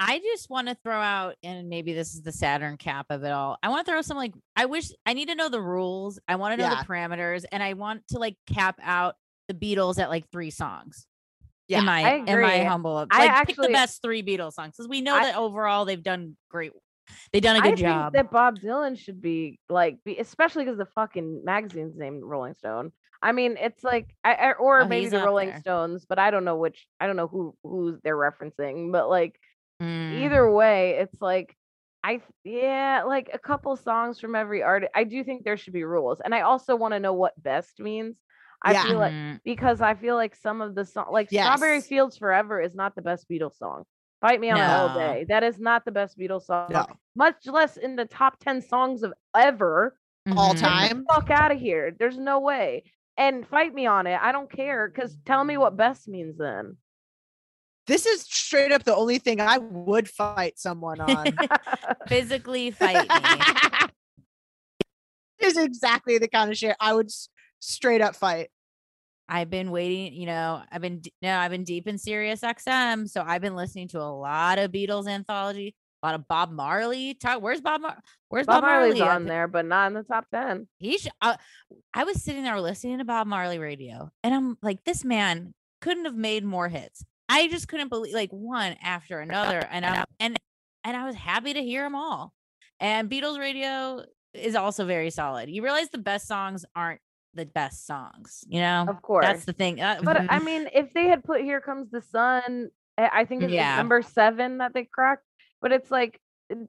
I 0.00 0.20
just 0.20 0.48
want 0.48 0.68
to 0.68 0.76
throw 0.84 1.00
out, 1.00 1.34
and 1.42 1.68
maybe 1.68 1.92
this 1.92 2.14
is 2.14 2.22
the 2.22 2.30
Saturn 2.30 2.76
cap 2.76 3.06
of 3.10 3.24
it 3.24 3.32
all. 3.32 3.58
I 3.64 3.68
want 3.68 3.84
to 3.84 3.92
throw 3.92 4.00
some 4.02 4.16
like 4.16 4.32
I 4.54 4.66
wish 4.66 4.92
I 5.04 5.12
need 5.14 5.26
to 5.28 5.34
know 5.34 5.48
the 5.48 5.60
rules. 5.60 6.20
I 6.28 6.36
want 6.36 6.52
to 6.52 6.56
know 6.64 6.70
Yeah. 6.70 6.80
the 6.82 6.86
parameters, 6.88 7.44
and 7.50 7.62
I 7.62 7.72
want 7.72 8.06
to 8.08 8.18
like 8.18 8.36
cap 8.46 8.78
out 8.82 9.16
the 9.48 9.54
Beatles 9.54 9.98
at 9.98 10.08
like 10.08 10.30
three 10.30 10.50
songs. 10.50 11.06
Yeah, 11.66 11.80
in 11.80 11.84
my 11.86 12.00
I 12.02 12.14
in 12.14 12.24
my 12.26 12.52
agree. 12.54 12.64
humble, 12.64 12.94
like 12.94 13.12
I 13.12 13.44
pick 13.44 13.56
the 13.56 13.68
best 13.70 14.00
three 14.00 14.22
Beatles 14.22 14.52
songs 14.52 14.74
because 14.76 14.88
we 14.88 15.00
know 15.00 15.14
I- 15.16 15.24
that 15.24 15.36
overall 15.36 15.84
they've 15.84 16.02
done 16.02 16.36
great. 16.48 16.72
They've 17.32 17.42
done 17.42 17.56
a 17.56 17.60
good 17.60 17.76
job. 17.76 18.12
think 18.12 18.24
that 18.24 18.30
Bob 18.32 18.58
Dylan 18.58 18.98
should 18.98 19.20
be 19.20 19.58
like, 19.68 19.98
be, 20.04 20.18
especially 20.18 20.64
because 20.64 20.78
the 20.78 20.86
fucking 20.86 21.42
magazine's 21.44 21.96
named 21.96 22.22
Rolling 22.24 22.54
Stone. 22.54 22.92
I 23.20 23.32
mean, 23.32 23.56
it's 23.58 23.82
like, 23.82 24.14
I, 24.22 24.34
I 24.34 24.52
or 24.52 24.82
Oh, 24.82 24.88
maybe 24.88 25.08
the 25.08 25.18
Rolling 25.24 25.48
there. 25.50 25.60
Stones, 25.60 26.06
but 26.08 26.18
I 26.18 26.30
don't 26.30 26.44
know 26.44 26.56
which. 26.56 26.86
I 27.00 27.06
don't 27.06 27.16
know 27.16 27.26
who 27.26 27.54
who 27.62 27.98
they're 28.04 28.16
referencing, 28.16 28.92
but 28.92 29.08
like 29.08 29.38
Mm. 29.80 30.24
either 30.24 30.50
way, 30.50 30.98
it's 30.98 31.20
like 31.22 31.56
I 32.02 32.20
yeah, 32.44 33.02
like 33.06 33.30
a 33.32 33.38
couple 33.38 33.76
songs 33.76 34.18
from 34.20 34.34
every 34.34 34.62
artist. 34.62 34.90
I 34.94 35.04
do 35.04 35.22
think 35.24 35.44
there 35.44 35.56
should 35.56 35.72
be 35.72 35.84
rules, 35.84 36.20
and 36.20 36.34
I 36.34 36.40
also 36.42 36.74
want 36.76 36.94
to 36.94 37.00
know 37.00 37.12
what 37.12 37.40
best 37.42 37.78
means. 37.80 38.16
I 38.62 38.72
Yeah. 38.72 38.82
feel 38.84 38.98
like 38.98 39.12
Mhm. 39.12 39.40
because 39.44 39.80
I 39.80 39.94
feel 39.94 40.14
like 40.16 40.34
some 40.34 40.60
of 40.60 40.74
the 40.74 40.84
song, 40.84 41.06
like 41.12 41.28
Strawberry 41.30 41.80
Fields 41.80 42.16
Forever, 42.18 42.60
is 42.60 42.74
not 42.74 42.94
the 42.96 43.02
best 43.02 43.28
Beatles 43.30 43.56
song. 43.56 43.84
Fight 44.20 44.40
me 44.40 44.50
on 44.50 44.58
it 44.58 44.64
all 44.64 44.94
day. 44.94 45.26
That 45.28 45.44
is 45.44 45.58
not 45.60 45.84
the 45.84 45.92
best 45.92 46.18
Beatles 46.18 46.42
song, 46.46 46.68
No. 46.70 46.86
much 47.14 47.46
less 47.46 47.76
in 47.76 47.94
the 47.94 48.04
top 48.04 48.38
ten 48.40 48.60
songs 48.60 49.02
of 49.02 49.12
ever. 49.36 49.96
All 50.36 50.54
Mhm. 50.54 50.60
time. 50.60 51.04
Fuck 51.08 51.30
out 51.30 51.52
of 51.52 51.58
here. 51.60 51.94
There's 51.96 52.18
no 52.18 52.40
way. 52.40 52.82
And 53.16 53.46
fight 53.48 53.72
me 53.74 53.86
on 53.86 54.06
it. 54.06 54.18
I 54.20 54.32
don't 54.32 54.50
care. 54.50 54.88
Cause 54.90 55.16
tell 55.24 55.42
me 55.44 55.56
what 55.56 55.76
best 55.76 56.08
means 56.08 56.36
then. 56.36 56.76
This 57.86 58.04
is 58.06 58.22
straight 58.22 58.70
up 58.72 58.82
the 58.84 58.94
only 58.94 59.18
thing 59.18 59.40
I 59.40 59.58
would 59.58 60.08
fight 60.10 60.58
someone 60.58 61.00
on. 61.00 61.26
physically 62.08 62.70
fight 62.72 63.08
me. 63.08 63.88
this 65.38 65.56
is 65.56 65.64
exactly 65.64 66.18
the 66.18 66.28
kind 66.28 66.50
of 66.50 66.58
shit 66.58 66.76
I 66.80 66.92
would 66.92 67.06
s- 67.06 67.28
straight 67.60 68.00
up 68.02 68.14
fight. 68.16 68.50
I've 69.28 69.50
been 69.50 69.70
waiting, 69.70 70.14
you 70.14 70.26
know, 70.26 70.62
I've 70.70 70.80
been 70.80 71.02
no, 71.20 71.36
I've 71.38 71.50
been 71.50 71.64
deep 71.64 71.86
in 71.86 71.98
Sirius 71.98 72.40
XM, 72.40 73.08
so 73.08 73.22
I've 73.26 73.42
been 73.42 73.56
listening 73.56 73.88
to 73.88 74.00
a 74.00 74.10
lot 74.10 74.58
of 74.58 74.72
Beatles 74.72 75.06
anthology, 75.06 75.74
a 76.02 76.06
lot 76.06 76.14
of 76.14 76.26
Bob 76.28 76.50
Marley. 76.50 77.14
Talk, 77.14 77.42
where's 77.42 77.60
Bob? 77.60 77.82
Mar- 77.82 77.98
where's 78.30 78.46
Bob, 78.46 78.62
Bob, 78.62 78.70
Marley's 78.70 78.98
Marley? 78.98 79.14
on 79.14 79.26
there, 79.26 79.46
but 79.46 79.66
not 79.66 79.88
in 79.88 79.94
the 79.94 80.02
top 80.02 80.26
ten. 80.32 80.66
He 80.78 80.96
sh- 80.98 81.08
uh, 81.20 81.36
I 81.92 82.04
was 82.04 82.22
sitting 82.22 82.42
there 82.42 82.60
listening 82.60 82.98
to 82.98 83.04
Bob 83.04 83.26
Marley 83.26 83.58
radio, 83.58 84.10
and 84.24 84.34
I'm 84.34 84.56
like, 84.62 84.84
this 84.84 85.04
man 85.04 85.52
couldn't 85.80 86.06
have 86.06 86.16
made 86.16 86.44
more 86.44 86.68
hits. 86.68 87.04
I 87.28 87.48
just 87.48 87.68
couldn't 87.68 87.88
believe 87.88 88.14
like 88.14 88.30
one 88.30 88.76
after 88.82 89.20
another, 89.20 89.58
and 89.58 89.84
I'm 89.84 90.04
and 90.18 90.38
and 90.84 90.96
I 90.96 91.04
was 91.04 91.16
happy 91.16 91.52
to 91.52 91.62
hear 91.62 91.82
them 91.82 91.94
all. 91.94 92.32
And 92.80 93.10
Beatles 93.10 93.38
radio 93.38 94.04
is 94.32 94.54
also 94.54 94.86
very 94.86 95.10
solid. 95.10 95.50
You 95.50 95.62
realize 95.62 95.90
the 95.90 95.98
best 95.98 96.26
songs 96.26 96.64
aren't 96.74 97.00
the 97.34 97.46
best 97.46 97.86
songs, 97.86 98.44
you 98.48 98.60
know. 98.60 98.86
Of 98.88 99.02
course. 99.02 99.24
That's 99.26 99.44
the 99.44 99.52
thing. 99.52 99.80
Uh, 99.80 100.00
But. 100.02 100.30
I 100.30 100.38
mean, 100.48 100.68
if 100.72 100.92
they 100.92 101.06
had 101.08 101.22
put 101.24 101.40
"Here 101.42 101.60
Comes 101.60 101.90
the 101.90 102.02
Sun," 102.02 102.70
I 102.96 103.10
I 103.20 103.24
think 103.24 103.42
it's 103.42 103.52
Yeah. 103.52 103.76
number 103.76 104.02
seven 104.02 104.58
that 104.58 104.72
they 104.74 104.84
cracked. 104.84 105.24
But 105.60 105.72
it's 105.72 105.90
like 105.90 106.20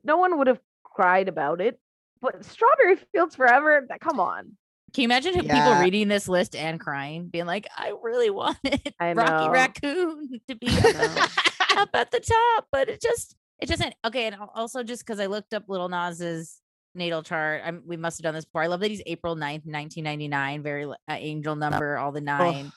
no 0.04 0.18
one 0.18 0.38
would 0.38 0.48
have 0.48 0.60
cried 0.84 1.28
about 1.28 1.62
it. 1.62 1.80
But 2.22 2.44
"Strawberry 2.44 2.98
Fields 3.12 3.36
Forever," 3.36 3.88
come 4.02 4.20
on. 4.20 4.58
Can 4.94 5.04
you 5.04 5.08
imagine 5.08 5.36
Yeah. 5.44 5.54
people 5.56 5.80
reading 5.82 6.08
this 6.08 6.28
list 6.28 6.56
and 6.56 6.80
crying, 6.80 7.28
being 7.28 7.46
like, 7.46 7.68
"I 7.78 7.94
really 8.02 8.30
wanted 8.32 8.94
I 9.00 9.14
Rocky. 9.14 9.50
Raccoon 9.50 10.42
to 10.48 10.56
be 10.56 10.68
up 11.78 11.90
at 11.94 12.12
the 12.12 12.20
top, 12.20 12.68
but 12.72 12.90
it 12.90 13.02
just 13.02 13.36
it 13.60 13.68
doesn't." 13.68 13.94
Okay, 14.06 14.26
and 14.26 14.36
also 14.56 14.84
just 14.84 15.06
because 15.06 15.20
I 15.20 15.28
looked 15.28 15.54
up 15.54 15.64
Lil 15.68 15.88
Nas's 15.90 16.60
natal 17.00 17.24
chart, 17.24 17.64
I'm, 17.66 17.82
we 17.86 17.98
must 17.98 18.20
have 18.20 18.24
done 18.24 18.36
this 18.36 18.46
before. 18.46 18.62
I 18.62 18.68
love 18.68 18.80
that 18.82 18.92
he's 18.92 19.02
April 19.08 19.36
9th, 19.36 19.66
nineteen 19.66 20.04
ninety 20.04 20.28
nine, 20.28 20.62
very 20.62 20.86
uh, 20.86 20.94
angel 21.10 21.56
number, 21.56 21.98
all 21.98 22.12
the 22.12 22.22
nine, 22.22 22.72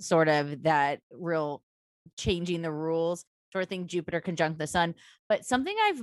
sort 0.00 0.28
of 0.28 0.64
that 0.64 1.00
real 1.12 1.62
changing 2.16 2.62
the 2.62 2.72
rules 2.72 3.24
sort 3.52 3.62
of 3.62 3.68
thing. 3.68 3.86
Jupiter 3.86 4.20
conjunct 4.20 4.58
the 4.58 4.66
sun, 4.66 4.94
but 5.28 5.44
something 5.44 5.74
I've 5.84 6.02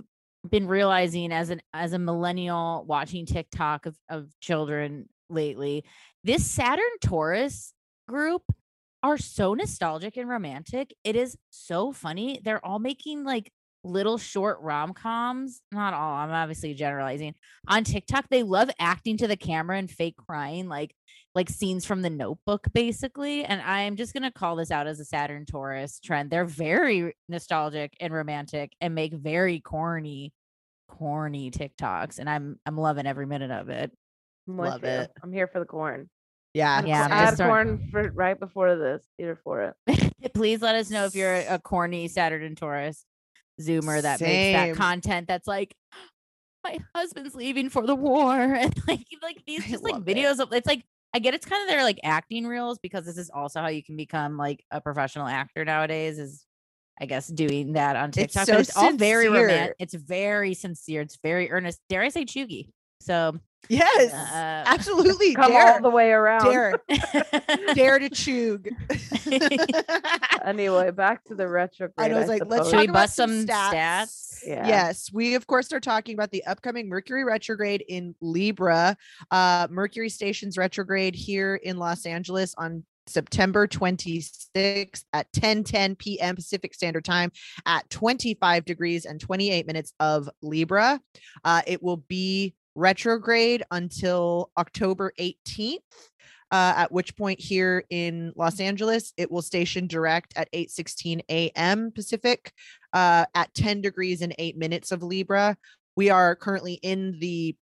been 0.49 0.67
realizing 0.67 1.31
as 1.31 1.49
an 1.49 1.61
as 1.73 1.93
a 1.93 1.99
millennial 1.99 2.85
watching 2.87 3.25
TikTok 3.25 3.85
of, 3.85 3.97
of 4.09 4.29
children 4.39 5.09
lately, 5.29 5.83
this 6.23 6.45
Saturn 6.45 6.85
Taurus 7.01 7.73
group 8.07 8.43
are 9.01 9.17
so 9.17 9.53
nostalgic 9.53 10.15
and 10.17 10.29
romantic. 10.29 10.93
It 11.03 11.15
is 11.15 11.37
so 11.49 11.91
funny. 11.91 12.39
They're 12.43 12.65
all 12.65 12.79
making 12.79 13.25
like 13.25 13.51
little 13.83 14.17
short 14.17 14.59
rom-coms 14.61 15.61
not 15.71 15.93
all 15.93 16.15
i'm 16.15 16.31
obviously 16.31 16.73
generalizing 16.73 17.33
on 17.67 17.83
tiktok 17.83 18.25
they 18.29 18.43
love 18.43 18.69
acting 18.79 19.17
to 19.17 19.27
the 19.27 19.35
camera 19.35 19.77
and 19.77 19.91
fake 19.91 20.15
crying 20.17 20.67
like 20.67 20.95
like 21.35 21.49
scenes 21.49 21.85
from 21.85 22.01
the 22.01 22.09
notebook 22.09 22.65
basically 22.73 23.43
and 23.43 23.61
i'm 23.61 23.95
just 23.95 24.13
going 24.13 24.23
to 24.23 24.31
call 24.31 24.55
this 24.55 24.71
out 24.71 24.87
as 24.87 24.99
a 24.99 25.05
saturn 25.05 25.45
taurus 25.45 25.99
trend 25.99 26.29
they're 26.29 26.45
very 26.45 27.13
nostalgic 27.27 27.93
and 27.99 28.13
romantic 28.13 28.71
and 28.79 28.95
make 28.95 29.13
very 29.13 29.59
corny 29.59 30.31
corny 30.87 31.51
tiktoks 31.51 32.19
and 32.19 32.29
i'm 32.29 32.57
i'm 32.65 32.77
loving 32.77 33.07
every 33.07 33.25
minute 33.25 33.51
of 33.51 33.69
it 33.69 33.91
I'm 34.47 34.57
Love 34.57 34.83
it. 34.83 35.11
I'm 35.21 35.31
here 35.31 35.47
for 35.47 35.59
the 35.59 35.65
corn. 35.65 36.09
Yeah. 36.53 36.83
Yeah, 36.85 37.05
I'm 37.05 37.11
I 37.11 37.15
had 37.15 37.37
corn 37.37 37.87
for 37.91 38.11
right 38.11 38.39
before 38.39 38.75
this. 38.75 39.03
Here 39.17 39.39
for 39.43 39.73
it. 39.87 40.13
please 40.33 40.61
let 40.61 40.75
us 40.75 40.89
know 40.89 41.05
if 41.05 41.15
you're 41.15 41.33
a, 41.33 41.55
a 41.55 41.59
corny 41.59 42.07
saturn 42.07 42.43
and 42.43 42.57
taurus 42.57 43.05
zoomer 43.61 44.01
that 44.01 44.19
makes 44.19 44.57
that 44.57 44.75
content 44.75 45.27
that's 45.27 45.47
like 45.47 45.75
my 46.63 46.77
husband's 46.95 47.35
leaving 47.35 47.69
for 47.69 47.85
the 47.85 47.95
war 47.95 48.33
and 48.41 48.73
like 48.87 49.05
like 49.21 49.43
these 49.45 49.63
I 49.65 49.67
just 49.69 49.83
like 49.83 49.93
love 49.93 50.07
it. 50.07 50.17
videos 50.17 50.39
of 50.39 50.51
it's 50.53 50.67
like 50.67 50.83
I 51.13 51.19
get 51.19 51.33
it's 51.35 51.45
kind 51.45 51.61
of 51.61 51.67
their 51.69 51.83
like 51.83 51.99
acting 52.03 52.47
reels 52.47 52.79
because 52.79 53.05
this 53.05 53.17
is 53.17 53.29
also 53.29 53.59
how 53.61 53.67
you 53.67 53.83
can 53.83 53.95
become 53.95 54.37
like 54.37 54.63
a 54.71 54.81
professional 54.81 55.27
actor 55.27 55.63
nowadays 55.65 56.17
is 56.17 56.45
I 56.99 57.05
guess 57.05 57.27
doing 57.27 57.73
that 57.73 57.95
on 57.95 58.09
It's 58.09 58.17
TikTok. 58.17 58.45
so 58.45 58.57
it's 58.57 58.77
all 58.77 58.93
very 58.93 59.27
romantic. 59.27 59.75
It's 59.79 59.93
very 59.95 60.53
sincere. 60.53 61.01
It's 61.01 61.17
very 61.23 61.51
earnest. 61.51 61.79
Dare 61.89 62.03
I 62.03 62.09
say 62.09 62.23
chuggy? 62.23 62.69
So 63.01 63.39
Yes. 63.69 64.13
uh, 64.13 64.63
absolutely. 64.67 65.33
Come 65.35 65.51
dare, 65.51 65.73
all 65.73 65.81
the 65.81 65.89
way 65.89 66.11
around. 66.11 66.45
dare, 66.45 66.79
dare 67.73 67.99
to 67.99 68.09
chug. 68.09 68.69
Anyway, 70.43 70.91
back 70.91 71.23
to 71.23 71.35
the 71.35 71.47
retrograde. 71.47 71.93
I 71.97 72.09
know, 72.09 72.19
it's 72.19 72.27
like, 72.27 72.43
let's 72.45 72.67
suppose. 72.67 72.69
Should 72.69 72.79
we 72.79 72.87
talk 72.87 72.89
about 72.89 72.99
bust 73.03 73.15
some 73.15 73.31
some 73.31 73.45
stats. 73.47 73.71
stats? 73.71 74.39
Yeah. 74.45 74.67
Yes, 74.67 75.09
we 75.13 75.35
of 75.35 75.47
course 75.47 75.71
are 75.71 75.79
talking 75.79 76.15
about 76.15 76.31
the 76.31 76.43
upcoming 76.45 76.89
Mercury 76.89 77.23
retrograde 77.23 77.81
in 77.87 78.13
Libra. 78.19 78.97
Uh, 79.31 79.67
Mercury 79.71 80.09
stations 80.09 80.57
retrograde 80.57 81.15
here 81.15 81.55
in 81.55 81.77
Los 81.77 82.05
Angeles 82.05 82.53
on 82.57 82.83
September 83.07 83.67
26th 83.67 85.05
at 85.13 85.31
10 85.33 85.63
10 85.63 85.95
p.m. 85.95 86.35
Pacific 86.35 86.73
Standard 86.73 87.05
Time 87.05 87.31
at 87.65 87.89
25 87.89 88.65
degrees 88.65 89.05
and 89.05 89.19
28 89.19 89.65
minutes 89.65 89.93
of 89.99 90.29
Libra. 90.41 90.99
Uh, 91.43 91.61
it 91.65 91.81
will 91.81 91.97
be 91.97 92.53
retrograde 92.75 93.63
until 93.71 94.51
October 94.57 95.13
18th. 95.19 95.79
Uh, 96.51 96.73
at 96.77 96.91
which 96.91 97.17
point 97.17 97.39
here 97.39 97.83
in 97.89 98.31
Los 98.35 98.59
Angeles, 98.59 99.11
it 99.17 99.31
will 99.31 99.41
station 99.41 99.87
direct 99.87 100.33
at 100.35 100.51
8:16 100.53 101.21
a.m. 101.29 101.91
Pacific 101.91 102.53
uh, 102.93 103.25
at 103.33 103.51
10 103.55 103.81
degrees 103.81 104.21
and 104.21 104.35
eight 104.37 104.55
minutes 104.55 104.91
of 104.91 105.01
Libra. 105.01 105.57
We 105.95 106.11
are 106.11 106.35
currently 106.35 106.73
in 106.75 107.17
the 107.19 107.55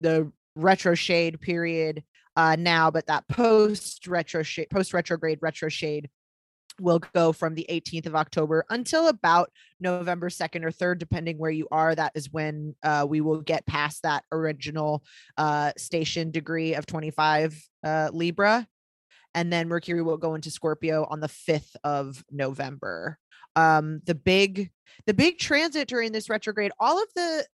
the 0.00 0.32
retro 0.56 0.94
shade 0.94 1.40
period 1.40 2.02
uh, 2.36 2.56
now, 2.58 2.90
but 2.90 3.06
that 3.06 3.28
post 3.28 4.06
retro 4.06 4.42
shade, 4.42 4.70
post 4.70 4.94
retrograde 4.94 5.40
retro 5.42 5.68
shade 5.68 6.08
will 6.80 7.00
go 7.14 7.32
from 7.32 7.54
the 7.54 7.66
18th 7.68 8.06
of 8.06 8.14
October 8.14 8.64
until 8.70 9.08
about 9.08 9.50
November 9.80 10.28
2nd 10.28 10.64
or 10.64 10.70
3rd, 10.70 10.98
depending 10.98 11.38
where 11.38 11.50
you 11.50 11.68
are. 11.70 11.94
That 11.94 12.12
is 12.14 12.32
when 12.32 12.74
uh, 12.82 13.06
we 13.08 13.20
will 13.20 13.40
get 13.40 13.66
past 13.66 14.02
that 14.02 14.24
original 14.32 15.02
uh, 15.36 15.72
station 15.76 16.30
degree 16.30 16.74
of 16.74 16.86
25 16.86 17.60
uh, 17.84 18.10
Libra. 18.12 18.66
And 19.34 19.52
then 19.52 19.68
Mercury 19.68 20.02
will 20.02 20.16
go 20.16 20.34
into 20.34 20.50
Scorpio 20.50 21.06
on 21.08 21.20
the 21.20 21.28
5th 21.28 21.76
of 21.84 22.24
November. 22.30 23.18
Um, 23.56 24.00
the 24.04 24.14
big 24.14 24.70
the 25.06 25.14
big 25.14 25.38
transit 25.38 25.88
during 25.88 26.12
this 26.12 26.28
retrograde, 26.28 26.72
all 26.78 27.02
of 27.02 27.08
the 27.14 27.46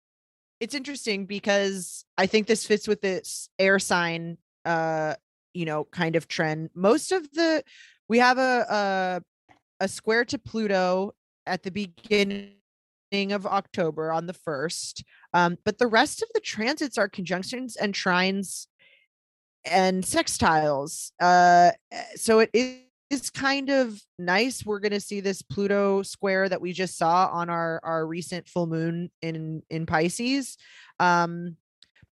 it's 0.61 0.75
interesting 0.75 1.27
because 1.27 2.05
I 2.17 2.27
think 2.27 2.47
this 2.47 2.65
fits 2.65 2.87
with 2.87 3.01
this 3.01 3.49
air 3.59 3.79
sign 3.79 4.39
uh 4.65 5.15
you 5.53 5.65
know 5.65 5.85
kind 5.85 6.17
of 6.17 6.29
trend. 6.29 6.71
Most 6.75 7.13
of 7.13 7.31
the 7.33 7.65
we 8.15 8.21
have 8.21 8.39
a 8.39 9.23
a, 9.81 9.85
a 9.85 9.89
square 9.89 10.25
to 10.25 10.39
Pluto 10.39 11.11
at 11.47 11.65
the 11.65 11.73
beginning 11.73 12.53
of 13.33 13.45
October 13.45 14.13
on 14.13 14.27
the 14.27 14.33
first. 14.33 15.03
Um, 15.33 15.59
but 15.65 15.79
the 15.79 15.89
rest 15.89 16.23
of 16.23 16.29
the 16.33 16.39
transits 16.39 16.97
are 16.97 17.09
conjunctions 17.09 17.75
and 17.75 17.93
trines 17.93 18.69
and 19.65 20.05
sextiles. 20.05 21.11
Uh, 21.21 21.73
so 22.15 22.39
it 22.39 22.51
is 23.11 23.31
kind 23.31 23.69
of 23.69 24.01
nice. 24.17 24.65
We're 24.65 24.79
going 24.79 24.93
to 24.93 25.01
see 25.01 25.19
this 25.19 25.43
Pluto 25.43 26.03
square 26.03 26.49
that 26.49 26.61
we 26.61 26.73
just 26.73 26.97
saw 26.97 27.29
on 27.33 27.51
our 27.51 27.81
our 27.83 28.07
recent 28.07 28.49
full 28.49 28.69
moon 28.69 29.11
in 29.23 29.65
in 29.71 29.87
Pisces. 29.87 30.57
Um, 31.01 31.57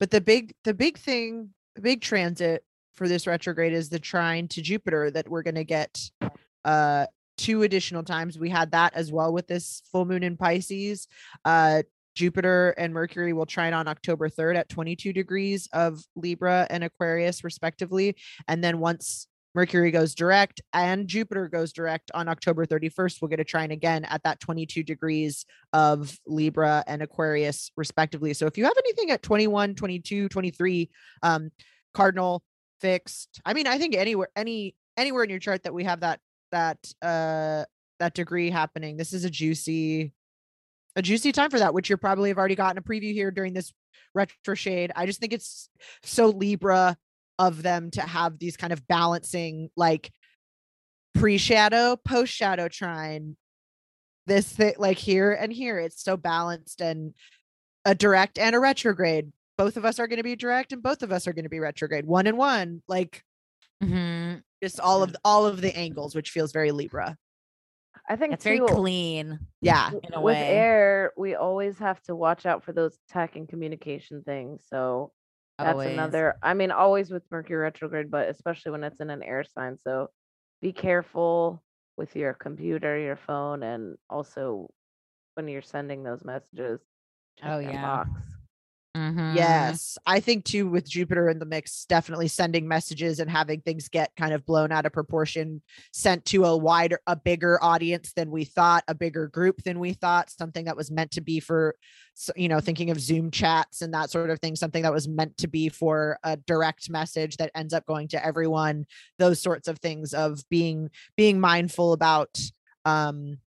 but 0.00 0.11
the 0.11 0.20
big 0.20 0.53
the 0.64 0.74
big 0.74 0.98
thing, 0.98 1.50
the 1.76 1.82
big 1.82 2.00
transit 2.00 2.64
for 2.95 3.09
this 3.09 3.26
retrograde 3.26 3.72
is 3.72 3.88
the 3.88 3.99
trine 3.99 4.49
to 4.49 4.62
Jupiter 4.62 5.11
that 5.11 5.28
we're 5.28 5.43
going 5.43 5.55
to 5.55 5.64
get 5.64 6.11
uh 6.64 7.07
two 7.38 7.62
additional 7.62 8.03
times. 8.03 8.38
We 8.38 8.51
had 8.51 8.72
that 8.72 8.95
as 8.95 9.11
well 9.11 9.32
with 9.32 9.47
this 9.47 9.82
full 9.90 10.05
moon 10.05 10.22
in 10.22 10.36
Pisces. 10.36 11.09
Uh 11.45 11.82
Jupiter 12.14 12.74
and 12.76 12.93
Mercury 12.93 13.32
will 13.32 13.47
trine 13.47 13.72
on 13.72 13.88
October 13.88 14.28
3rd 14.28 14.57
at 14.57 14.68
22 14.68 15.12
degrees 15.12 15.68
of 15.72 16.05
Libra 16.14 16.66
and 16.68 16.84
Aquarius, 16.84 17.43
respectively. 17.43 18.16
And 18.49 18.62
then 18.62 18.78
once 18.78 19.26
Mercury 19.55 19.90
goes 19.90 20.14
direct 20.14 20.61
and 20.72 21.07
Jupiter 21.07 21.49
goes 21.49 21.72
direct 21.72 22.11
on 22.14 22.28
October 22.28 22.64
31st, 22.64 23.20
we'll 23.20 23.28
get 23.28 23.40
a 23.40 23.45
trine 23.45 23.70
again 23.70 24.05
at 24.05 24.22
that 24.24 24.40
22 24.40 24.82
degrees 24.82 25.45
of 25.72 26.18
Libra 26.26 26.82
and 26.86 27.03
Aquarius, 27.03 27.70
respectively. 27.76 28.32
So 28.34 28.47
if 28.47 28.57
you 28.57 28.64
have 28.64 28.78
anything 28.78 29.11
at 29.11 29.22
21, 29.22 29.74
22, 29.74 30.28
23, 30.28 30.90
um, 31.22 31.51
cardinal 31.93 32.43
fixed, 32.83 33.41
I 33.47 33.55
mean, 33.55 33.66
I 33.66 33.78
think 33.78 33.95
anywhere, 33.95 34.28
any, 34.37 34.74
anywhere 34.99 35.24
in 35.24 35.30
your 35.30 35.39
chart 35.39 35.62
that 35.62 35.72
we 35.72 35.85
have 35.85 36.01
that, 36.01 36.20
that, 36.51 36.78
uh, 37.01 37.64
that 37.99 38.14
degree 38.14 38.51
happening, 38.51 38.99
this 38.99 39.14
is 39.14 39.24
a 39.24 39.30
juicy, 39.30 40.12
a 40.97 41.01
juicy 41.03 41.33
time 41.33 41.51
for 41.51 41.61
that, 41.61 41.72
which 41.72 41.89
you 41.89 41.97
probably 41.97 42.28
have 42.28 42.39
already 42.39 42.57
gotten 42.57 42.76
a 42.76 42.83
preview 42.83 43.14
here 43.14 43.30
during 43.30 43.55
this 43.55 43.72
retro 44.14 44.55
shade. 44.55 44.93
I 44.95 45.07
just 45.07 45.20
think 45.20 45.33
it's 45.33 45.70
so 46.03 46.26
Libra 46.26 46.97
of 47.39 47.62
them 47.62 47.91
to 47.93 48.03
have 48.03 48.39
these 48.39 48.57
kind 48.57 48.72
of 48.72 48.87
balancing 48.87 49.70
like 49.76 50.12
pre 51.14 51.39
shadow, 51.39 51.97
post 51.97 52.33
shadow 52.33 52.68
trine. 52.68 53.37
This 54.26 54.47
thing, 54.47 54.74
like 54.78 54.99
here 54.99 55.33
and 55.33 55.53
here, 55.53 55.78
it's 55.78 56.03
so 56.03 56.16
balanced 56.16 56.80
and 56.80 57.14
a 57.85 57.95
direct 57.95 58.39
and 58.39 58.55
a 58.55 58.61
retrograde. 58.61 59.33
Both 59.59 59.76
of 59.76 59.84
us 59.84 59.98
are 59.98 60.07
going 60.07 60.16
to 60.18 60.22
be 60.22 60.36
direct, 60.36 60.72
and 60.72 60.82
both 60.82 61.03
of 61.03 61.12
us 61.12 61.26
are 61.26 61.32
going 61.32 61.44
to 61.44 61.48
be 61.50 61.61
retrograde. 61.61 62.07
One 62.07 62.26
and 62.26 62.38
one, 62.38 62.82
like 62.88 63.24
Mhm. 63.82 64.42
just 64.62 64.80
all 64.80 65.03
of 65.03 65.14
all 65.24 65.46
of 65.46 65.61
the 65.61 65.76
angles, 65.76 66.14
which 66.14 66.30
feels 66.30 66.53
very 66.53 66.72
Libra. 66.72 67.16
I 68.09 68.16
think 68.16 68.32
It's 68.32 68.44
very 68.44 68.59
clean. 68.61 69.38
Yeah, 69.61 69.90
in 70.03 70.14
a 70.14 70.20
with 70.20 70.34
way. 70.34 70.48
air, 70.48 71.12
we 71.16 71.34
always 71.34 71.78
have 71.78 72.00
to 72.03 72.16
watch 72.16 72.46
out 72.46 72.64
for 72.64 72.72
those 72.72 72.98
tech 73.09 73.36
and 73.36 73.48
communication 73.48 74.22
things. 74.24 74.64
So 74.66 75.12
that's 75.59 75.72
Always. 75.74 75.92
another. 75.92 76.36
I 76.42 76.55
mean, 76.55 76.70
always 76.72 77.11
with 77.11 77.22
Mercury 77.30 77.61
retrograde, 77.61 78.11
but 78.11 78.28
especially 78.28 78.72
when 78.72 78.82
it's 78.82 79.00
in 79.00 79.11
an 79.11 79.22
air 79.22 79.44
sign. 79.44 79.78
So 79.78 80.11
be 80.61 80.72
careful 80.72 81.62
with 81.96 82.16
your 82.16 82.34
computer, 82.34 82.98
your 82.98 83.16
phone, 83.16 83.62
and 83.62 83.96
also 84.11 84.68
when 85.34 85.46
you're 85.46 85.62
sending 85.62 86.03
those 86.03 86.24
messages. 86.24 86.80
Check 87.38 87.50
Oh, 87.50 87.59
yeah. 87.61 87.82
box. 87.82 88.32
Mhm. 88.97 89.34
Yes, 89.34 89.97
I 90.05 90.20
think 90.20 90.45
too 90.45 90.68
with 90.68 90.86
Jupiter 90.86 91.30
in 91.30 91.38
the 91.38 91.47
mix, 91.47 91.86
definitely 91.86 92.28
sending 92.28 92.68
messages 92.68 93.20
and 93.20 93.30
having 93.30 93.62
things 93.62 93.88
get 93.88 94.14
kind 94.16 94.34
of 94.34 94.45
blown 94.45 94.70
out 94.70 94.84
of 94.84 94.93
proportion, 94.93 95.62
sent 95.95 96.26
to 96.26 96.45
a 96.45 96.55
wider, 96.55 97.01
a 97.07 97.16
bigger 97.16 97.59
audience 97.62 98.12
than 98.12 98.30
we 98.30 98.45
thought, 98.45 98.84
a 98.88 98.95
bigger 98.95 99.28
group 99.28 99.62
than 99.62 99.78
we 99.78 99.95
thought, 99.95 100.28
something 100.28 100.66
that 100.66 100.76
was 100.76 100.90
meant 100.90 101.11
to 101.12 101.22
be 101.22 101.40
for, 101.40 101.74
you 102.36 102.49
know, 102.49 102.61
thinking 102.61 102.90
of 102.90 103.01
Zoom 103.01 103.30
chats 103.30 103.80
and 103.80 103.95
that 103.95 104.11
sort 104.11 104.28
of 104.28 104.38
thing, 104.40 104.57
something 104.57 104.82
that 104.82 104.93
was 104.93 105.09
meant 105.09 105.38
to 105.38 105.49
be 105.49 105.70
for 105.70 106.18
a 106.22 106.36
direct 106.36 106.90
message 106.90 107.38
that 107.38 107.51
ends 107.55 107.72
up 107.72 107.86
going 107.86 108.09
to 108.09 108.22
everyone. 108.22 108.84
Those 109.18 109.40
sorts 109.40 109.68
of 109.68 109.78
things 109.78 110.12
of 110.12 110.47
being 110.51 110.90
being 111.16 111.40
mindful 111.40 111.95
about 111.95 112.38
um 112.84 113.38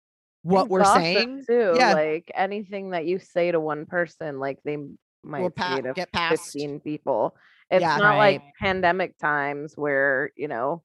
what 0.42 0.62
And 0.62 0.70
we're 0.70 0.86
saying. 0.86 1.44
too. 1.48 1.74
Yeah. 1.76 1.94
Like 1.94 2.32
anything 2.34 2.92
that 2.92 3.06
you 3.06 3.20
say 3.20 3.52
to 3.52 3.60
one 3.60 3.86
person, 3.86 4.40
like 4.40 4.60
they 4.64 4.78
m- 5.26 5.32
might 5.32 5.56
pa- 5.56 5.82
get 5.96 6.12
past. 6.12 6.54
15 6.54 6.80
people. 6.80 7.36
It's 7.70 7.82
Yeah. 7.82 7.98
not 7.98 8.18
like 8.18 8.42
pandemic 8.60 9.18
times 9.18 9.74
where, 9.76 10.32
you 10.36 10.48
know, 10.48 10.84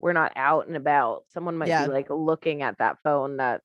we're 0.00 0.14
not 0.14 0.32
out 0.34 0.66
and 0.66 0.76
about. 0.76 1.24
Someone 1.28 1.56
might 1.58 1.68
Yeah. 1.68 1.86
be 1.86 1.92
like 1.92 2.08
looking 2.10 2.62
at 2.62 2.78
that 2.78 2.98
phone 3.04 3.36
that 3.36 3.60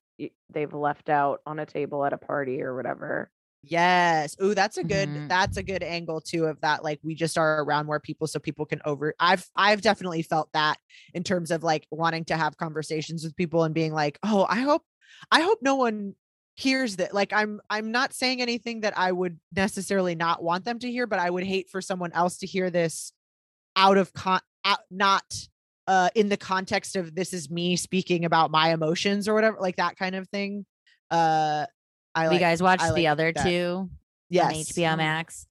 they've 0.49 0.73
left 0.73 1.09
out 1.09 1.41
on 1.45 1.59
a 1.59 1.65
table 1.65 2.03
at 2.05 2.13
a 2.13 2.17
party 2.17 2.61
or 2.61 2.75
whatever. 2.75 3.31
Yes. 3.63 4.35
Ooh, 4.41 4.53
that's 4.53 4.77
a 4.77 4.83
good 4.83 5.09
Mhm. 5.09 5.27
that's 5.29 5.57
a 5.57 5.63
good 5.63 5.83
angle 5.83 6.21
too 6.21 6.45
of 6.45 6.59
that. 6.61 6.83
Like 6.83 6.99
we 7.03 7.15
just 7.15 7.37
are 7.37 7.63
around 7.63 7.85
more 7.85 7.99
people 7.99 8.27
so 8.27 8.39
people 8.39 8.65
can 8.65 8.81
over 8.85 9.13
I've 9.19 9.45
I've 9.55 9.81
definitely 9.81 10.21
felt 10.21 10.49
that 10.53 10.77
in 11.13 11.23
terms 11.23 11.51
of 11.51 11.63
like 11.63 11.85
wanting 11.91 12.25
to 12.25 12.37
have 12.37 12.55
conversations 12.57 13.23
with 13.23 13.35
people 13.35 13.63
and 13.63 13.73
being 13.73 13.93
like, 13.93 14.19
oh, 14.23 14.45
I 14.47 14.57
hope 14.61 14.83
I 15.31 15.41
hope 15.41 15.59
no 15.61 15.75
one 15.75 16.15
hears 16.57 16.97
that. 16.97 17.13
Like 17.13 17.31
I'm 17.31 17.61
I'm 17.69 17.91
not 17.91 18.13
saying 18.13 18.41
anything 18.41 18.81
that 18.81 18.97
I 18.97 19.11
would 19.11 19.39
necessarily 19.55 20.15
not 20.15 20.43
want 20.43 20.65
them 20.65 20.79
to 20.79 20.91
hear, 20.91 21.07
but 21.07 21.19
I 21.19 21.29
would 21.29 21.45
hate 21.45 21.69
for 21.69 21.81
someone 21.81 22.11
else 22.11 22.39
to 22.39 22.47
hear 22.47 22.69
this 22.69 23.13
out 23.75 23.97
of 23.97 24.11
con 24.13 24.41
out, 24.65 24.79
not 24.91 25.23
uh 25.87 26.09
in 26.15 26.27
the 26.27 26.37
context 26.37 26.95
of 26.97 27.15
this 27.15 27.31
is 27.31 27.49
me 27.49 27.77
speaking 27.77 28.25
about 28.25 28.51
my 28.51 28.73
emotions 28.73 29.27
or 29.29 29.33
whatever, 29.33 29.57
like 29.61 29.77
that 29.77 29.97
kind 29.97 30.15
of 30.15 30.27
thing. 30.27 30.65
Uh 31.09 31.65
I 32.15 32.23
Have 32.23 32.31
like 32.31 32.41
you 32.41 32.45
guys 32.45 32.61
watched 32.61 32.81
I 32.81 32.87
the 32.87 32.93
like 32.93 33.07
other 33.07 33.31
that. 33.31 33.43
two 33.43 33.89
yes. 34.29 34.45
on 34.47 34.53
HBO 34.53 34.97
Max? 34.97 35.45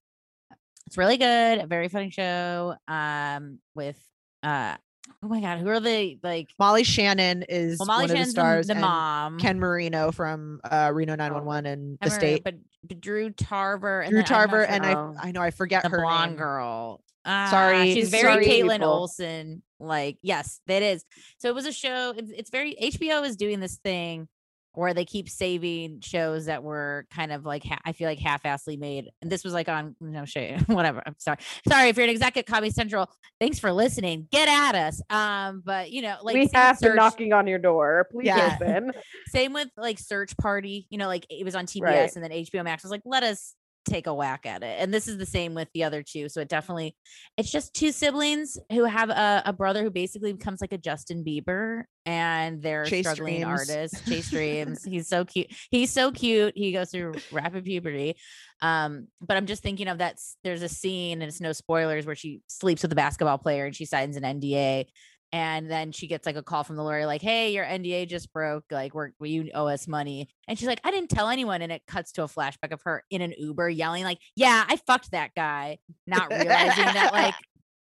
It's 0.88 0.98
really 0.98 1.16
good. 1.16 1.58
A 1.58 1.66
very 1.66 1.88
funny 1.88 2.10
show. 2.10 2.74
Um, 2.86 3.58
with 3.74 4.00
uh, 4.42 4.76
oh 5.22 5.28
my 5.28 5.40
god, 5.40 5.58
who 5.58 5.68
are 5.68 5.80
they? 5.80 6.18
like? 6.22 6.50
Molly 6.58 6.84
Shannon 6.84 7.44
is 7.48 7.78
Well, 7.78 7.86
Molly 7.86 8.06
one 8.06 8.10
of 8.12 8.24
the 8.24 8.30
stars. 8.30 8.66
the, 8.66 8.74
the 8.74 8.80
mom. 8.80 9.38
Ken 9.38 9.58
Marino 9.58 10.12
from 10.12 10.60
uh, 10.64 10.90
Reno 10.94 11.14
911 11.16 11.66
and 11.66 11.98
the 12.00 12.10
state. 12.10 12.44
but, 12.44 12.54
but 12.84 13.00
Drew 13.00 13.30
Tarver 13.30 14.00
and 14.02 14.10
Drew 14.12 14.22
Tarver 14.22 14.64
and. 14.64 14.84
I 14.86 15.28
I 15.28 15.32
know 15.32 15.40
I 15.42 15.50
forget 15.50 15.82
the 15.82 15.88
her 15.88 16.00
blonde 16.00 16.32
name. 16.32 16.38
girl. 16.38 17.02
Ah, 17.24 17.48
Sorry, 17.50 17.92
she's 17.92 18.10
very 18.10 18.22
sorry, 18.22 18.46
Caitlin 18.46 18.76
people. 18.78 18.88
Olsen. 18.88 19.62
Like, 19.80 20.18
yes, 20.22 20.60
that 20.68 20.82
is. 20.82 21.04
So 21.38 21.48
it 21.48 21.54
was 21.56 21.66
a 21.66 21.72
show. 21.72 22.14
It's, 22.16 22.30
it's 22.30 22.50
very 22.50 22.76
HBO 22.80 23.26
is 23.26 23.36
doing 23.36 23.58
this 23.60 23.76
thing 23.78 24.28
where 24.76 24.94
they 24.94 25.04
keep 25.04 25.28
saving 25.28 26.00
shows 26.00 26.46
that 26.46 26.62
were 26.62 27.06
kind 27.10 27.32
of 27.32 27.44
like 27.44 27.64
ha- 27.64 27.80
I 27.84 27.92
feel 27.92 28.08
like 28.08 28.18
half-assly 28.18 28.76
made. 28.76 29.10
And 29.22 29.30
this 29.32 29.42
was 29.42 29.52
like 29.54 29.68
on 29.68 29.96
no 30.00 30.24
shit, 30.24 30.60
whatever. 30.68 31.02
I'm 31.06 31.14
sorry. 31.18 31.38
Sorry 31.68 31.88
if 31.88 31.96
you're 31.96 32.04
an 32.04 32.10
exec 32.10 32.36
at 32.36 32.46
Comedy 32.46 32.70
Central. 32.70 33.10
Thanks 33.40 33.58
for 33.58 33.72
listening. 33.72 34.28
Get 34.30 34.48
at 34.48 34.74
us. 34.74 35.00
Um, 35.10 35.62
but 35.64 35.90
you 35.90 36.02
know, 36.02 36.16
like 36.22 36.34
we 36.34 36.48
have 36.52 36.78
been 36.78 36.90
Search- 36.90 36.96
knocking 36.96 37.32
on 37.32 37.46
your 37.46 37.58
door. 37.58 38.06
Please 38.12 38.26
Yeah. 38.26 38.56
open. 38.60 38.92
same 39.28 39.52
with 39.52 39.68
like 39.76 39.98
Search 39.98 40.36
Party, 40.36 40.86
you 40.90 40.98
know, 40.98 41.06
like 41.08 41.26
it 41.30 41.44
was 41.44 41.54
on 41.54 41.66
TBS 41.66 41.80
Right. 41.82 42.14
and 42.16 42.22
then 42.24 42.30
HBO 42.30 42.62
Max 42.64 42.82
was 42.82 42.90
like, 42.90 43.02
let 43.04 43.22
us 43.22 43.54
take 43.86 44.06
a 44.06 44.14
whack 44.14 44.46
at 44.46 44.62
it. 44.62 44.76
And 44.80 44.92
this 44.92 45.08
is 45.08 45.18
the 45.18 45.26
same 45.26 45.54
with 45.54 45.68
the 45.72 45.84
other 45.84 46.02
two. 46.02 46.28
So 46.28 46.40
it 46.40 46.48
definitely, 46.48 46.96
it's 47.36 47.50
just 47.50 47.74
two 47.74 47.92
siblings 47.92 48.58
who 48.70 48.84
have 48.84 49.10
a, 49.10 49.42
a 49.46 49.52
brother 49.52 49.82
who 49.82 49.90
basically 49.90 50.32
becomes 50.32 50.60
like 50.60 50.72
a 50.72 50.78
Justin 50.78 51.24
Bieber 51.24 51.84
and 52.04 52.62
they're 52.62 52.84
Chase 52.84 53.06
struggling 53.06 53.42
Dreams. 53.42 53.70
artists. 53.70 54.08
Chase 54.08 54.30
Dreams. 54.30 54.84
He's 54.84 55.08
so 55.08 55.24
cute. 55.24 55.48
He's 55.70 55.92
so 55.92 56.12
cute. 56.12 56.52
He 56.56 56.72
goes 56.72 56.90
through 56.90 57.14
rapid 57.32 57.64
puberty. 57.64 58.16
Um, 58.62 59.08
but 59.20 59.36
I'm 59.36 59.46
just 59.46 59.62
thinking 59.62 59.88
of 59.88 59.98
that. 59.98 60.18
There's 60.44 60.62
a 60.62 60.68
scene, 60.68 61.20
and 61.20 61.28
it's 61.28 61.40
no 61.40 61.52
spoilers, 61.52 62.06
where 62.06 62.14
she 62.14 62.40
sleeps 62.46 62.82
with 62.82 62.92
a 62.92 62.96
basketball 62.96 63.38
player 63.38 63.66
and 63.66 63.76
she 63.76 63.84
signs 63.84 64.16
an 64.16 64.22
NDA 64.22 64.86
and 65.32 65.70
then 65.70 65.92
she 65.92 66.06
gets 66.06 66.24
like 66.26 66.36
a 66.36 66.42
call 66.42 66.62
from 66.64 66.76
the 66.76 66.82
lawyer 66.84 67.04
like 67.06 67.20
hey 67.20 67.52
your 67.52 67.64
nda 67.64 68.08
just 68.08 68.32
broke 68.32 68.64
like 68.70 68.94
we're 68.94 69.10
you 69.20 69.50
owe 69.54 69.66
us 69.66 69.88
money 69.88 70.28
and 70.46 70.58
she's 70.58 70.68
like 70.68 70.80
i 70.84 70.90
didn't 70.90 71.10
tell 71.10 71.28
anyone 71.28 71.62
and 71.62 71.72
it 71.72 71.82
cuts 71.88 72.12
to 72.12 72.22
a 72.22 72.26
flashback 72.28 72.72
of 72.72 72.80
her 72.82 73.02
in 73.10 73.20
an 73.22 73.34
uber 73.36 73.68
yelling 73.68 74.04
like 74.04 74.18
yeah 74.36 74.64
i 74.68 74.76
fucked 74.86 75.10
that 75.10 75.30
guy 75.34 75.78
not 76.06 76.30
realizing 76.30 76.84
that 76.84 77.10
like 77.12 77.34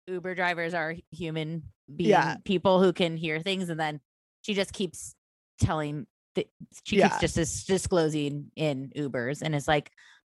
uber 0.07 0.35
drivers 0.35 0.73
are 0.73 0.95
human 1.11 1.63
being 1.93 2.09
Yeah. 2.11 2.35
people 2.45 2.81
who 2.81 2.93
can 2.93 3.17
hear 3.17 3.41
things 3.41 3.69
and 3.69 3.79
then 3.79 3.99
she 4.41 4.53
just 4.53 4.71
keeps 4.73 5.15
telling 5.59 6.07
that 6.35 6.47
she 6.85 6.97
Yeah. 6.97 7.09
keeps 7.09 7.19
just 7.21 7.35
dis- 7.35 7.63
disclosing 7.65 8.51
in 8.55 8.91
ubers 8.97 9.41
and 9.41 9.53
it's 9.53 9.67
like 9.67 9.91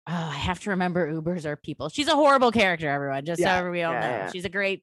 oh 0.08 0.12
i 0.12 0.36
have 0.36 0.60
to 0.60 0.70
remember 0.70 1.10
ubers 1.12 1.44
are 1.44 1.56
people 1.56 1.88
she's 1.88 2.08
a 2.08 2.14
horrible 2.14 2.52
character 2.52 2.88
everyone 2.88 3.24
just 3.24 3.40
Yeah. 3.40 3.60
so 3.62 3.70
we 3.70 3.82
all 3.82 3.94
know 3.94 4.28
she's 4.32 4.44
a 4.44 4.48
great 4.50 4.82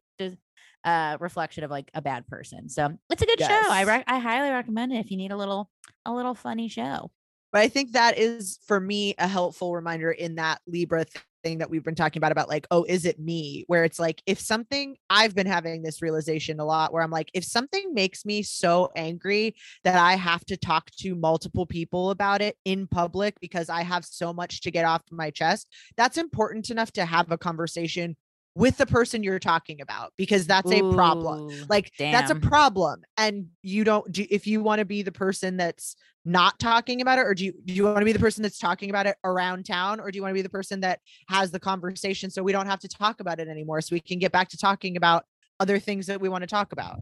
uh 0.86 1.18
reflection 1.20 1.64
of 1.64 1.72
like 1.72 1.92
a 1.94 2.02
bad 2.02 2.28
person 2.28 2.70
so 2.70 2.98
it's 3.10 3.22
a 3.22 3.26
good 3.26 3.42
show 3.42 3.54
i 3.70 3.84
Yes. 3.84 3.86
rec- 3.86 4.06
i 4.08 4.20
highly 4.20 4.52
recommend 4.52 4.94
it 4.94 4.98
if 5.00 5.12
you 5.12 5.18
need 5.18 5.32
a 5.32 5.38
little 5.38 5.70
a 6.06 6.14
little 6.14 6.36
funny 6.36 6.68
show 6.70 7.12
But 7.52 7.62
I 7.62 7.68
think 7.70 7.94
that 7.94 8.18
is 8.18 8.60
for 8.66 8.80
me 8.80 9.16
a 9.18 9.28
helpful 9.28 9.74
reminder 9.74 10.12
in 10.12 10.36
that 10.36 10.60
Libra 10.68 11.06
thing 11.44 11.60
that 11.60 11.70
we've 11.70 11.84
been 11.84 11.96
talking 11.96 12.20
about 12.20 12.34
about 12.34 12.50
like, 12.50 12.68
oh, 12.70 12.84
is 12.84 13.06
it 13.06 13.18
me? 13.18 13.64
Where 13.68 13.86
it's 13.86 14.00
like, 14.00 14.22
if 14.26 14.40
something 14.40 14.98
I've 15.10 15.34
been 15.36 15.48
having 15.48 15.82
this 15.82 16.02
realization 16.02 16.60
a 16.60 16.66
lot 16.66 16.92
where 16.92 17.02
I'm 17.02 17.12
like, 17.12 17.30
if 17.34 17.46
something 17.46 17.94
makes 17.94 18.26
me 18.26 18.44
so 18.44 18.92
angry 18.98 19.56
that 19.86 19.96
I 19.96 20.16
have 20.16 20.44
to 20.48 20.58
talk 20.58 20.92
to 21.00 21.16
multiple 21.16 21.66
people 21.66 22.10
about 22.10 22.42
it 22.42 22.58
in 22.66 22.88
public 22.88 23.40
because 23.40 23.70
I 23.70 23.84
have 23.84 24.04
so 24.04 24.34
much 24.34 24.60
to 24.62 24.72
get 24.72 24.84
off 24.84 25.04
my 25.12 25.30
chest, 25.30 25.72
that's 25.96 26.18
important 26.18 26.72
enough 26.72 26.92
to 26.94 27.06
have 27.06 27.32
a 27.32 27.38
conversation 27.38 28.18
with 28.56 28.78
the 28.78 28.86
person 28.86 29.22
you're 29.22 29.40
talking 29.40 29.82
about 29.82 30.14
because 30.18 30.48
that's 30.48 30.72
a 30.72 30.82
problem 30.94 31.42
Ooh, 31.42 31.66
like 31.70 31.92
that's 32.00 32.32
a 32.32 32.36
problem 32.36 33.04
and 33.18 33.48
you 33.62 33.84
don't 33.84 34.10
do 34.12 34.26
if 34.30 34.48
you 34.48 34.64
want 34.64 34.80
to 34.80 34.86
be 34.86 35.02
the 35.02 35.12
person 35.12 35.58
that's 35.58 35.96
not 36.24 36.58
talking 36.58 37.02
about 37.02 37.20
it 37.20 37.24
or 37.24 37.36
do 37.36 37.46
you 37.46 37.54
do 37.66 37.74
you 37.74 37.84
want 37.84 38.00
to 38.00 38.06
be 38.06 38.14
the 38.14 38.20
person 38.20 38.42
that's 38.42 38.58
talking 38.58 38.90
about 38.90 39.06
it 39.06 39.18
around 39.24 39.66
town 39.66 40.00
or 40.00 40.10
do 40.10 40.16
you 40.16 40.22
want 40.22 40.32
to 40.32 40.36
be 40.36 40.42
the 40.42 40.50
person 40.50 40.80
that 40.80 41.00
has 41.28 41.52
the 41.52 41.60
conversation 41.60 42.30
so 42.30 42.42
we 42.42 42.52
don't 42.52 42.68
have 42.68 42.80
to 42.80 42.88
talk 42.88 43.20
about 43.20 43.40
it 43.40 43.48
anymore 43.48 43.82
so 43.82 43.94
we 43.94 44.00
can 44.00 44.20
get 44.20 44.32
back 44.32 44.48
to 44.48 44.58
talking 44.58 44.96
about 44.96 45.26
other 45.60 45.78
things 45.78 46.08
that 46.08 46.20
we 46.20 46.30
want 46.30 46.42
to 46.42 46.48
talk 46.48 46.72
about 46.72 47.00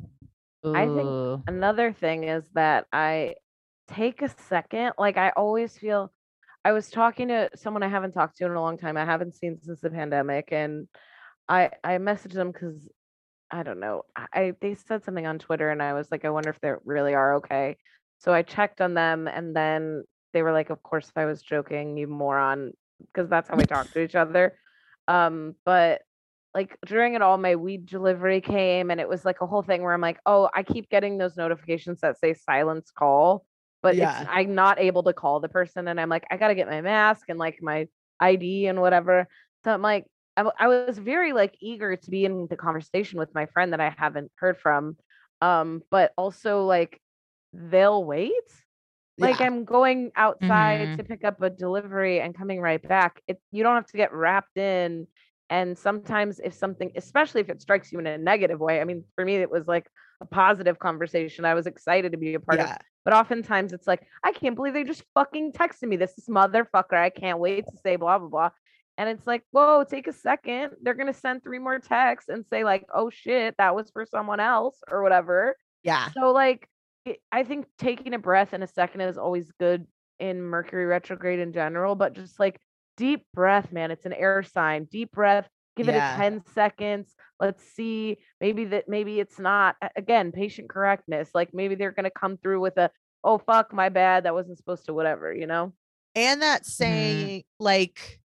I 0.65 0.87
think 0.87 1.43
another 1.47 1.91
thing 1.91 2.23
is 2.23 2.45
that 2.53 2.85
I 2.93 3.35
take 3.87 4.21
a 4.21 4.29
second. 4.47 4.93
Like 4.97 5.17
I 5.17 5.31
always 5.31 5.77
feel 5.77 6.11
I 6.63 6.71
was 6.71 6.89
talking 6.89 7.27
to 7.27 7.49
someone 7.55 7.83
I 7.83 7.89
haven't 7.89 8.13
talked 8.13 8.37
to 8.37 8.45
in 8.45 8.51
a 8.51 8.61
long 8.61 8.77
time. 8.77 8.95
I 8.95 9.03
haven't 9.03 9.35
seen 9.35 9.59
since 9.61 9.81
the 9.81 9.89
pandemic 9.89 10.49
and 10.51 10.87
I 11.49 11.71
I 11.83 11.97
messaged 11.97 12.33
them 12.33 12.53
cuz 12.53 12.89
I 13.51 13.63
don't 13.63 13.79
know. 13.79 14.03
I 14.15 14.53
they 14.61 14.75
said 14.75 15.03
something 15.03 15.27
on 15.27 15.39
Twitter 15.39 15.69
and 15.69 15.81
I 15.83 15.93
was 15.93 16.11
like 16.11 16.25
I 16.25 16.29
wonder 16.31 16.49
if 16.51 16.59
they 16.61 16.73
really 16.85 17.13
are 17.15 17.35
okay. 17.35 17.77
So 18.19 18.33
I 18.33 18.41
checked 18.43 18.81
on 18.81 18.93
them 18.93 19.27
and 19.27 19.55
then 19.55 20.03
they 20.33 20.41
were 20.43 20.53
like 20.53 20.69
of 20.69 20.83
course 20.83 21.11
I 21.15 21.25
was 21.25 21.41
joking, 21.41 21.97
you 21.97 22.07
moron, 22.07 22.73
because 22.99 23.29
that's 23.29 23.49
how 23.49 23.57
we 23.57 23.65
talk 23.65 23.91
to 23.93 23.99
each 24.03 24.15
other. 24.15 24.57
Um 25.07 25.55
but 25.65 26.01
like 26.53 26.77
during 26.85 27.15
it 27.15 27.21
all 27.21 27.37
my 27.37 27.55
weed 27.55 27.85
delivery 27.85 28.41
came 28.41 28.91
and 28.91 28.99
it 29.01 29.09
was 29.09 29.25
like 29.25 29.41
a 29.41 29.47
whole 29.47 29.63
thing 29.63 29.81
where 29.81 29.93
i'm 29.93 30.01
like 30.01 30.19
oh 30.25 30.49
i 30.53 30.63
keep 30.63 30.89
getting 30.89 31.17
those 31.17 31.35
notifications 31.37 32.01
that 32.01 32.19
say 32.19 32.33
silence 32.33 32.91
call 32.91 33.45
but 33.81 33.97
Yeah. 33.97 34.25
i'm 34.29 34.55
not 34.55 34.79
able 34.79 35.03
to 35.03 35.13
call 35.13 35.39
the 35.39 35.49
person 35.49 35.87
and 35.87 35.99
i'm 35.99 36.09
like 36.09 36.25
i 36.31 36.37
gotta 36.37 36.55
get 36.55 36.69
my 36.69 36.81
mask 36.81 37.25
and 37.29 37.39
like 37.39 37.59
my 37.61 37.87
id 38.19 38.67
and 38.67 38.79
whatever 38.79 39.27
so 39.63 39.73
i'm 39.73 39.81
like 39.81 40.05
I, 40.37 40.49
I 40.59 40.67
was 40.67 40.97
very 40.97 41.33
like 41.33 41.55
eager 41.61 41.95
to 41.95 42.09
be 42.09 42.25
in 42.25 42.47
the 42.49 42.57
conversation 42.57 43.19
with 43.19 43.33
my 43.33 43.45
friend 43.47 43.73
that 43.73 43.79
i 43.81 43.93
haven't 43.97 44.31
heard 44.35 44.57
from 44.57 44.97
um 45.41 45.81
but 45.91 46.11
also 46.17 46.65
like 46.65 46.99
they'll 47.53 48.03
wait 48.03 48.31
like 49.19 49.39
Yeah. 49.39 49.47
i'm 49.47 49.63
going 49.65 50.11
outside 50.15 50.89
Mhm. 50.89 50.97
to 50.97 51.03
pick 51.03 51.23
up 51.23 51.41
a 51.41 51.49
delivery 51.49 52.19
and 52.19 52.35
coming 52.35 52.59
right 52.59 52.85
back 52.87 53.21
it 53.27 53.39
you 53.51 53.63
don't 53.63 53.75
have 53.75 53.87
to 53.87 53.97
get 53.97 54.13
wrapped 54.13 54.57
in 54.57 55.07
and 55.49 55.77
sometimes 55.77 56.39
if 56.39 56.53
something 56.53 56.91
especially 56.95 57.41
if 57.41 57.49
it 57.49 57.61
strikes 57.61 57.91
you 57.91 57.99
in 57.99 58.07
a 58.07 58.17
negative 58.17 58.59
way 58.59 58.81
i 58.81 58.83
mean 58.83 59.03
for 59.15 59.25
me 59.25 59.35
it 59.35 59.51
was 59.51 59.67
like 59.67 59.87
a 60.21 60.25
positive 60.25 60.79
conversation 60.79 61.45
i 61.45 61.53
was 61.53 61.67
excited 61.67 62.11
to 62.11 62.17
be 62.17 62.33
a 62.33 62.39
part 62.39 62.59
of 62.59 62.69
yeah 62.69 62.77
but 63.05 63.13
oftentimes 63.13 63.73
it's 63.73 63.87
like 63.87 64.07
i 64.23 64.31
can't 64.31 64.55
believe 64.55 64.73
they 64.73 64.83
just 64.83 65.03
fucking 65.13 65.51
texted 65.51 65.87
me 65.87 65.95
this 65.97 66.15
motherfucker 66.29 66.93
i 66.95 67.09
can't 67.09 67.39
wait 67.39 67.65
to 67.67 67.77
say 67.77 67.95
blah 67.95 68.17
blah 68.17 68.27
blah 68.29 68.49
and 68.97 69.09
it's 69.09 69.25
like 69.25 69.43
whoa 69.51 69.83
take 69.83 70.07
a 70.07 70.13
second 70.13 70.71
they're 70.81 70.93
going 70.93 71.11
to 71.11 71.19
send 71.19 71.43
three 71.43 71.59
more 71.59 71.79
texts 71.79 72.29
and 72.29 72.45
say 72.45 72.63
like 72.63 72.85
oh 72.93 73.09
shit 73.09 73.55
that 73.57 73.75
was 73.75 73.89
for 73.91 74.05
someone 74.05 74.39
else 74.39 74.77
or 74.89 75.01
whatever 75.01 75.55
yeah 75.83 76.09
so 76.11 76.31
like 76.31 76.67
it, 77.05 77.19
I 77.31 77.43
think 77.43 77.65
taking 77.77 78.13
a 78.13 78.19
breath 78.19 78.53
in 78.53 78.63
a 78.63 78.67
second 78.67 79.01
is 79.01 79.17
always 79.17 79.51
good 79.59 79.85
in 80.19 80.41
Mercury 80.41 80.85
retrograde 80.85 81.39
in 81.39 81.53
general, 81.53 81.95
but 81.95 82.13
just 82.13 82.39
like 82.39 82.59
deep 82.97 83.25
breath, 83.33 83.71
man. 83.71 83.91
It's 83.91 84.05
an 84.05 84.13
air 84.13 84.43
sign. 84.43 84.85
Deep 84.85 85.11
breath. 85.11 85.47
Give 85.75 85.87
Yeah. 85.87 86.13
it 86.13 86.15
a 86.15 86.17
10 86.17 86.45
seconds. 86.53 87.13
Let's 87.39 87.63
see. 87.73 88.17
Maybe 88.39 88.65
that 88.65 88.87
maybe 88.87 89.19
it's 89.19 89.39
not 89.39 89.75
again 89.95 90.31
patient 90.31 90.69
correctness. 90.69 91.31
Like 91.33 91.53
maybe 91.53 91.75
they're 91.75 91.91
gonna 91.91 92.11
come 92.11 92.37
through 92.37 92.61
with 92.61 92.77
a 92.77 92.89
oh 93.23 93.37
fuck, 93.37 93.73
my 93.73 93.89
bad. 93.89 94.23
That 94.23 94.33
wasn't 94.33 94.57
supposed 94.57 94.85
to, 94.85 94.93
whatever, 94.93 95.33
you 95.33 95.47
know? 95.47 95.73
and 96.15 96.43
that 96.43 96.61
mm-hmm. 96.61 96.69
saying 96.69 97.43
like 97.59 98.19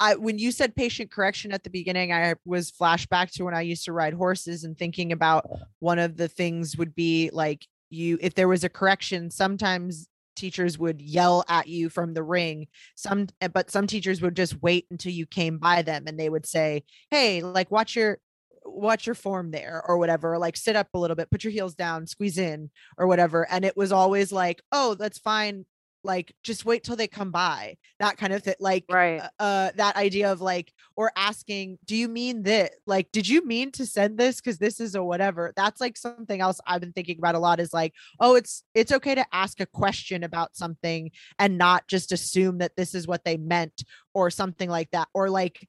I 0.00 0.14
when 0.14 0.38
you 0.38 0.52
said 0.52 0.76
patient 0.76 1.10
correction 1.10 1.52
at 1.52 1.64
the 1.64 1.70
beginning, 1.70 2.12
I 2.12 2.34
was 2.44 2.70
flashback 2.70 3.32
to 3.32 3.44
when 3.44 3.54
I 3.54 3.62
used 3.62 3.84
to 3.86 3.92
ride 3.92 4.14
horses 4.14 4.64
and 4.64 4.76
thinking 4.78 5.12
about 5.12 5.48
one 5.80 5.98
of 5.98 6.16
the 6.16 6.28
things 6.28 6.76
would 6.76 6.94
be 6.94 7.30
like 7.32 7.66
you 7.90 8.18
if 8.20 8.34
there 8.34 8.48
was 8.48 8.64
a 8.64 8.68
correction, 8.68 9.30
sometimes 9.30 10.08
teachers 10.36 10.78
would 10.78 11.00
yell 11.00 11.44
at 11.48 11.66
you 11.66 11.88
from 11.88 12.14
the 12.14 12.22
ring. 12.22 12.68
Some 12.94 13.26
eh, 13.40 13.48
but 13.48 13.70
some 13.70 13.86
teachers 13.86 14.22
would 14.22 14.36
just 14.36 14.62
wait 14.62 14.86
until 14.90 15.12
you 15.12 15.26
came 15.26 15.58
by 15.58 15.82
them 15.82 16.04
and 16.06 16.18
they 16.18 16.28
would 16.28 16.46
say, 16.46 16.84
Hey, 17.10 17.42
like 17.42 17.70
watch 17.70 17.96
your 17.96 18.18
watch 18.64 19.06
your 19.06 19.14
form 19.14 19.50
there 19.50 19.82
or 19.86 19.98
whatever, 19.98 20.38
like 20.38 20.56
sit 20.56 20.76
up 20.76 20.88
a 20.94 20.98
little 20.98 21.16
bit, 21.16 21.30
put 21.30 21.42
your 21.42 21.52
heels 21.52 21.74
down, 21.74 22.06
squeeze 22.06 22.38
in 22.38 22.70
or 22.96 23.06
whatever. 23.06 23.48
And 23.50 23.64
it 23.64 23.76
was 23.76 23.92
always 23.92 24.30
like, 24.30 24.62
oh, 24.72 24.94
that's 24.94 25.18
fine 25.18 25.64
like 26.04 26.32
just 26.42 26.64
wait 26.64 26.84
till 26.84 26.96
they 26.96 27.08
come 27.08 27.30
by 27.30 27.76
that 27.98 28.16
kind 28.16 28.32
of 28.32 28.42
thing 28.42 28.54
like 28.60 28.84
Right. 28.88 29.20
uh, 29.20 29.42
uh 29.42 29.70
that 29.76 29.96
idea 29.96 30.30
of 30.32 30.40
like 30.40 30.72
or 30.96 31.12
asking 31.16 31.78
do 31.84 31.96
you 31.96 32.08
mean 32.08 32.42
that 32.44 32.72
like 32.86 33.10
did 33.12 33.28
you 33.28 33.44
mean 33.46 33.72
to 33.72 33.86
send 33.86 34.18
this? 34.18 34.36
Because 34.36 34.58
this 34.58 34.80
is 34.80 34.94
a 34.94 35.02
whatever. 35.02 35.52
That's 35.56 35.80
like 35.80 35.96
something 35.96 36.40
else 36.40 36.60
i've 36.66 36.80
been 36.80 36.92
thinking 36.92 37.18
about 37.18 37.34
a 37.34 37.38
lot 37.38 37.60
is 37.60 37.72
like 37.72 37.92
oh 38.20 38.34
it's 38.34 38.62
it's 38.74 38.92
okay 38.92 39.14
to 39.14 39.26
ask 39.32 39.60
a 39.60 39.66
question 39.66 40.24
about 40.24 40.56
something 40.56 41.10
and 41.38 41.58
not 41.58 41.86
just 41.88 42.12
assume 42.12 42.58
that 42.58 42.76
this 42.76 42.94
is 42.94 43.06
what 43.06 43.24
they 43.24 43.36
meant 43.36 43.84
or 44.14 44.30
something 44.30 44.68
like 44.68 44.90
that 44.90 45.08
or 45.14 45.30
like 45.30 45.66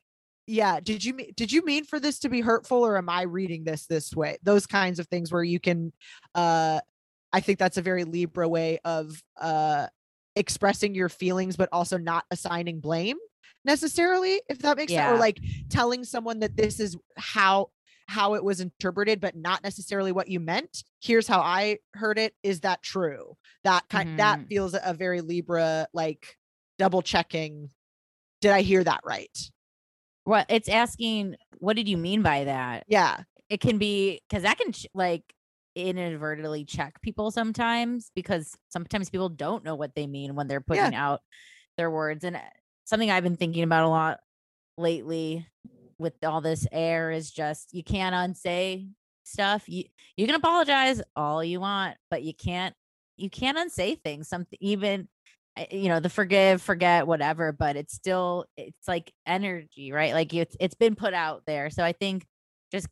yeah 0.47 0.80
did 0.80 1.03
you 1.03 1.13
mean 1.13 1.32
did 1.36 1.51
you 1.51 1.63
mean 1.63 1.84
for 1.86 1.99
this 1.99 2.19
to 2.19 2.30
be 2.30 2.41
hurtful 2.41 2.86
or 2.86 2.97
am 2.97 3.09
i 3.09 3.23
reading 3.23 3.63
this 3.63 3.86
this 3.86 4.15
way? 4.15 4.38
Those 4.43 4.65
kinds 4.65 4.99
of 4.99 5.07
things 5.07 5.32
where 5.32 5.43
you 5.43 5.59
can 5.59 5.93
uh 6.36 6.80
i 7.32 7.39
think 7.39 7.59
that's 7.59 7.77
a 7.77 7.82
very 7.82 8.03
libra 8.03 8.47
way 8.47 8.80
of 8.84 9.21
uh 9.39 9.88
expressing 10.39 10.95
your 10.95 11.09
feelings 11.09 11.55
but 11.55 11.69
also 11.71 11.97
not 11.97 12.23
assigning 12.31 12.79
blame 12.79 13.17
necessarily 13.65 14.41
if 14.49 14.57
that 14.59 14.77
makes 14.77 14.91
sense 14.93 15.11
or 15.11 15.17
like 15.19 15.39
telling 15.69 16.03
someone 16.03 16.39
that 16.39 16.55
this 16.55 16.79
is 16.79 16.95
how 17.17 17.69
how 18.07 18.33
it 18.33 18.43
was 18.43 18.59
interpreted 18.61 19.19
but 19.19 19.35
not 19.35 19.61
necessarily 19.63 20.11
what 20.11 20.27
you 20.29 20.39
meant. 20.39 20.83
Here's 21.01 21.27
how 21.27 21.41
i 21.41 21.77
heard 21.93 22.17
it. 22.17 22.33
Is 22.41 22.61
that 22.61 22.81
true? 22.81 23.35
That 23.63 23.87
kind 23.89 24.17
that 24.17 24.39
Mhm. 24.39 24.47
feels 24.47 24.75
a 24.81 24.93
very 24.95 25.21
libra 25.21 25.87
like 25.93 26.37
double 26.79 27.01
checking. 27.03 27.69
Did 28.41 28.51
i 28.51 28.61
hear 28.61 28.83
that 28.83 29.01
right? 29.03 29.37
Well 30.25 30.45
it's 30.49 30.69
asking, 30.69 31.35
what 31.59 31.75
did 31.75 31.87
you 31.89 31.97
mean 31.97 32.21
by 32.23 32.45
that? 32.45 32.85
yeah. 32.87 33.23
It 33.49 33.59
can 33.59 33.77
be 33.77 34.21
because 34.29 34.43
that 34.43 34.57
can 34.59 34.71
like 34.93 35.23
inadvertently 35.88 36.65
check 36.65 37.01
people 37.01 37.32
sometimes 37.32 38.11
because 38.15 38.57
sometimes 38.69 39.09
people 39.09 39.30
don't 39.30 39.63
know 39.63 39.75
what 39.75 39.95
they 39.95 40.07
mean 40.07 40.36
when 40.36 40.47
they're 40.47 40.61
Yeah. 40.71 40.91
putting 40.91 40.95
out 40.95 41.21
their 41.77 41.91
words. 41.91 42.23
And 42.23 42.36
uh, 42.36 42.41
something 42.86 43.11
I've 43.11 43.23
been 43.23 43.38
thinking 43.38 43.63
about 43.63 43.86
a 43.86 43.89
lot 43.89 44.19
lately 44.77 45.47
with 45.97 46.13
all 46.23 46.41
this 46.41 46.67
air 46.71 47.11
is 47.11 47.32
just 47.32 47.73
you 47.73 47.84
can't 47.84 48.15
unsay 48.15 48.88
stuff. 49.23 49.67
You 49.67 49.84
you 50.17 50.25
can 50.25 50.36
apologize 50.36 51.01
all 51.15 51.43
you 51.43 51.59
want, 51.59 51.97
but 52.09 52.23
you 52.23 52.34
can't 52.34 52.75
you 53.17 53.30
can't 53.30 53.57
unsay 53.57 53.95
things. 53.95 54.27
Something 54.30 54.57
even 54.61 55.07
uh, 55.57 55.65
you 55.71 55.89
know 55.89 55.99
the 55.99 56.09
forgive 56.09 56.61
forget 56.61 57.07
whatever 57.07 57.51
but 57.51 57.75
it's 57.75 57.93
still 57.93 58.45
it's 58.55 58.88
like 58.88 59.11
energy 59.25 59.91
right 59.91 60.13
like 60.13 60.34
it's 60.34 60.55
it's 60.59 60.75
been 60.75 60.95
put 60.95 61.13
out 61.13 61.43
there 61.47 61.71
so 61.71 61.84
i 61.84 61.91
think 61.91 62.25
just 62.71 62.88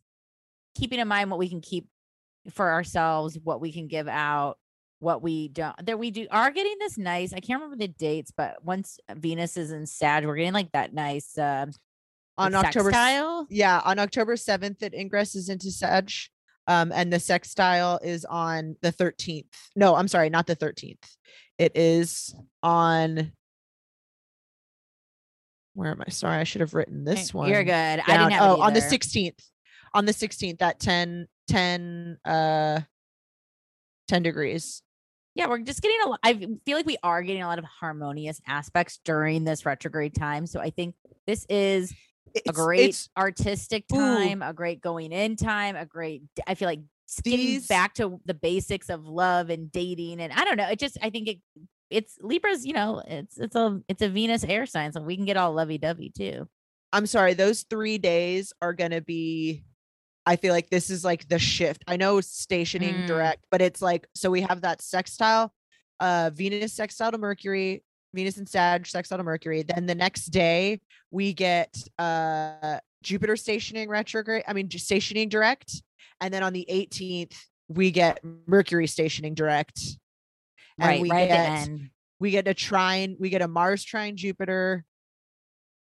keeping 0.76 1.00
in 1.00 1.08
mind 1.08 1.30
what 1.30 1.40
we 1.40 1.50
can 1.50 1.62
keep 1.62 1.88
for 2.52 2.72
ourselves 2.72 3.38
what 3.44 3.62
we 3.62 3.72
can 3.72 3.88
give 3.88 4.08
out 4.08 4.58
what 5.00 5.22
we 5.22 5.48
don't 5.50 5.76
that 5.86 6.00
we 6.00 6.10
do 6.10 6.28
are 6.32 6.50
getting 6.50 6.76
this 6.80 6.98
nice 6.98 7.32
i 7.34 7.40
can't 7.40 7.62
remember 7.62 7.76
the 7.76 7.88
dates 7.88 8.32
but 8.36 8.64
once 8.64 9.00
venus 9.16 9.56
is 9.58 9.72
in 9.72 9.86
sag 9.86 10.26
we're 10.26 10.36
getting 10.36 10.54
like 10.54 10.72
that 10.72 10.94
nice 10.94 11.38
uh 11.38 11.66
on 12.38 12.56
october 12.56 12.90
s- 12.90 12.96
sextile? 12.96 13.48
yeah 13.50 13.82
on 13.86 14.00
october 14.00 14.36
7th 14.36 14.82
it 14.82 14.94
ingresses 14.94 15.50
into 15.50 15.70
sag 15.70 16.12
um 16.68 16.92
and 16.92 17.14
the 17.14 17.20
sextile 17.20 18.00
is 18.04 18.26
on 18.26 18.76
the 18.82 18.92
13th 18.92 19.46
no 19.76 19.96
i'm 19.96 20.08
sorry 20.08 20.30
not 20.30 20.48
the 20.48 20.56
13th 20.56 20.98
it 21.60 21.72
is 21.76 22.34
on 22.64 23.32
where 25.74 25.92
am 25.92 26.02
i? 26.02 26.10
Sorry 26.10 26.38
i 26.38 26.44
should 26.44 26.62
have 26.62 26.74
written 26.74 27.04
this 27.04 27.34
one 27.36 27.50
you're 27.50 27.64
good. 27.64 27.72
I 27.74 27.96
didn't 28.18 28.32
have 28.32 28.32
it 28.32 28.58
oh 28.58 28.62
on 28.62 28.74
the 28.74 28.80
16th 28.80 29.44
on 29.94 30.06
the 30.06 30.12
16th 30.14 30.62
at 30.62 30.80
10 30.80 31.28
10 31.48 32.18
uh 32.26 32.80
10 34.08 34.24
degrees 34.24 34.82
yeah 35.36 35.48
we're 35.48 35.60
just 35.60 35.82
getting 35.82 36.00
a 36.06 36.10
lot 36.10 36.20
i 36.24 36.34
feel 36.34 36.78
like 36.78 36.86
we 36.86 36.98
are 37.04 37.22
getting 37.22 37.44
a 37.44 37.48
lot 37.48 37.60
of 37.60 37.66
harmonious 37.66 38.42
aspects 38.48 39.00
during 39.04 39.44
this 39.44 39.66
retrograde 39.66 40.16
time 40.16 40.46
so 40.46 40.60
i 40.60 40.70
think 40.70 40.96
this 41.26 41.46
is 41.50 41.94
a 42.48 42.54
great 42.54 42.80
it's- 42.80 43.10
artistic 43.18 43.86
Ooh. 43.94 43.98
time, 43.98 44.42
a 44.42 44.54
great 44.54 44.82
going 44.82 45.12
in 45.12 45.36
time, 45.36 45.76
a 45.76 45.86
great 45.86 46.24
i 46.46 46.56
feel 46.56 46.68
like 46.68 46.82
getting 47.24 47.62
back 47.62 47.94
to 47.96 48.20
the 48.26 48.34
basics 48.34 48.90
of 48.90 49.08
love 49.08 49.50
and 49.50 49.72
dating 49.72 50.20
and 50.20 50.34
I 50.34 50.44
don't 50.44 50.58
know, 50.58 50.68
it 50.70 50.78
just 50.80 50.98
I 51.02 51.10
think 51.10 51.28
it 51.30 51.40
it's 51.90 52.18
Libra's, 52.22 52.66
you 52.66 52.74
know, 52.74 53.02
it's 53.08 53.38
it's 53.38 53.56
a 53.56 53.82
it's 53.88 54.02
a 54.02 54.10
Venus 54.10 54.44
air 54.44 54.66
sign 54.66 54.92
so 54.92 55.02
we 55.02 55.16
can 55.16 55.24
get 55.26 55.38
all 55.38 55.54
lovey-dovey 55.54 56.12
too. 56.18 56.48
I'm 56.92 57.06
sorry, 57.06 57.34
those 57.34 57.64
three 57.70 57.98
days 57.98 58.52
are 58.62 58.74
gonna 58.74 59.02
be. 59.02 59.64
I 60.28 60.36
feel 60.36 60.54
like 60.54 60.70
this 60.70 60.90
is 60.90 61.04
like 61.06 61.28
the 61.30 61.40
shift. 61.40 61.84
I 61.88 61.96
know 61.96 62.20
stationing 62.22 62.94
Mm. 62.96 63.08
direct, 63.08 63.46
but 63.50 63.62
it's 63.62 63.82
like 63.82 64.06
so 64.14 64.30
we 64.30 64.42
have 64.42 64.62
that 64.62 64.82
sextile, 64.82 65.54
uh, 66.00 66.32
Venus 66.34 66.74
sextile 66.74 67.12
to 67.12 67.18
Mercury, 67.18 67.84
Venus 68.14 68.38
and 68.38 68.48
Sag 68.48 68.86
sextile 68.86 69.18
to 69.18 69.24
Mercury. 69.24 69.64
Then 69.64 69.86
the 69.86 69.96
next 69.96 70.28
day 70.28 70.82
we 71.12 71.34
get 71.34 71.76
uh 71.98 72.80
Jupiter 73.04 73.36
stationing 73.38 73.88
retrograde. 73.90 74.44
I 74.48 74.54
mean, 74.54 74.68
just 74.70 74.86
stationing 74.86 75.30
direct, 75.30 75.82
and 76.20 76.34
then 76.34 76.44
on 76.44 76.52
the 76.54 76.66
18th 76.70 77.36
we 77.70 77.92
get 77.92 78.20
Mercury 78.48 78.88
stationing 78.88 79.34
direct. 79.34 79.80
And 80.80 80.90
right, 80.90 81.02
we 81.02 81.10
right 81.10 81.28
get 81.28 81.70
we 82.20 82.32
get 82.32 82.48
a 82.48 82.54
trine 82.54 83.16
we 83.20 83.30
get 83.30 83.42
a 83.42 83.48
mars 83.48 83.84
trine 83.84 84.16
jupiter 84.18 84.84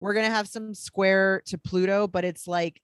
we're 0.00 0.14
gonna 0.14 0.30
have 0.30 0.48
some 0.48 0.74
square 0.74 1.42
to 1.46 1.58
pluto 1.58 2.06
but 2.06 2.24
it's 2.24 2.46
like 2.48 2.80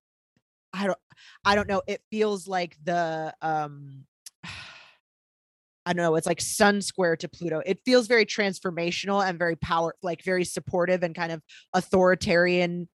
i 0.73 0.87
don't 0.87 0.99
i 1.45 1.55
don't 1.55 1.69
know 1.69 1.83
it 1.87 2.01
feels 2.11 2.47
like 2.47 2.77
the 2.85 3.35
um 3.43 4.05
i 4.45 5.93
don't 5.93 6.03
know 6.03 6.17
it's 6.17 6.27
like 6.27 6.41
sun 6.41 6.81
square 6.81 7.17
to 7.17 7.29
pluto 7.29 7.63
it 7.65 7.81
feels 7.85 8.07
very 8.07 8.27
transformational 8.27 9.27
and 9.27 9.39
very 9.39 9.57
power 9.57 9.95
like 10.03 10.23
very 10.23 10.45
supportive 10.45 11.03
and 11.03 11.15
kind 11.15 11.33
of 11.33 11.43
authoritarian 11.75 12.89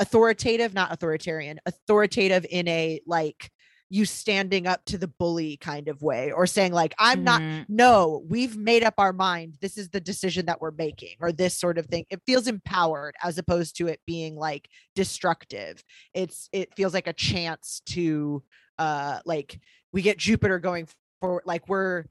authoritative 0.00 0.74
not 0.74 0.92
authoritarian 0.92 1.58
authoritative 1.66 2.44
in 2.50 2.66
a 2.68 3.00
like 3.06 3.50
you 3.94 4.04
standing 4.04 4.66
up 4.66 4.84
to 4.86 4.98
the 4.98 5.06
bully 5.06 5.56
kind 5.58 5.86
of 5.86 6.02
way 6.02 6.32
or 6.32 6.46
saying 6.46 6.72
like 6.72 6.92
i'm 6.98 7.22
not 7.22 7.40
Mhm. 7.40 7.64
no, 7.68 8.24
we've 8.28 8.56
made 8.56 8.82
up 8.82 8.94
our 8.98 9.12
mind. 9.12 9.56
This 9.60 9.78
is 9.78 9.88
the 9.90 10.00
decision 10.00 10.46
that 10.46 10.60
we're 10.60 10.72
making, 10.72 11.14
or 11.20 11.30
this 11.30 11.56
sort 11.56 11.78
of 11.78 11.86
thing. 11.86 12.04
It 12.10 12.20
feels 12.26 12.46
empowered 12.48 13.14
as 13.22 13.38
opposed 13.38 13.76
to 13.76 13.86
it 13.86 14.00
being 14.06 14.34
like 14.36 14.68
destructive. 14.96 15.84
It's 16.12 16.48
it 16.52 16.74
feels 16.76 16.92
like 16.94 17.06
a 17.06 17.12
chance 17.12 17.82
to 17.86 18.42
uh 18.78 19.20
like 19.24 19.60
we 19.92 20.02
get 20.02 20.18
Jupiter 20.18 20.58
going 20.58 20.88
forward, 21.20 21.42
like 21.46 21.68
we're 21.68 22.04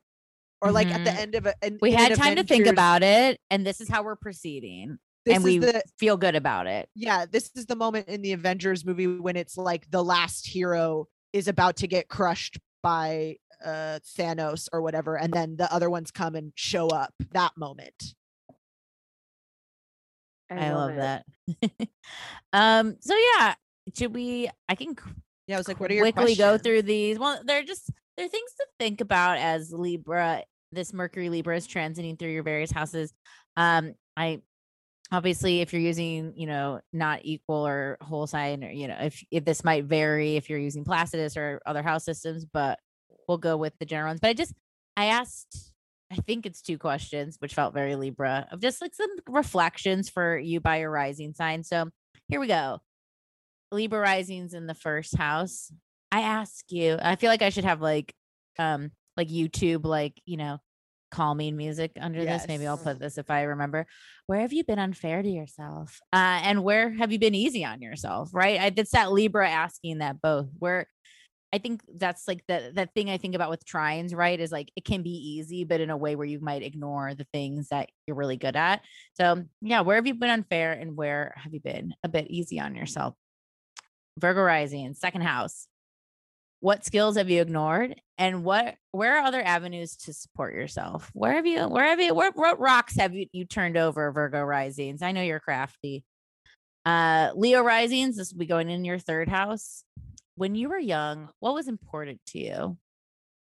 or 0.61 0.71
like 0.71 0.87
at 0.87 1.03
the 1.03 1.11
Mhm. 1.11 1.17
end 1.17 1.35
of 1.35 1.45
it. 1.47 1.55
We 1.81 1.91
had 1.91 2.15
time 2.15 2.37
to 2.37 2.43
think 2.43 2.67
about 2.67 3.03
it 3.03 3.39
and 3.51 3.65
this 3.67 3.81
is 3.81 3.89
how 3.89 4.03
we're 4.03 4.15
proceeding 4.15 4.97
this 5.25 5.35
and 5.35 5.43
we 5.43 5.57
the 5.57 5.83
feel 5.99 6.15
good 6.17 6.35
about 6.35 6.67
it. 6.67 6.87
yeah, 6.95 7.25
this 7.25 7.51
is 7.55 7.65
the 7.65 7.75
moment 7.75 8.07
in 8.07 8.21
the 8.21 8.31
Avengers 8.31 8.85
movie 8.85 9.07
when 9.07 9.35
it's 9.35 9.57
like 9.57 9.89
the 9.91 10.03
last 10.03 10.47
hero 10.47 11.07
is 11.33 11.47
about 11.47 11.77
to 11.77 11.87
get 11.87 12.07
crushed 12.07 12.59
by 12.81 13.35
uh 13.63 13.99
Thanos 14.17 14.69
or 14.71 14.81
whatever, 14.81 15.17
and 15.17 15.33
then 15.33 15.57
the 15.57 15.71
other 15.73 15.89
ones 15.89 16.11
come 16.11 16.35
and 16.35 16.53
show 16.55 16.87
up. 16.87 17.13
That 17.31 17.51
moment. 17.57 18.15
I, 20.51 20.71
love, 20.71 20.91
it. 20.91 20.97
that. 20.97 21.89
um 22.53 22.97
so 22.99 23.15
yeah, 23.15 23.55
should 23.95 24.13
we 24.13 24.49
I 24.69 24.75
can 24.75 24.95
Yeah, 25.47 25.55
I 25.55 25.59
was 25.59 25.67
like, 25.67 25.79
what 25.79 25.89
are 25.89 25.95
your 25.95 26.11
quickly 26.11 26.35
go 26.35 26.57
through 26.57 26.83
these. 26.83 27.17
Well, 27.17 27.41
they're 27.43 27.63
just 27.63 27.89
they're 28.17 28.27
things 28.27 28.51
to 28.59 28.65
think 28.79 29.01
about 29.01 29.37
as 29.37 29.71
Libra. 29.71 30.43
This 30.71 30.93
Mercury 30.93 31.29
Libra 31.29 31.57
is 31.57 31.67
transiting 31.67 32.17
through 32.17 32.31
your 32.31 32.43
various 32.43 32.71
houses. 32.71 33.13
Um, 33.57 33.93
I 34.17 34.41
obviously 35.11 35.61
if 35.61 35.73
you're 35.73 35.81
using 35.81 36.33
you 36.35 36.47
know 36.47 36.79
not 36.91 37.19
equal 37.23 37.67
or 37.67 37.97
whole 38.01 38.25
sign 38.25 38.63
or 38.63 38.71
you 38.71 38.87
know 38.87 38.97
if 38.99 39.23
if 39.31 39.45
this 39.45 39.63
might 39.63 39.85
vary 39.85 40.35
if 40.35 40.49
you're 40.49 40.59
using 40.59 40.83
Placidus 40.83 41.37
or 41.37 41.61
other 41.65 41.83
house 41.83 42.05
systems, 42.05 42.45
but 42.45 42.79
we'll 43.27 43.37
go 43.37 43.57
with 43.57 43.73
the 43.79 43.85
general 43.85 44.09
ones. 44.09 44.19
But 44.19 44.29
I 44.29 44.33
just 44.33 44.53
I 44.97 45.05
asked. 45.05 45.71
I 46.11 46.17
think 46.17 46.45
it's 46.45 46.61
two 46.61 46.77
questions, 46.77 47.37
which 47.39 47.55
felt 47.55 47.73
very 47.73 47.95
Libra, 47.95 48.47
of 48.51 48.61
just 48.61 48.81
like 48.81 48.93
some 48.93 49.09
reflections 49.27 50.09
for 50.09 50.37
you 50.37 50.59
by 50.59 50.77
your 50.77 50.91
rising 50.91 51.33
sign. 51.33 51.63
So 51.63 51.89
here 52.27 52.39
we 52.39 52.45
go. 52.45 52.81
Libra 53.71 53.99
risings 53.99 54.53
in 54.53 54.67
the 54.67 54.75
first 54.75 55.17
house. 55.17 55.71
I 56.11 56.21
ask 56.21 56.65
you, 56.69 56.99
I 57.01 57.15
feel 57.15 57.29
like 57.29 57.41
I 57.41 57.49
should 57.49 57.65
have 57.65 57.81
like 57.81 58.13
um 58.59 58.91
like 59.17 59.29
YouTube 59.29 59.85
like, 59.85 60.21
you 60.25 60.37
know, 60.37 60.59
calming 61.13 61.55
music 61.55 61.91
under 62.01 62.25
this. 62.25 62.47
Maybe 62.47 62.65
I'll 62.65 62.77
put 62.77 62.99
this 62.99 63.17
if 63.17 63.29
I 63.29 63.43
remember. 63.43 63.85
Where 64.25 64.39
have 64.39 64.51
you 64.51 64.63
been 64.63 64.79
unfair 64.79 65.21
to 65.21 65.29
yourself? 65.29 65.99
Uh 66.11 66.41
and 66.43 66.63
where 66.63 66.89
have 66.89 67.11
you 67.11 67.19
been 67.19 67.35
easy 67.35 67.63
on 67.63 67.81
yourself? 67.81 68.31
Right? 68.33 68.59
I, 68.59 68.73
it's 68.75 68.91
that 68.91 69.11
Libra 69.11 69.49
asking 69.49 69.99
that 69.99 70.21
both. 70.21 70.47
Where 70.57 70.87
I 71.53 71.59
think 71.59 71.81
that's 71.97 72.27
like 72.27 72.43
the 72.47 72.71
that 72.73 72.95
thing 72.95 73.11
I 73.11 73.17
think 73.17 73.35
about 73.35 73.51
with 73.51 73.63
trines, 73.63 74.15
right? 74.15 74.39
Is 74.39 74.51
like 74.51 74.71
it 74.75 74.85
can 74.85 75.03
be 75.03 75.11
easy, 75.11 75.65
but 75.65 75.81
in 75.81 75.91
a 75.91 75.97
way 75.97 76.15
where 76.15 76.25
you 76.25 76.39
might 76.39 76.63
ignore 76.63 77.13
the 77.13 77.27
things 77.31 77.69
that 77.69 77.89
you're 78.07 78.17
really 78.17 78.37
good 78.37 78.55
at. 78.55 78.81
So 79.13 79.43
yeah, 79.61 79.81
where 79.81 79.97
have 79.97 80.07
you 80.07 80.15
been 80.15 80.31
unfair 80.31 80.73
and 80.73 80.97
where 80.97 81.35
have 81.37 81.53
you 81.53 81.59
been 81.59 81.93
a 82.03 82.09
bit 82.09 82.25
easy 82.27 82.59
on 82.59 82.73
yourself? 82.75 83.13
Virgo 84.17 84.41
rising, 84.41 84.95
second 84.95 85.21
house. 85.21 85.67
What 86.63 86.85
skills 86.85 87.17
have 87.17 87.29
you 87.29 87.41
ignored 87.41 87.93
and 88.17 88.45
what 88.45 88.75
where 88.93 89.17
are 89.17 89.25
other 89.25 89.41
avenues 89.41 89.97
to 89.97 90.13
support 90.13 90.53
yourself? 90.53 91.11
Where 91.11 91.33
have 91.33 91.45
you 91.45 91.67
where 91.67 91.83
have 91.83 91.99
you 91.99 92.15
what 92.15 92.57
rocks 92.57 92.95
have 92.95 93.13
you, 93.13 93.25
you 93.33 93.43
turned 93.43 93.75
over 93.75 94.09
virgo 94.13 94.41
risings? 94.41 95.01
I 95.01 95.11
know 95.11 95.21
you're 95.21 95.41
crafty. 95.41 96.05
Uh 96.85 97.31
leo 97.35 97.61
risings 97.61 98.15
this 98.15 98.31
will 98.31 98.39
be 98.39 98.45
going 98.45 98.69
in 98.69 98.85
your 98.85 98.97
third 98.97 99.27
house. 99.27 99.83
When 100.35 100.55
you 100.55 100.69
were 100.69 100.79
young 100.79 101.27
what 101.41 101.53
was 101.53 101.67
important 101.67 102.21
to 102.27 102.39
you? 102.39 102.77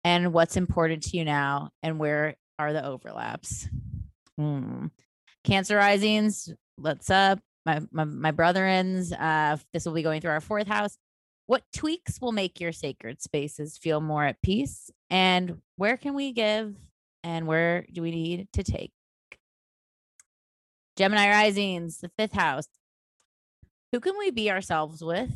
And 0.02 0.32
what's 0.32 0.56
important 0.56 1.02
to 1.02 1.18
you 1.18 1.26
now 1.26 1.72
and 1.82 1.98
where 1.98 2.36
are 2.58 2.72
the 2.72 2.86
overlaps? 2.86 3.68
Hmm. 4.38 4.86
cancer 5.44 5.76
risings 5.76 6.48
let's 6.78 7.10
up. 7.10 7.38
My 7.66 7.82
my, 7.92 8.04
my 8.04 8.30
brother-ins 8.30 9.12
uh 9.12 9.58
this 9.74 9.84
will 9.84 9.92
be 9.92 10.02
going 10.02 10.22
through 10.22 10.30
our 10.30 10.40
fourth 10.40 10.68
house 10.68 10.96
what 11.50 11.64
tweaks 11.74 12.20
will 12.20 12.30
make 12.30 12.60
your 12.60 12.70
sacred 12.70 13.20
spaces 13.20 13.76
feel 13.76 14.00
more 14.00 14.24
at 14.24 14.40
peace? 14.40 14.88
And 15.10 15.60
where 15.74 15.96
can 15.96 16.14
we 16.14 16.30
give 16.30 16.76
and 17.24 17.48
where 17.48 17.86
do 17.92 18.02
we 18.02 18.12
need 18.12 18.46
to 18.52 18.62
take? 18.62 18.92
Gemini 20.96 21.28
risings, 21.28 21.98
the 21.98 22.10
fifth 22.16 22.34
house. 22.34 22.68
Who 23.90 23.98
can 23.98 24.16
we 24.16 24.30
be 24.30 24.48
ourselves 24.48 25.02
with? 25.02 25.32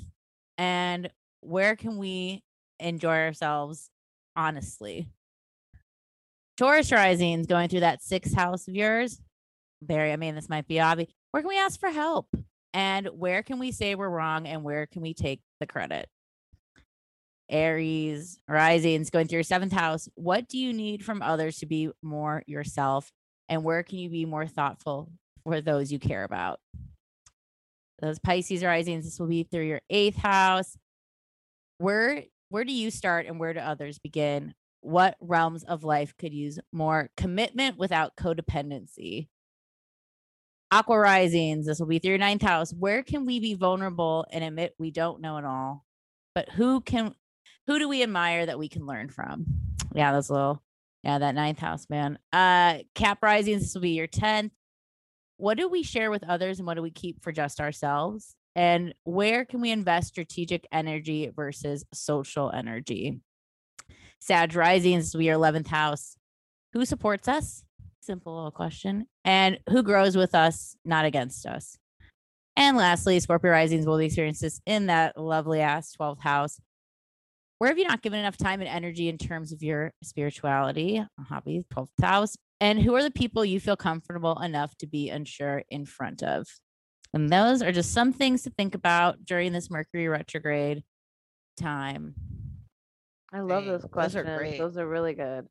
And 0.57 1.11
where 1.41 1.75
can 1.75 1.99
we 1.99 2.45
enjoy 2.79 3.17
ourselves 3.17 3.91
honestly? 4.37 5.09
Taurus 6.57 6.93
risings 6.93 7.49
going 7.49 7.69
through 7.69 7.81
that 7.81 8.05
sixth 8.05 8.37
house 8.37 8.69
of 8.69 8.77
yours. 8.77 9.21
Barry, 9.83 10.13
I 10.13 10.17
mean, 10.17 10.37
this 10.37 10.49
might 10.49 10.69
be 10.69 10.79
obvious. 10.79 11.11
Where 11.33 11.43
can 11.43 11.49
we 11.49 11.59
ask 11.59 11.81
for 11.81 11.91
help? 11.91 12.29
And 12.73 13.09
where 13.09 13.43
can 13.43 13.59
we 13.59 13.73
say 13.73 13.97
we're 13.97 14.09
wrong 14.09 14.47
and 14.47 14.63
where 14.63 14.87
can 14.87 15.03
we 15.03 15.13
take 15.13 15.41
the 15.65 15.73
credit? 15.73 16.09
Aries, 17.51 18.39
risings, 18.49 19.11
going 19.11 19.27
through 19.27 19.39
your 19.39 19.43
seventh 19.43 19.73
house. 19.73 20.09
What 20.15 20.49
do 20.49 20.59
you 20.59 20.73
need 20.73 21.05
from 21.05 21.23
others 21.23 21.59
to 21.59 21.67
be 21.67 21.91
more 22.03 22.43
yourself? 22.47 23.11
And 23.49 23.65
where 23.65 23.83
can 23.83 23.99
you 23.99 24.09
be 24.09 24.25
more 24.25 24.47
thoughtful 24.47 25.11
for 25.45 25.61
those 25.61 25.93
you 25.93 25.99
care 25.99 26.25
about? 26.25 26.61
Those 28.01 28.19
Pisces 28.19 28.65
risings, 28.65 29.05
this 29.05 29.19
will 29.19 29.27
be 29.27 29.45
through 29.45 29.67
your 29.67 29.81
eighth 29.91 30.17
house. 30.17 30.77
Where 31.79 32.25
where 32.49 32.65
do 32.65 32.73
you 32.73 32.91
start 32.91 33.27
and 33.27 33.39
where 33.41 33.53
do 33.53 33.61
others 33.61 33.99
begin? 33.99 34.55
What 34.81 35.17
realms 35.21 35.65
of 35.65 35.83
life 35.83 36.15
could 36.19 36.33
use 36.33 36.59
more 36.73 37.11
commitment 37.17 37.79
without 37.79 38.17
codependency? 38.17 39.29
Aqua 40.71 40.99
risings, 40.99 41.67
this 41.67 41.79
will 41.79 41.87
be 41.87 41.99
through 41.99 42.11
your 42.11 42.19
ninth 42.19 42.43
house. 42.43 42.73
Where 42.73 43.03
can 43.03 43.27
we 43.27 43.39
be 43.39 43.55
vulnerable 43.55 44.27
and 44.31 44.43
admit 44.43 44.75
we 44.79 44.91
don't 44.91 45.21
know 45.21 45.37
it 45.37 45.45
all? 45.45 45.85
But 46.35 46.49
who 46.49 46.81
can 46.81 47.15
who 47.67 47.79
do 47.79 47.89
we 47.89 48.03
admire 48.03 48.47
that 48.47 48.59
we 48.59 48.69
can 48.69 48.87
learn 48.87 49.09
from? 49.09 49.47
Yeah, 49.95 50.13
that's 50.13 50.29
a 50.29 50.33
little, 50.33 50.63
yeah, 51.03 51.19
that 51.19 51.35
ninth 51.35 51.59
house, 51.59 51.87
man. 51.89 52.19
Uh, 52.33 52.79
Cap 52.95 53.23
Risings, 53.23 53.63
this 53.63 53.75
will 53.75 53.83
be 53.83 53.91
your 53.91 54.09
10th. 54.09 54.51
What 55.37 55.57
do 55.57 55.69
we 55.69 55.83
share 55.83 56.11
with 56.11 56.25
others 56.25 56.59
and 56.59 56.67
what 56.67 56.75
do 56.75 56.83
we 56.83 56.91
keep 56.91 57.23
for 57.23 57.33
just 57.33 57.61
ourselves? 57.61 58.37
And 58.55 58.95
where 59.05 59.45
can 59.45 59.61
we 59.61 59.71
invest 59.71 60.09
strategic 60.09 60.67
energy 60.71 61.31
versus 61.35 61.85
social 61.93 62.51
energy? 62.51 63.21
Sag 64.21 64.55
Risings, 64.55 65.07
this 65.07 65.15
will 65.15 65.21
be 65.21 65.25
your 65.27 65.39
11th 65.39 65.69
house. 65.69 66.17
Who 66.73 66.85
supports 66.85 67.29
us? 67.29 67.64
Simple 68.05 68.35
little 68.35 68.51
question. 68.51 69.07
And 69.25 69.59
who 69.69 69.83
grows 69.83 70.17
with 70.17 70.35
us, 70.35 70.77
not 70.85 71.05
against 71.05 71.47
us? 71.47 71.79
And 72.57 72.77
lastly, 72.77 73.19
Scorpio 73.19 73.51
Risings 73.51 73.87
will 73.87 73.99
experience 73.99 74.41
this 74.41 74.61
in 74.67 74.87
that 74.87 75.17
lovely 75.17 75.61
ass 75.61 75.95
12th 75.99 76.21
house 76.21 76.61
where 77.59 77.71
have 77.71 77.79
you 77.79 77.87
not 77.87 78.03
given 78.03 78.19
enough 78.19 78.37
time 78.37 78.61
and 78.61 78.69
energy 78.69 79.09
in 79.09 79.17
terms 79.17 79.53
of 79.53 79.63
your 79.63 79.93
spirituality, 80.03 81.03
hobby, 81.29 81.65
12th 81.73 81.89
house? 82.03 82.37
And 82.61 82.81
who 82.81 82.95
are 82.95 83.03
the 83.03 83.11
people 83.11 83.43
you 83.43 83.61
feel 83.61 83.77
comfortable 83.77 84.39
enough 84.41 84.77
to 84.79 84.87
be 84.87 85.09
unsure 85.09 85.63
in 85.71 85.87
front 85.87 86.23
of? 86.23 86.47
And 87.13 87.31
those 87.31 87.63
are 87.63 87.73
just 87.73 87.93
some 87.93 88.13
things 88.13 88.43
to 88.43 88.51
think 88.51 88.75
about 88.75 89.25
during 89.25 89.53
this 89.53 89.71
Mercury 89.71 90.09
retrograde 90.09 90.83
time. 91.57 92.15
I 93.33 93.41
love 93.41 93.65
Great. 93.65 93.65
those 93.65 93.81
Those 93.81 93.85
are 93.85 93.89
questions. 93.89 94.39
great. 94.39 94.59
Those 94.59 94.77
are 94.77 94.87
really 94.87 95.15
good. 95.15 95.47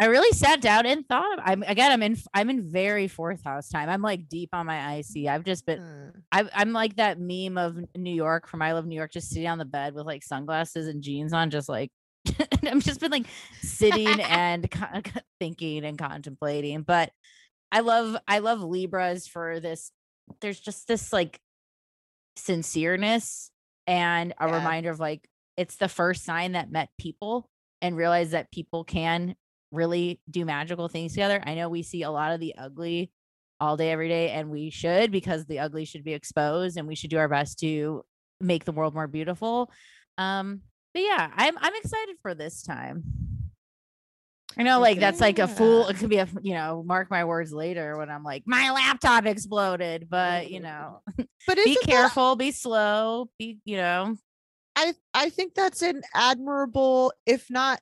I 0.00 0.06
really 0.06 0.32
sat 0.34 0.62
down 0.62 0.86
and 0.86 1.06
thought. 1.06 1.38
I'm 1.44 1.62
again. 1.62 1.92
I'm 1.92 2.02
in. 2.02 2.16
I'm 2.32 2.48
in 2.48 2.72
very 2.72 3.06
fourth 3.06 3.44
house 3.44 3.68
time. 3.68 3.90
I'm 3.90 4.00
like 4.02 4.28
deep 4.28 4.48
on 4.54 4.64
my 4.66 4.96
IC. 4.96 5.26
I've 5.28 5.44
just 5.44 5.66
been. 5.66 5.78
Hmm. 5.80 6.08
I, 6.32 6.48
I'm 6.54 6.72
like 6.72 6.96
that 6.96 7.18
meme 7.20 7.58
of 7.58 7.76
New 7.94 8.14
York 8.14 8.48
from 8.48 8.62
I 8.62 8.72
Love 8.72 8.86
New 8.86 8.96
York, 8.96 9.12
just 9.12 9.28
sitting 9.28 9.46
on 9.48 9.58
the 9.58 9.66
bed 9.66 9.94
with 9.94 10.06
like 10.06 10.24
sunglasses 10.24 10.88
and 10.88 11.02
jeans 11.02 11.34
on, 11.34 11.50
just 11.50 11.68
like 11.68 11.90
I'm 12.66 12.80
just 12.80 13.00
been 13.00 13.10
like 13.12 13.26
sitting 13.60 14.08
and 14.20 14.70
co- 14.70 15.02
thinking 15.38 15.84
and 15.84 15.98
contemplating. 15.98 16.82
But 16.82 17.10
I 17.70 17.80
love 17.80 18.16
I 18.26 18.38
love 18.38 18.62
Libras 18.62 19.26
for 19.28 19.60
this. 19.60 19.92
There's 20.40 20.60
just 20.60 20.88
this 20.88 21.12
like 21.12 21.40
sincereness 22.38 23.50
and 23.86 24.32
a 24.38 24.48
Yeah. 24.48 24.56
reminder 24.56 24.90
of 24.90 25.00
like 25.00 25.28
it's 25.56 25.76
the 25.76 25.88
first 25.88 26.24
sign 26.24 26.52
that 26.52 26.70
met 26.70 26.88
people 26.98 27.48
and 27.82 27.96
realized 27.96 28.30
that 28.32 28.50
people 28.52 28.84
can 28.84 29.34
really 29.70 30.20
do 30.30 30.44
magical 30.44 30.88
things 30.88 31.12
together. 31.12 31.42
I 31.44 31.54
know 31.54 31.68
we 31.68 31.82
see 31.82 32.02
a 32.02 32.10
lot 32.10 32.32
of 32.32 32.40
the 32.40 32.54
ugly 32.58 33.10
all 33.60 33.76
day, 33.76 33.90
every 33.90 34.08
day, 34.08 34.30
and 34.30 34.50
we 34.50 34.70
should 34.70 35.12
because 35.12 35.44
the 35.46 35.58
ugly 35.60 35.84
should 35.84 36.04
be 36.04 36.14
exposed 36.14 36.76
and 36.76 36.88
we 36.88 36.94
should 36.94 37.10
do 37.10 37.18
our 37.18 37.28
best 37.28 37.58
to 37.60 38.02
make 38.40 38.64
the 38.64 38.72
world 38.72 38.94
more 38.94 39.06
beautiful. 39.06 39.70
Um, 40.18 40.62
but 40.94 41.02
yeah, 41.02 41.30
I'm 41.36 41.56
I'm 41.58 41.74
excited 41.76 42.16
for 42.22 42.34
this 42.34 42.62
time. 42.62 43.04
I 44.58 44.64
know, 44.64 44.80
like 44.80 44.98
that's 44.98 45.20
like 45.20 45.38
a 45.38 45.46
fool. 45.46 45.86
It 45.88 45.98
could 45.98 46.10
be 46.10 46.16
a 46.18 46.26
you 46.42 46.54
know, 46.54 46.82
mark 46.84 47.08
my 47.08 47.24
words 47.24 47.52
later 47.52 47.96
when 47.96 48.10
I'm 48.10 48.24
like, 48.24 48.42
my 48.46 48.72
laptop 48.72 49.24
exploded. 49.26 50.08
But 50.10 50.50
you 50.50 50.58
know, 50.60 51.02
But 51.46 51.54
be 51.56 51.60
isn't 51.70 51.74
that- 51.74 51.88
careful, 51.88 52.34
be 52.34 52.50
slow, 52.50 53.30
be 53.38 53.58
you 53.64 53.76
know, 53.76 54.16
I 54.74 54.94
I 55.14 55.30
think 55.30 55.54
that's 55.54 55.82
an 55.82 56.02
admirable, 56.14 57.12
if 57.26 57.48
not 57.48 57.80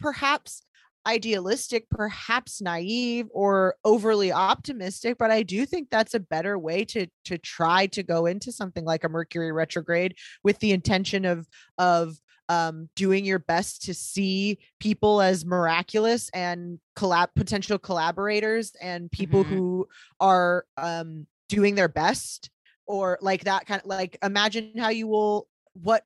perhaps 0.00 0.62
idealistic, 1.08 1.88
perhaps 1.90 2.60
naive 2.60 3.26
or 3.30 3.74
overly 3.84 4.30
optimistic, 4.30 5.16
but 5.18 5.30
I 5.30 5.42
do 5.42 5.64
think 5.64 5.88
that's 5.90 6.14
a 6.14 6.20
better 6.20 6.58
way 6.58 6.84
to 6.86 7.06
to 7.24 7.38
try 7.38 7.86
to 7.88 8.02
go 8.02 8.26
into 8.26 8.52
something 8.52 8.84
like 8.84 9.04
a 9.04 9.08
Mercury 9.08 9.50
retrograde 9.52 10.14
with 10.44 10.58
the 10.58 10.72
intention 10.72 11.24
of 11.24 11.48
of 11.78 12.16
um, 12.50 12.88
doing 12.96 13.24
your 13.26 13.38
best 13.38 13.82
to 13.82 13.94
see 13.94 14.58
people 14.80 15.20
as 15.20 15.44
miraculous 15.44 16.30
and 16.32 16.78
collab 16.96 17.28
potential 17.36 17.78
collaborators 17.78 18.72
and 18.80 19.10
people 19.10 19.44
Mhm. 19.44 19.48
who 19.48 19.88
are 20.20 20.64
um, 20.78 21.26
doing 21.48 21.74
their 21.74 21.88
best 21.88 22.50
or 22.86 23.18
like 23.20 23.44
that 23.44 23.66
kind 23.66 23.82
of 23.82 23.86
like 23.86 24.16
imagine 24.22 24.72
how 24.78 24.88
you 24.88 25.06
will 25.06 25.46
what 25.74 26.04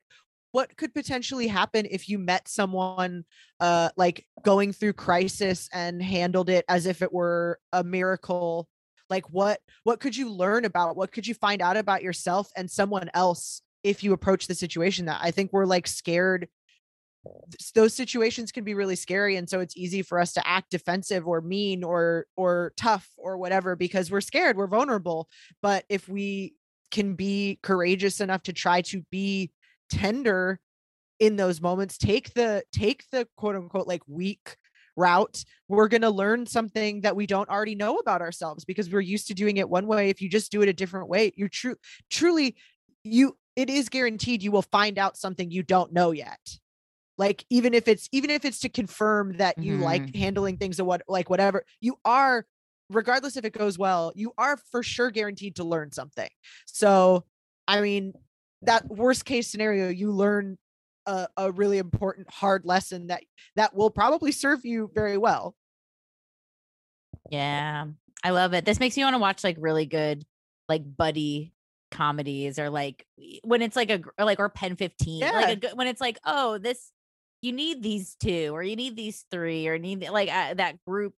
what 0.53 0.77
could 0.77 0.93
potentially 0.93 1.47
happen 1.47 1.85
if 1.91 2.07
you 2.07 2.17
met 2.17 2.47
someone 2.47 3.25
uh 3.59 3.89
like 3.97 4.25
going 4.43 4.71
through 4.71 4.93
crisis 4.93 5.67
and 5.73 6.01
handled 6.01 6.49
it 6.49 6.63
as 6.69 6.85
if 6.85 7.01
it 7.01 7.11
were 7.11 7.59
a 7.73 7.83
miracle? 7.83 8.69
Like 9.09 9.29
what 9.29 9.59
what 9.83 9.99
could 9.99 10.15
you 10.15 10.31
learn 10.31 10.63
about? 10.63 10.95
What 10.95 11.11
could 11.11 11.27
you 11.27 11.33
find 11.33 11.61
out 11.61 11.75
about 11.75 12.01
yourself 12.01 12.49
and 12.55 12.71
someone 12.71 13.09
else 13.13 13.61
if 13.83 14.03
you 14.03 14.13
approach 14.13 14.47
the 14.47 14.55
situation 14.55 15.05
that 15.05 15.19
i 15.21 15.31
think 15.31 15.51
we're 15.51 15.65
like 15.65 15.87
scared 15.87 16.47
those 17.73 17.93
situations 17.93 18.51
can 18.51 18.65
be 18.65 18.73
really 18.73 18.95
scary 18.95 19.37
and 19.37 19.49
so 19.49 19.61
it's 19.61 19.77
easy 19.77 20.01
for 20.01 20.19
us 20.19 20.33
to 20.33 20.45
act 20.45 20.69
defensive 20.69 21.27
or 21.27 21.39
mean 21.39 21.83
or 21.83 22.25
or 22.35 22.73
tough 22.75 23.09
or 23.17 23.37
whatever 23.37 23.75
because 23.75 24.11
we're 24.11 24.21
scared 24.21 24.57
we're 24.57 24.67
vulnerable 24.67 25.29
but 25.61 25.85
if 25.87 26.09
we 26.09 26.53
can 26.91 27.15
be 27.15 27.59
courageous 27.63 28.19
enough 28.19 28.43
to 28.43 28.53
try 28.53 28.81
to 28.81 29.01
be 29.09 29.51
tender 29.89 30.59
in 31.19 31.35
those 31.35 31.61
moments 31.61 31.97
take 31.97 32.33
the 32.33 32.63
take 32.71 33.05
the 33.11 33.27
quote 33.37 33.55
unquote 33.55 33.87
like 33.87 34.01
weak 34.07 34.57
route 34.95 35.43
we're 35.67 35.87
going 35.87 36.01
to 36.01 36.09
learn 36.09 36.45
something 36.45 37.01
that 37.01 37.15
we 37.15 37.25
don't 37.25 37.49
already 37.49 37.73
know 37.73 37.97
about 37.97 38.21
ourselves 38.21 38.63
because 38.63 38.89
we're 38.91 38.99
used 38.99 39.27
to 39.27 39.33
doing 39.33 39.57
it 39.57 39.67
one 39.67 39.87
way 39.87 40.09
if 40.09 40.21
you 40.21 40.29
just 40.29 40.51
do 40.51 40.61
it 40.61 40.69
a 40.69 40.73
different 40.73 41.07
way 41.07 41.31
you 41.35 41.49
true 41.49 41.75
truly 42.11 42.55
you 43.03 43.35
it 43.55 43.69
is 43.69 43.89
guaranteed 43.89 44.41
you 44.41 44.51
will 44.51 44.63
find 44.63 44.97
out 44.97 45.17
something 45.17 45.51
you 45.51 45.63
don't 45.63 45.93
know 45.93 46.11
yet. 46.11 46.39
Like 47.17 47.45
even 47.49 47.73
if 47.73 47.87
it's 47.87 48.09
even 48.11 48.31
if 48.31 48.43
it's 48.43 48.59
to 48.61 48.69
confirm 48.69 49.37
that 49.37 49.59
you 49.59 49.77
like 49.77 50.01
mm-hmm. 50.01 50.17
handling 50.17 50.57
things 50.57 50.79
or 50.79 50.85
what 50.85 51.03
like 51.07 51.29
whatever 51.29 51.63
you 51.79 51.95
are 52.03 52.45
regardless 52.89 53.37
if 53.37 53.45
it 53.45 53.53
goes 53.53 53.77
well 53.77 54.11
you 54.15 54.33
are 54.37 54.57
for 54.71 54.83
sure 54.83 55.11
guaranteed 55.11 55.57
to 55.57 55.63
learn 55.63 55.91
something. 55.91 56.29
So 56.65 57.23
i 57.67 57.81
mean 57.81 58.13
that 58.65 58.87
worst 58.87 59.25
case 59.25 59.47
scenario 59.47 59.89
you 59.89 60.11
learn 60.11 60.57
a, 61.05 61.27
a 61.37 61.51
really 61.51 61.77
important 61.77 62.29
hard 62.31 62.65
lesson 62.65 63.07
that 63.07 63.23
that 63.55 63.75
will 63.75 63.89
probably 63.89 64.31
serve 64.31 64.63
you 64.63 64.89
very 64.93 65.17
well 65.17 65.55
Yeah, 67.29 67.85
I 68.23 68.29
love 68.31 68.53
it. 68.53 68.65
This 68.65 68.79
makes 68.79 68.97
me 68.97 69.03
want 69.03 69.15
to 69.15 69.19
watch 69.19 69.43
like 69.43 69.57
really 69.59 69.85
good, 69.85 70.25
like 70.69 70.83
buddy 70.97 71.53
comedies 71.91 72.57
or 72.57 72.69
like 72.69 73.05
when 73.43 73.61
it's 73.61 73.75
like 73.75 73.91
a 73.91 74.01
or 74.17 74.25
like 74.25 74.39
or 74.39 74.49
Pen 74.49 74.75
Fifteen, 74.75 75.21
like 75.21 75.49
a 75.49 75.55
good, 75.57 75.77
when 75.77 75.87
it's 75.87 76.01
like 76.01 76.19
oh 76.25 76.57
this 76.57 76.91
you 77.41 77.51
need 77.51 77.83
these 77.83 78.15
two 78.15 78.49
or 78.53 78.63
you 78.63 78.75
need 78.75 78.95
these 78.95 79.25
three 79.29 79.67
or 79.67 79.77
need 79.77 80.07
like 80.09 80.29
uh, 80.33 80.53
that 80.55 80.83
group 80.85 81.13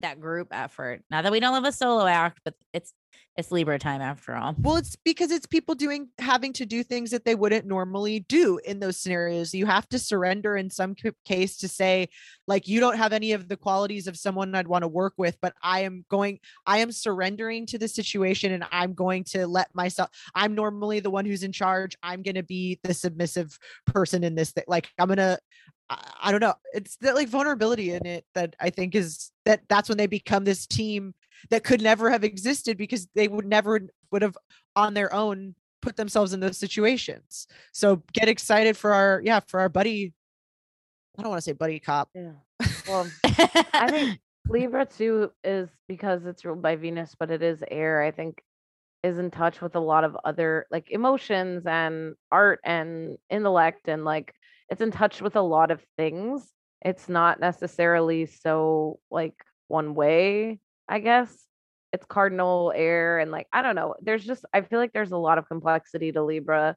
that 0.00 0.20
group 0.20 0.48
effort. 0.52 1.02
Not 1.10 1.22
that 1.24 1.32
we 1.32 1.40
don't 1.40 1.52
love 1.52 1.64
a 1.64 1.72
solo 1.72 2.06
act, 2.06 2.40
but 2.44 2.54
it's 2.72 2.92
it's 3.36 3.50
Libra 3.50 3.78
time 3.78 4.02
after 4.02 4.34
all. 4.34 4.54
Well, 4.58 4.76
it's 4.76 4.94
because 4.96 5.30
it's 5.30 5.46
people 5.46 5.74
doing 5.74 6.08
having 6.18 6.52
to 6.54 6.66
do 6.66 6.82
things 6.82 7.10
that 7.12 7.24
they 7.24 7.34
wouldn't 7.34 7.64
normally 7.64 8.20
do 8.20 8.58
in 8.64 8.78
those 8.78 8.98
scenarios. 8.98 9.54
You 9.54 9.64
have 9.66 9.88
to 9.88 9.98
surrender 9.98 10.56
in 10.56 10.68
some 10.68 10.94
case 11.24 11.56
to 11.58 11.68
say, 11.68 12.08
like, 12.46 12.68
you 12.68 12.78
don't 12.78 12.98
have 12.98 13.14
any 13.14 13.32
of 13.32 13.48
the 13.48 13.56
qualities 13.56 14.06
of 14.06 14.18
someone 14.18 14.54
I'd 14.54 14.68
want 14.68 14.82
to 14.82 14.88
work 14.88 15.14
with, 15.16 15.38
but 15.40 15.54
I 15.62 15.80
am 15.80 16.04
going, 16.10 16.40
I 16.66 16.78
am 16.78 16.92
surrendering 16.92 17.64
to 17.66 17.78
the 17.78 17.88
situation 17.88 18.52
and 18.52 18.64
I'm 18.70 18.92
going 18.92 19.24
to 19.24 19.46
let 19.46 19.74
myself, 19.74 20.10
I'm 20.34 20.54
normally 20.54 21.00
the 21.00 21.10
one 21.10 21.24
who's 21.24 21.42
in 21.42 21.52
charge. 21.52 21.96
I'm 22.02 22.22
going 22.22 22.34
to 22.34 22.42
be 22.42 22.80
the 22.82 22.92
submissive 22.92 23.58
person 23.86 24.24
in 24.24 24.34
this 24.34 24.52
thing. 24.52 24.64
Like, 24.68 24.90
I'm 24.98 25.08
going 25.08 25.16
to, 25.16 25.38
I 26.22 26.30
don't 26.30 26.40
know. 26.40 26.54
It's 26.72 26.96
that 26.98 27.14
like 27.14 27.28
vulnerability 27.28 27.92
in 27.92 28.06
it 28.06 28.24
that 28.34 28.56
I 28.60 28.70
think 28.70 28.94
is 28.94 29.30
that 29.44 29.60
that's 29.68 29.88
when 29.88 29.98
they 29.98 30.06
become 30.06 30.44
this 30.44 30.66
team 30.66 31.14
that 31.50 31.64
could 31.64 31.82
never 31.82 32.10
have 32.10 32.24
existed 32.24 32.76
because 32.76 33.08
they 33.14 33.28
would 33.28 33.46
never 33.46 33.80
would 34.10 34.22
have 34.22 34.36
on 34.76 34.94
their 34.94 35.12
own 35.12 35.54
put 35.80 35.96
themselves 35.96 36.32
in 36.32 36.40
those 36.40 36.58
situations. 36.58 37.46
So 37.72 38.02
get 38.12 38.28
excited 38.28 38.76
for 38.76 38.92
our 38.92 39.20
yeah, 39.24 39.40
for 39.46 39.60
our 39.60 39.68
buddy. 39.68 40.14
I 41.18 41.22
don't 41.22 41.30
want 41.30 41.38
to 41.38 41.44
say 41.44 41.52
buddy 41.52 41.78
cop. 41.78 42.08
Yeah. 42.14 42.32
Well, 42.88 43.10
I 43.24 43.90
think 43.90 44.20
Libra 44.48 44.86
too 44.86 45.32
is 45.44 45.68
because 45.88 46.24
it's 46.24 46.44
ruled 46.44 46.62
by 46.62 46.76
Venus, 46.76 47.14
but 47.18 47.30
it 47.30 47.42
is 47.42 47.62
air. 47.70 48.02
I 48.02 48.10
think 48.10 48.42
is 49.02 49.18
in 49.18 49.30
touch 49.30 49.60
with 49.60 49.74
a 49.74 49.80
lot 49.80 50.04
of 50.04 50.16
other 50.24 50.66
like 50.70 50.90
emotions 50.90 51.66
and 51.66 52.14
art 52.30 52.60
and 52.64 53.18
intellect 53.30 53.88
and 53.88 54.04
like 54.04 54.32
it's 54.68 54.80
in 54.80 54.92
touch 54.92 55.20
with 55.20 55.36
a 55.36 55.40
lot 55.42 55.70
of 55.70 55.84
things. 55.96 56.48
It's 56.84 57.08
not 57.08 57.40
necessarily 57.40 58.26
so 58.26 59.00
like 59.10 59.34
one 59.68 59.94
way, 59.94 60.60
I 60.88 60.98
guess. 61.00 61.46
It's 61.92 62.06
cardinal 62.06 62.72
air 62.74 63.18
and 63.18 63.30
like 63.30 63.48
I 63.52 63.60
don't 63.60 63.76
know. 63.76 63.94
There's 64.00 64.24
just 64.24 64.46
I 64.54 64.62
feel 64.62 64.78
like 64.78 64.92
there's 64.94 65.12
a 65.12 65.16
lot 65.18 65.36
of 65.36 65.46
complexity 65.46 66.10
to 66.12 66.22
Libra. 66.22 66.74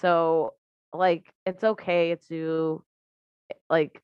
So 0.00 0.54
like 0.94 1.30
it's 1.44 1.62
okay 1.62 2.16
to 2.28 2.82
eh, 3.50 3.54
like 3.68 4.02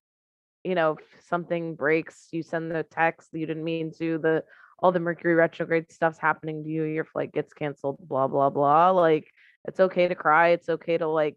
you 0.64 0.74
know, 0.74 0.92
if 0.92 1.24
something 1.26 1.74
breaks, 1.74 2.28
you 2.32 2.42
send 2.42 2.70
the 2.70 2.84
text 2.84 3.30
you 3.32 3.46
didn't 3.46 3.64
mean 3.64 3.92
to, 3.98 4.18
the 4.18 4.44
all 4.78 4.92
the 4.92 5.00
Mercury 5.00 5.34
retrograde 5.34 5.90
stuff's 5.90 6.18
happening 6.18 6.64
to 6.64 6.70
you, 6.70 6.84
your 6.84 7.04
flight 7.04 7.32
gets 7.32 7.52
canceled, 7.54 7.98
blah 8.00 8.28
blah 8.28 8.50
blah. 8.50 8.90
Like 8.90 9.28
it's 9.66 9.80
okay 9.80 10.08
to 10.08 10.14
cry, 10.14 10.48
it's 10.48 10.68
okay 10.68 10.98
to 10.98 11.08
like 11.08 11.36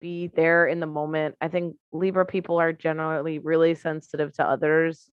be 0.00 0.28
there 0.28 0.66
in 0.66 0.80
the 0.80 0.86
moment. 0.86 1.34
I 1.40 1.48
think 1.48 1.76
Libra 1.92 2.26
people 2.26 2.58
are 2.60 2.72
generally 2.72 3.38
really 3.38 3.74
sensitive 3.74 4.32
to 4.34 4.44
others' 4.48 5.10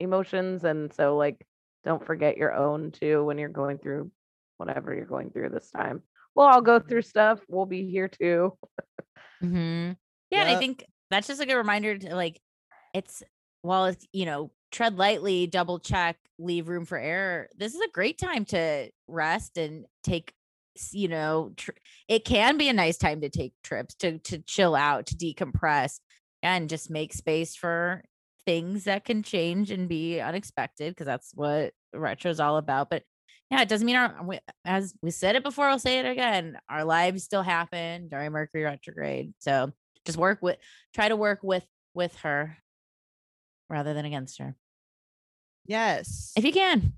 emotions. 0.00 0.64
And 0.64 0.92
so, 0.92 1.16
like, 1.16 1.46
don't 1.84 2.04
forget 2.04 2.36
your 2.36 2.54
own 2.54 2.90
too 2.90 3.24
when 3.24 3.38
you're 3.38 3.48
going 3.48 3.78
through 3.78 4.10
whatever 4.56 4.94
you're 4.94 5.06
going 5.06 5.30
through 5.30 5.50
this 5.50 5.70
time. 5.70 6.02
Well, 6.34 6.46
I'll 6.46 6.60
go 6.60 6.78
through 6.78 7.02
stuff. 7.02 7.40
We'll 7.48 7.66
be 7.66 7.90
here 7.90 8.08
too. 8.08 8.56
mm-hmm. 9.42 9.92
Yeah. 10.30 10.42
And 10.42 10.50
I 10.50 10.60
think 10.60 10.84
that's 11.10 11.26
just 11.26 11.42
a 11.42 11.46
good 11.46 11.56
reminder 11.56 11.98
to 11.98 12.14
like, 12.14 12.40
it's 12.94 13.24
while 13.62 13.86
it's, 13.86 14.06
you 14.12 14.26
know, 14.26 14.52
tread 14.70 14.96
lightly, 14.96 15.48
double 15.48 15.80
check, 15.80 16.18
leave 16.38 16.68
room 16.68 16.84
for 16.84 16.96
error. 16.96 17.48
This 17.56 17.74
is 17.74 17.80
a 17.80 17.90
great 17.90 18.16
time 18.16 18.44
to 18.44 18.90
rest 19.08 19.58
and 19.58 19.86
take 20.04 20.32
you 20.92 21.08
know 21.08 21.52
tr- 21.56 21.72
it 22.08 22.24
can 22.24 22.56
be 22.56 22.68
a 22.68 22.72
nice 22.72 22.96
time 22.96 23.20
to 23.20 23.28
take 23.28 23.52
trips 23.62 23.94
to 23.96 24.18
to 24.18 24.38
chill 24.38 24.74
out 24.74 25.06
to 25.06 25.16
decompress 25.16 25.98
and 26.42 26.68
just 26.70 26.90
make 26.90 27.12
space 27.12 27.54
for 27.54 28.02
things 28.46 28.84
that 28.84 29.04
can 29.04 29.22
change 29.22 29.70
and 29.70 29.88
be 29.88 30.20
unexpected 30.20 30.92
because 30.92 31.06
that's 31.06 31.32
what 31.34 31.72
retro 31.92 32.30
is 32.30 32.40
all 32.40 32.56
about 32.56 32.88
but 32.90 33.02
yeah 33.50 33.60
it 33.60 33.68
doesn't 33.68 33.86
mean 33.86 33.96
our 33.96 34.14
as 34.64 34.94
we 35.02 35.10
said 35.10 35.36
it 35.36 35.42
before 35.42 35.68
i'll 35.68 35.78
say 35.78 35.98
it 35.98 36.06
again 36.06 36.56
our 36.68 36.84
lives 36.84 37.24
still 37.24 37.42
happen 37.42 38.08
during 38.08 38.30
mercury 38.30 38.62
retrograde 38.62 39.32
so 39.38 39.72
just 40.06 40.18
work 40.18 40.38
with 40.40 40.56
try 40.94 41.08
to 41.08 41.16
work 41.16 41.40
with 41.42 41.66
with 41.94 42.14
her 42.18 42.56
rather 43.68 43.94
than 43.94 44.04
against 44.04 44.38
her. 44.38 44.56
Yes. 45.66 46.32
if 46.36 46.44
you 46.44 46.52
can 46.52 46.94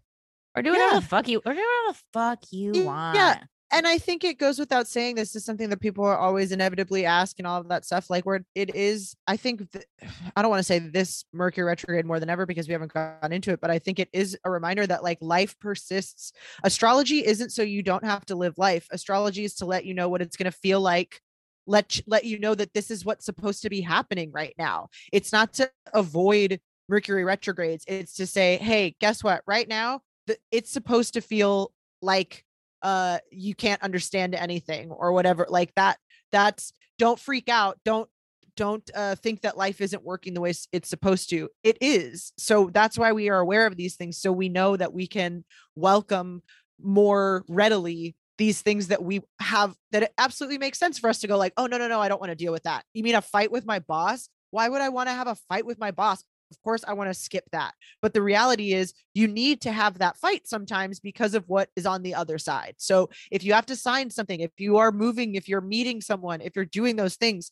or 0.57 0.63
do 0.63 0.71
whatever 0.71 0.95
yeah. 0.95 1.01
the 1.01 1.07
fuck 1.07 1.29
you 1.29 1.39
or 1.45 1.53
do 1.53 1.59
whatever 1.59 1.89
the 1.89 1.99
fuck 2.13 2.39
you 2.51 2.85
want 2.85 3.17
yeah 3.17 3.43
and 3.73 3.87
I 3.87 3.97
think 3.97 4.23
it 4.23 4.39
goes 4.39 4.59
without 4.59 4.87
saying 4.87 5.15
this 5.15 5.35
is 5.35 5.45
something 5.45 5.71
that 5.71 5.81
people 5.81 6.05
are 6.05 6.19
always 6.19 6.53
inevitably 6.53 7.07
ask 7.07 7.39
and 7.39 7.47
all 7.47 7.61
of 7.61 7.69
that 7.69 7.87
stuff. 7.87 8.11
Like 8.11 8.27
where 8.27 8.45
it 8.55 8.75
is, 8.75 9.17
I 9.27 9.37
think 9.37 9.71
th- 9.73 9.87
I 10.37 10.43
don't 10.43 10.51
want 10.51 10.61
to 10.61 10.65
say 10.65 10.79
this 10.79 11.25
Mercury 11.33 11.65
retrograde 11.65 12.05
more 12.05 12.21
than 12.21 12.29
ever 12.29 12.45
because 12.45 12.69
we 12.69 12.73
haven't 12.73 12.93
gone 12.93 13.33
into 13.33 13.51
it, 13.51 13.61
but 13.61 13.71
I 13.71 13.79
think 13.79 13.99
it 13.99 14.11
is 14.13 14.39
a 14.45 14.51
reminder 14.51 14.87
that 14.87 15.03
like 15.03 15.19
life 15.21 15.59
persists. 15.59 16.33
Astrology 16.63 17.25
isn't 17.25 17.51
so 17.51 17.63
you 17.63 17.83
don't 17.83 18.05
have 18.05 18.27
to 18.27 18.37
live 18.37 18.59
life. 18.59 18.87
Astrology 18.91 19.45
is 19.45 19.55
to 19.57 19.65
let 19.65 19.87
you 19.87 19.95
know 19.95 20.09
what 20.09 20.23
it's 20.23 20.37
going 20.37 20.51
to 20.51 20.57
feel 20.57 20.81
like 20.81 21.21
let 21.67 22.01
let 22.07 22.25
you 22.25 22.39
know 22.39 22.55
that 22.55 22.75
this 22.75 22.91
is 22.91 23.05
what's 23.05 23.25
supposed 23.25 23.63
to 23.63 23.71
be 23.71 23.81
happening 23.81 24.33
right 24.33 24.55
now. 24.59 24.89
It's 25.13 25.33
not 25.33 25.53
to 25.55 25.71
avoid 25.95 26.61
Mercury 26.89 27.25
retrogrades. 27.25 27.85
It's 27.87 28.15
to 28.15 28.27
say, 28.27 28.59
hey, 28.59 28.97
guess 29.01 29.23
what? 29.23 29.43
Right 29.47 29.69
now, 29.69 30.01
the, 30.27 30.37
it's 30.51 30.71
supposed 30.71 31.15
to 31.15 31.21
feel 31.21 31.73
like 32.03 32.45
uh 32.83 33.19
you 33.31 33.55
can't 33.55 33.83
understand 33.83 34.35
anything 34.35 34.91
or 34.91 35.13
whatever 35.13 35.47
like 35.49 35.75
that 35.75 35.99
that's 36.31 36.73
don't 36.99 37.19
freak 37.19 37.49
out 37.49 37.79
don't 37.85 38.09
don't 38.57 38.91
uh, 38.95 39.15
think 39.15 39.43
that 39.43 39.57
life 39.57 39.81
isn't 39.81 40.05
working 40.05 40.35
the 40.35 40.41
way 40.41 40.53
it's 40.73 40.89
supposed 40.89 41.31
to 41.31 41.49
it 41.63 41.79
is. 41.81 42.33
So 42.37 42.71
that's 42.73 42.99
why 42.99 43.13
we 43.13 43.29
are 43.29 43.41
aware 43.41 43.67
of 43.67 43.77
these 43.77 43.97
things 43.97 44.19
so 44.19 44.33
we 44.33 44.49
know 44.49 44.77
that 44.77 44.93
we 44.93 45.07
can 45.07 45.45
welcome 45.75 46.43
more 46.81 47.45
readily 47.49 48.17
these 48.39 48.61
things 48.63 48.89
that 48.89 49.03
we 49.03 49.21
have 49.41 49.77
that 49.93 50.03
it 50.03 50.13
absolutely 50.19 50.59
makes 50.59 50.79
sense 50.79 50.99
for 50.99 51.09
us 51.09 51.21
to 51.21 51.29
go 51.29 51.37
like 51.37 51.53
oh 51.57 51.67
no 51.67 51.79
no 51.79 51.87
no 51.87 52.01
i 52.01 52.09
don't 52.09 52.21
want 52.21 52.31
to 52.31 52.37
deal 52.37 52.53
with 52.53 52.65
that. 52.65 52.85
You 52.93 53.03
mean 53.03 53.15
a 53.15 53.23
fight 53.23 53.53
with 53.53 53.65
my 53.65 53.79
boss? 53.79 54.29
Why 54.51 54.69
would 54.69 54.81
i 54.81 54.89
want 54.89 55.09
to 55.09 55.15
have 55.15 55.29
a 55.29 55.37
fight 55.49 55.65
with 55.65 55.79
my 55.79 55.91
boss 55.91 56.25
of 56.53 56.63
course 56.63 56.85
I 56.87 56.93
want 56.93 57.09
to 57.11 57.15
skip 57.15 57.45
that. 57.53 57.73
But 58.01 58.15
the 58.15 58.23
reality 58.23 58.75
is 58.75 58.93
you 59.15 59.27
need 59.27 59.61
to 59.63 59.73
have 59.73 59.99
that 59.99 60.17
fight 60.17 60.47
sometimes 60.47 61.01
because 61.01 61.35
of 61.35 61.49
what 61.49 61.71
is 61.77 61.87
on 61.87 62.03
the 62.03 62.15
other 62.15 62.39
side. 62.39 62.75
So 62.79 63.09
if 63.31 63.43
you 63.45 63.55
have 63.55 63.67
to 63.67 63.77
sign 63.77 64.11
something, 64.11 64.41
if 64.41 64.53
you 64.59 64.77
are 64.77 64.93
moving, 64.93 65.35
if 65.35 65.49
you're 65.49 65.61
meeting 65.61 66.01
someone, 66.01 66.41
if 66.41 66.55
you're 66.55 66.65
doing 66.65 66.97
those 66.97 67.17
things, 67.17 67.51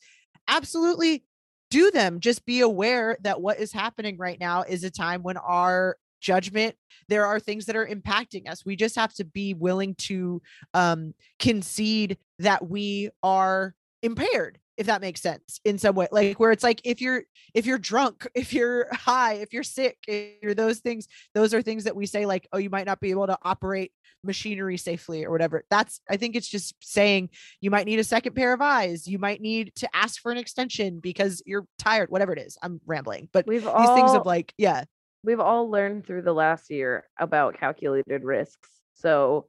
absolutely 0.49 1.25
do 1.71 1.91
them. 1.91 2.21
Just 2.21 2.45
be 2.45 2.61
aware 2.61 3.17
that 3.23 3.41
what 3.41 3.59
is 3.59 3.73
happening 3.73 4.19
right 4.19 4.39
now 4.39 4.63
is 4.63 4.85
a 4.85 4.91
time 4.91 5.23
when 5.23 5.37
our 5.37 5.97
judgment 6.21 6.75
there 7.09 7.27
are 7.27 7.41
things 7.41 7.65
that 7.65 7.77
are 7.77 7.87
impacting 7.87 8.47
us 8.47 8.65
we 8.65 8.77
just 8.77 8.95
have 8.95 9.13
to 9.15 9.25
be 9.25 9.55
willing 9.55 9.95
to 9.95 10.41
um 10.75 11.15
concede 11.39 12.19
that 12.39 12.69
we 12.69 13.09
are 13.23 13.75
impaired 14.03 14.59
if 14.81 14.87
that 14.87 15.03
makes 15.03 15.21
sense 15.21 15.61
in 15.67 15.77
some 15.77 15.95
way 15.95 16.09
like 16.11 16.41
where 16.41 16.53
it's 16.53 16.65
like 16.65 16.81
if 16.85 17.03
you're 17.03 17.23
if 17.53 17.67
you're 17.67 17.79
drunk 17.79 18.27
if 18.35 18.53
you're 18.53 18.89
high 18.93 19.35
if 19.35 19.53
you're 19.53 19.63
sick 19.63 19.99
if 20.09 20.43
you're 20.43 20.55
those 20.55 20.79
things 20.79 21.07
those 21.35 21.53
are 21.53 21.61
things 21.61 21.85
that 21.85 21.95
we 21.95 22.07
say 22.07 22.25
like 22.25 22.49
oh 22.53 22.59
you 22.59 22.71
might 22.71 22.87
not 22.87 22.99
be 22.99 23.11
able 23.11 23.27
to 23.27 23.39
operate 23.43 23.93
machinery 24.23 24.77
safely 24.77 25.25
or 25.25 25.31
whatever. 25.31 25.65
That's 25.71 26.01
i 26.09 26.17
think 26.17 26.35
it's 26.35 26.49
just 26.49 26.75
saying 26.81 27.31
you 27.61 27.71
might 27.71 27.87
need 27.87 27.99
a 27.99 28.05
second 28.05 28.35
pair 28.35 28.53
of 28.53 28.63
eyes. 28.63 29.07
You 29.07 29.19
might 29.19 29.41
need 29.41 29.75
to 29.77 29.89
ask 29.95 30.21
for 30.21 30.33
an 30.33 30.39
extension 30.39 30.99
because 30.99 31.43
you're 31.45 31.67
tired 31.79 32.11
whatever 32.11 32.33
it 32.33 32.39
is. 32.39 32.57
I'm 32.63 32.81
rambling 32.87 33.29
but 33.33 33.47
we've 33.47 33.63
these 33.63 33.71
all, 33.71 33.97
things 33.97 34.13
of 34.13 34.25
like 34.25 34.55
yeah. 34.57 34.85
we've 35.23 35.41
all 35.41 35.71
learned 35.71 36.07
through 36.07 36.23
the 36.23 36.33
last 36.33 36.71
year 36.71 37.05
about 37.19 37.59
calculated 37.59 38.25
risks. 38.25 38.69
So 38.95 39.47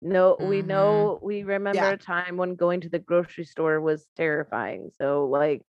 no, 0.00 0.36
we 0.40 0.62
Mhm. 0.62 0.66
know 0.66 1.18
we 1.22 1.42
remember 1.42 1.78
Yeah. 1.78 1.90
a 1.92 1.96
time 1.96 2.36
when 2.36 2.54
going 2.54 2.80
to 2.82 2.88
the 2.88 2.98
grocery 2.98 3.44
store 3.44 3.80
was 3.80 4.06
terrifying. 4.16 4.90
So 4.96 5.26
like 5.26 5.62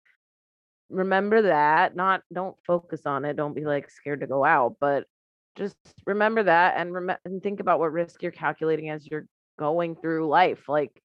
remember 0.89 1.43
that. 1.43 1.95
Not 1.95 2.23
don't 2.33 2.57
focus 2.65 3.05
on 3.05 3.25
it. 3.25 3.35
Don't 3.35 3.53
be 3.53 3.65
like 3.65 3.89
scared 3.89 4.21
to 4.21 4.27
go 4.27 4.43
out, 4.45 4.77
but 4.79 5.05
just 5.55 5.77
remember 6.05 6.43
that 6.43 6.75
and 6.77 6.93
rem- 6.93 7.17
and 7.25 7.41
think 7.41 7.59
about 7.59 7.79
what 7.79 7.91
risk 7.91 8.21
you're 8.21 8.31
calculating 8.31 8.89
as 8.89 9.05
you're 9.07 9.27
going 9.57 9.95
through 9.95 10.27
life. 10.27 10.69
Like 10.69 11.01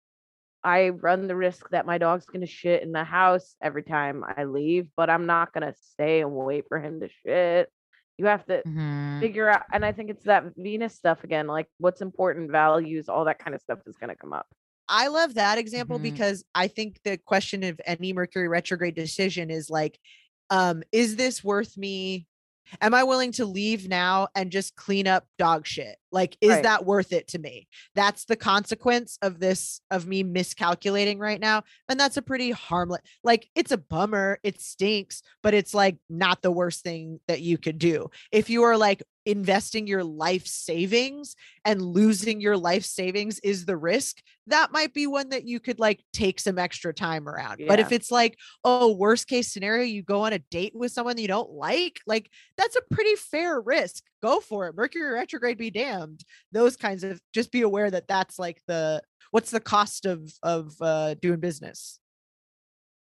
I 0.62 0.90
run 0.90 1.26
the 1.26 1.36
risk 1.36 1.70
that 1.70 1.86
my 1.86 1.98
dog's 1.98 2.26
going 2.26 2.42
to 2.42 2.46
shit 2.46 2.82
in 2.82 2.92
the 2.92 3.02
house 3.04 3.56
every 3.60 3.82
time 3.82 4.24
I 4.24 4.44
leave, 4.44 4.88
but 4.96 5.10
I'm 5.10 5.26
not 5.26 5.52
going 5.52 5.66
to 5.66 5.74
stay 5.80 6.20
and 6.20 6.32
wait 6.32 6.66
for 6.68 6.78
him 6.78 7.00
to 7.00 7.08
shit. 7.08 7.68
You 8.22 8.28
have 8.28 8.46
to 8.46 8.62
Mhm. 8.64 9.20
figure 9.20 9.48
out 9.48 9.62
and 9.72 9.84
i 9.84 9.90
think 9.92 10.10
it's 10.10 10.24
that 10.24 10.44
venus 10.56 10.94
stuff 10.94 11.24
again 11.24 11.48
like 11.48 11.66
what's 11.78 12.00
important 12.00 12.52
values 12.52 13.08
all 13.08 13.24
that 13.24 13.38
kind 13.40 13.52
of 13.54 13.60
stuff 13.60 13.80
is 13.86 13.96
going 13.96 14.10
to 14.10 14.16
come 14.16 14.32
up 14.32 14.46
I 14.88 15.08
love 15.08 15.34
that 15.34 15.58
example 15.58 15.98
Mhm. 15.98 16.02
because 16.02 16.44
I 16.54 16.68
think 16.68 17.00
the 17.02 17.16
question 17.16 17.62
of 17.64 17.80
any 17.86 18.12
Mercury 18.12 18.48
retrograde 18.48 18.94
decision 18.94 19.50
is 19.50 19.70
like, 19.70 19.98
um, 20.50 20.82
is 20.92 21.16
this 21.16 21.42
worth 21.42 21.76
me? 21.78 22.26
Am 22.80 22.92
I 22.92 23.04
willing 23.04 23.32
to 23.32 23.46
leave 23.46 23.88
now 23.88 24.28
and 24.34 24.50
just 24.52 24.76
clean 24.76 25.06
up 25.06 25.26
dog 25.38 25.66
shit? 25.66 25.96
Like, 26.12 26.36
is 26.40 26.50
Right. 26.50 26.62
that 26.62 26.84
worth 26.84 27.12
it 27.12 27.26
to 27.28 27.38
me? 27.38 27.66
That's 27.94 28.26
the 28.26 28.36
consequence 28.36 29.18
of 29.22 29.40
this, 29.40 29.80
of 29.90 30.06
me 30.06 30.22
miscalculating 30.22 31.18
right 31.18 31.40
now. 31.40 31.62
And 31.88 31.98
that's 31.98 32.16
a 32.18 32.22
pretty 32.22 32.50
harmless, 32.50 33.00
like, 33.24 33.48
it's 33.54 33.72
a 33.72 33.78
bummer. 33.78 34.38
It 34.42 34.60
stinks, 34.60 35.22
but 35.42 35.54
it's 35.54 35.74
like 35.74 35.96
not 36.08 36.42
the 36.42 36.52
worst 36.52 36.82
thing 36.84 37.20
that 37.28 37.40
you 37.40 37.58
could 37.58 37.78
do. 37.78 38.10
If 38.30 38.50
you 38.50 38.62
are 38.62 38.76
like 38.76 39.02
investing 39.24 39.86
your 39.86 40.02
life 40.02 40.46
savings 40.46 41.36
and 41.64 41.80
losing 41.80 42.40
your 42.40 42.56
life 42.56 42.84
savings 42.84 43.38
is 43.40 43.64
the 43.64 43.76
risk, 43.76 44.20
that 44.48 44.72
might 44.72 44.92
be 44.92 45.06
one 45.06 45.28
that 45.28 45.46
you 45.46 45.60
could 45.60 45.78
like 45.78 46.02
take 46.12 46.40
some 46.40 46.58
extra 46.58 46.92
time 46.92 47.28
around. 47.28 47.62
But 47.68 47.78
if 47.78 47.92
it's 47.92 48.10
like, 48.10 48.36
oh, 48.64 48.92
worst 48.92 49.28
case 49.28 49.52
scenario, 49.52 49.84
you 49.84 50.02
go 50.02 50.22
on 50.22 50.32
a 50.32 50.40
date 50.40 50.72
with 50.74 50.92
someone 50.92 51.18
you 51.18 51.28
don't 51.28 51.50
like, 51.52 52.00
like 52.06 52.30
that's 52.56 52.76
a 52.76 52.94
pretty 52.94 53.14
fair 53.14 53.60
risk. 53.60 54.02
Go 54.22 54.40
for 54.40 54.68
it. 54.68 54.76
Mercury 54.76 55.12
retrograde 55.12 55.58
be 55.58 55.70
damned. 55.70 56.22
Those 56.52 56.76
kinds 56.76 57.02
of 57.04 57.20
just 57.34 57.50
be 57.50 57.62
aware 57.62 57.90
that 57.90 58.06
that's 58.08 58.38
like 58.38 58.60
the 58.68 59.02
what's 59.32 59.50
the 59.50 59.60
cost 59.60 60.06
of 60.06 60.32
of 60.42 60.74
uh 60.80 61.14
doing 61.14 61.40
business. 61.40 61.98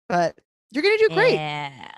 But 0.09 0.39
you're 0.71 0.83
going 0.83 0.99
to 0.99 1.09
do 1.09 1.15
great. 1.15 1.35
Yeah. 1.35 1.91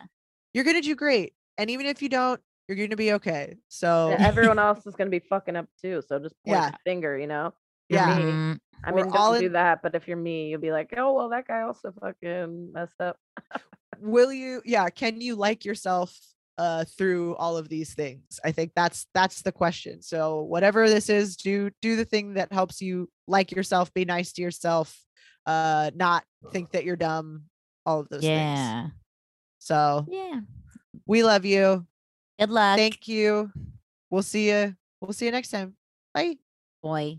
You're 0.54 0.64
going 0.64 0.76
to 0.76 0.82
do 0.86 0.94
great. 0.94 1.34
And 1.58 1.70
even 1.70 1.86
if 1.86 2.02
you 2.02 2.08
don't, 2.08 2.40
you're 2.68 2.76
going 2.76 2.90
to 2.90 2.96
be 2.96 3.12
okay. 3.14 3.56
So 3.68 4.10
And 4.12 4.22
Everyone 4.24 4.58
else 4.58 4.86
is 4.86 4.94
gonna 4.94 5.10
be 5.10 5.18
fucking 5.18 5.56
up 5.56 5.66
too. 5.80 6.02
So 6.06 6.18
just 6.18 6.34
point 6.44 6.56
Yeah. 6.58 6.70
the 6.70 6.78
finger, 6.84 7.18
you 7.18 7.26
know. 7.26 7.52
Yeah. 7.88 8.16
me. 8.16 8.22
Mm, 8.24 8.58
I 8.84 8.90
We're 8.92 9.04
mean, 9.04 9.12
all 9.14 9.32
don't 9.32 9.40
do 9.40 9.46
in- 9.46 9.52
that. 9.52 9.82
But 9.82 9.94
if 9.94 10.08
you're 10.08 10.16
me, 10.16 10.48
you'll 10.48 10.60
be 10.60 10.72
like, 10.72 10.94
oh 10.96 11.12
well, 11.12 11.28
that 11.30 11.46
guy 11.46 11.62
also 11.62 11.92
fucking 12.00 12.72
messed 12.72 13.00
up. 13.00 13.16
will 14.00 14.32
you 14.32 14.60
yeah 14.64 14.88
can 14.88 15.20
you 15.20 15.36
like 15.36 15.64
yourself 15.64 16.18
uh 16.58 16.84
through 16.98 17.34
all 17.36 17.56
of 17.56 17.68
these 17.68 17.94
things 17.94 18.38
i 18.44 18.52
think 18.52 18.72
that's 18.76 19.06
that's 19.14 19.40
the 19.42 19.50
question 19.52 20.02
so 20.02 20.42
whatever 20.42 20.88
this 20.88 21.08
is 21.08 21.36
do 21.36 21.70
do 21.80 21.96
the 21.96 22.04
thing 22.04 22.34
that 22.34 22.52
helps 22.52 22.82
you 22.82 23.08
like 23.26 23.50
yourself 23.52 23.92
be 23.94 24.04
nice 24.04 24.32
to 24.32 24.42
yourself 24.42 24.98
uh 25.46 25.90
not 25.94 26.24
think 26.52 26.70
that 26.72 26.84
you're 26.84 26.94
dumb 26.96 27.44
all 27.86 28.00
of 28.00 28.08
those 28.10 28.20
things 28.20 28.30
yeah. 28.58 28.86
so 29.58 30.06
Yeah. 30.10 30.40
we 31.06 31.22
love 31.22 31.44
you 31.44 31.86
Good 32.38 32.50
luck. 32.50 32.76
thank 32.76 33.08
you 33.08 33.50
we'll 34.10 34.22
see 34.22 34.50
you 34.50 34.76
we'll 35.00 35.12
see 35.14 35.24
you 35.26 35.32
next 35.32 35.48
time 35.50 35.74
bye 36.14 36.36
boy. 36.82 37.18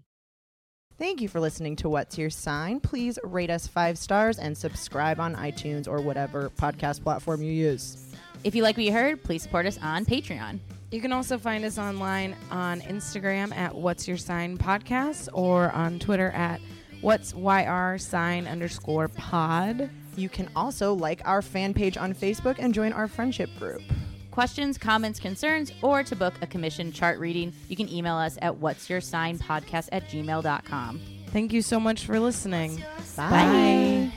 Thank 1.00 1.22
you 1.22 1.28
for 1.28 1.40
listening 1.40 1.76
to 1.78 1.90
What's 1.90 2.20
Your 2.20 2.30
Sign. 2.30 2.80
Please 2.80 3.18
rate 3.24 3.50
us 3.50 3.66
five 3.66 3.98
stars 3.98 4.38
and 4.38 4.56
subscribe 4.56 5.20
on 5.20 5.36
iTunes 5.36 5.88
or 5.88 6.02
whatever 6.02 6.52
podcast 6.52 7.02
platform 7.02 7.42
you 7.42 7.52
use. 7.52 7.98
If 8.44 8.56
you 8.56 8.64
like 8.64 8.76
what 8.76 8.86
you 8.86 8.92
heard, 8.92 9.24
please 9.24 9.42
support 9.42 9.66
us 9.66 9.80
on 9.82 10.06
Patreon. 10.06 10.60
You 10.92 11.02
can 11.02 11.12
also 11.12 11.38
find 11.38 11.64
us 11.66 11.78
online 11.78 12.36
on 12.52 12.82
Instagram 12.82 13.56
at 13.56 13.74
What's 13.74 14.08
Your 14.08 14.18
Sign 14.18 14.58
Podcast 14.58 15.30
or 15.34 15.72
on 15.72 15.98
Twitter 15.98 16.30
at 16.32 16.62
What's 17.02 17.34
YR 17.34 17.98
sign 17.98 18.48
underscore 18.48 19.08
pod. 19.08 19.90
You 20.16 20.30
can 20.30 20.50
also 20.56 20.94
like 20.94 21.22
our 21.26 21.42
fan 21.42 21.74
page 21.74 21.98
on 21.98 22.14
Facebook 22.14 22.58
and 22.60 22.74
join 22.74 22.94
our 22.94 23.08
friendship 23.08 23.50
group. 23.58 23.82
Questions, 24.30 24.78
comments, 24.78 25.20
concerns, 25.20 25.72
or 25.82 26.04
to 26.04 26.16
book 26.16 26.34
a 26.42 26.48
commission 26.48 26.92
chart 26.92 27.20
reading, 27.20 27.54
you 27.70 27.76
can 27.76 27.90
email 27.90 28.16
us 28.16 28.38
at 28.42 28.58
what's 28.58 28.90
your 28.90 29.02
sign 29.02 29.38
podcast 29.38 29.90
at 29.92 30.08
gmail.com. 30.10 31.02
Thank 31.28 31.54
you 31.54 31.62
so 31.62 31.80
much 31.80 32.06
for 32.06 32.20
listening. 32.20 32.84
Bye. 33.16 34.12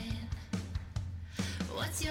What's 1.75 2.05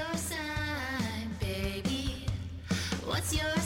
your 3.33 3.64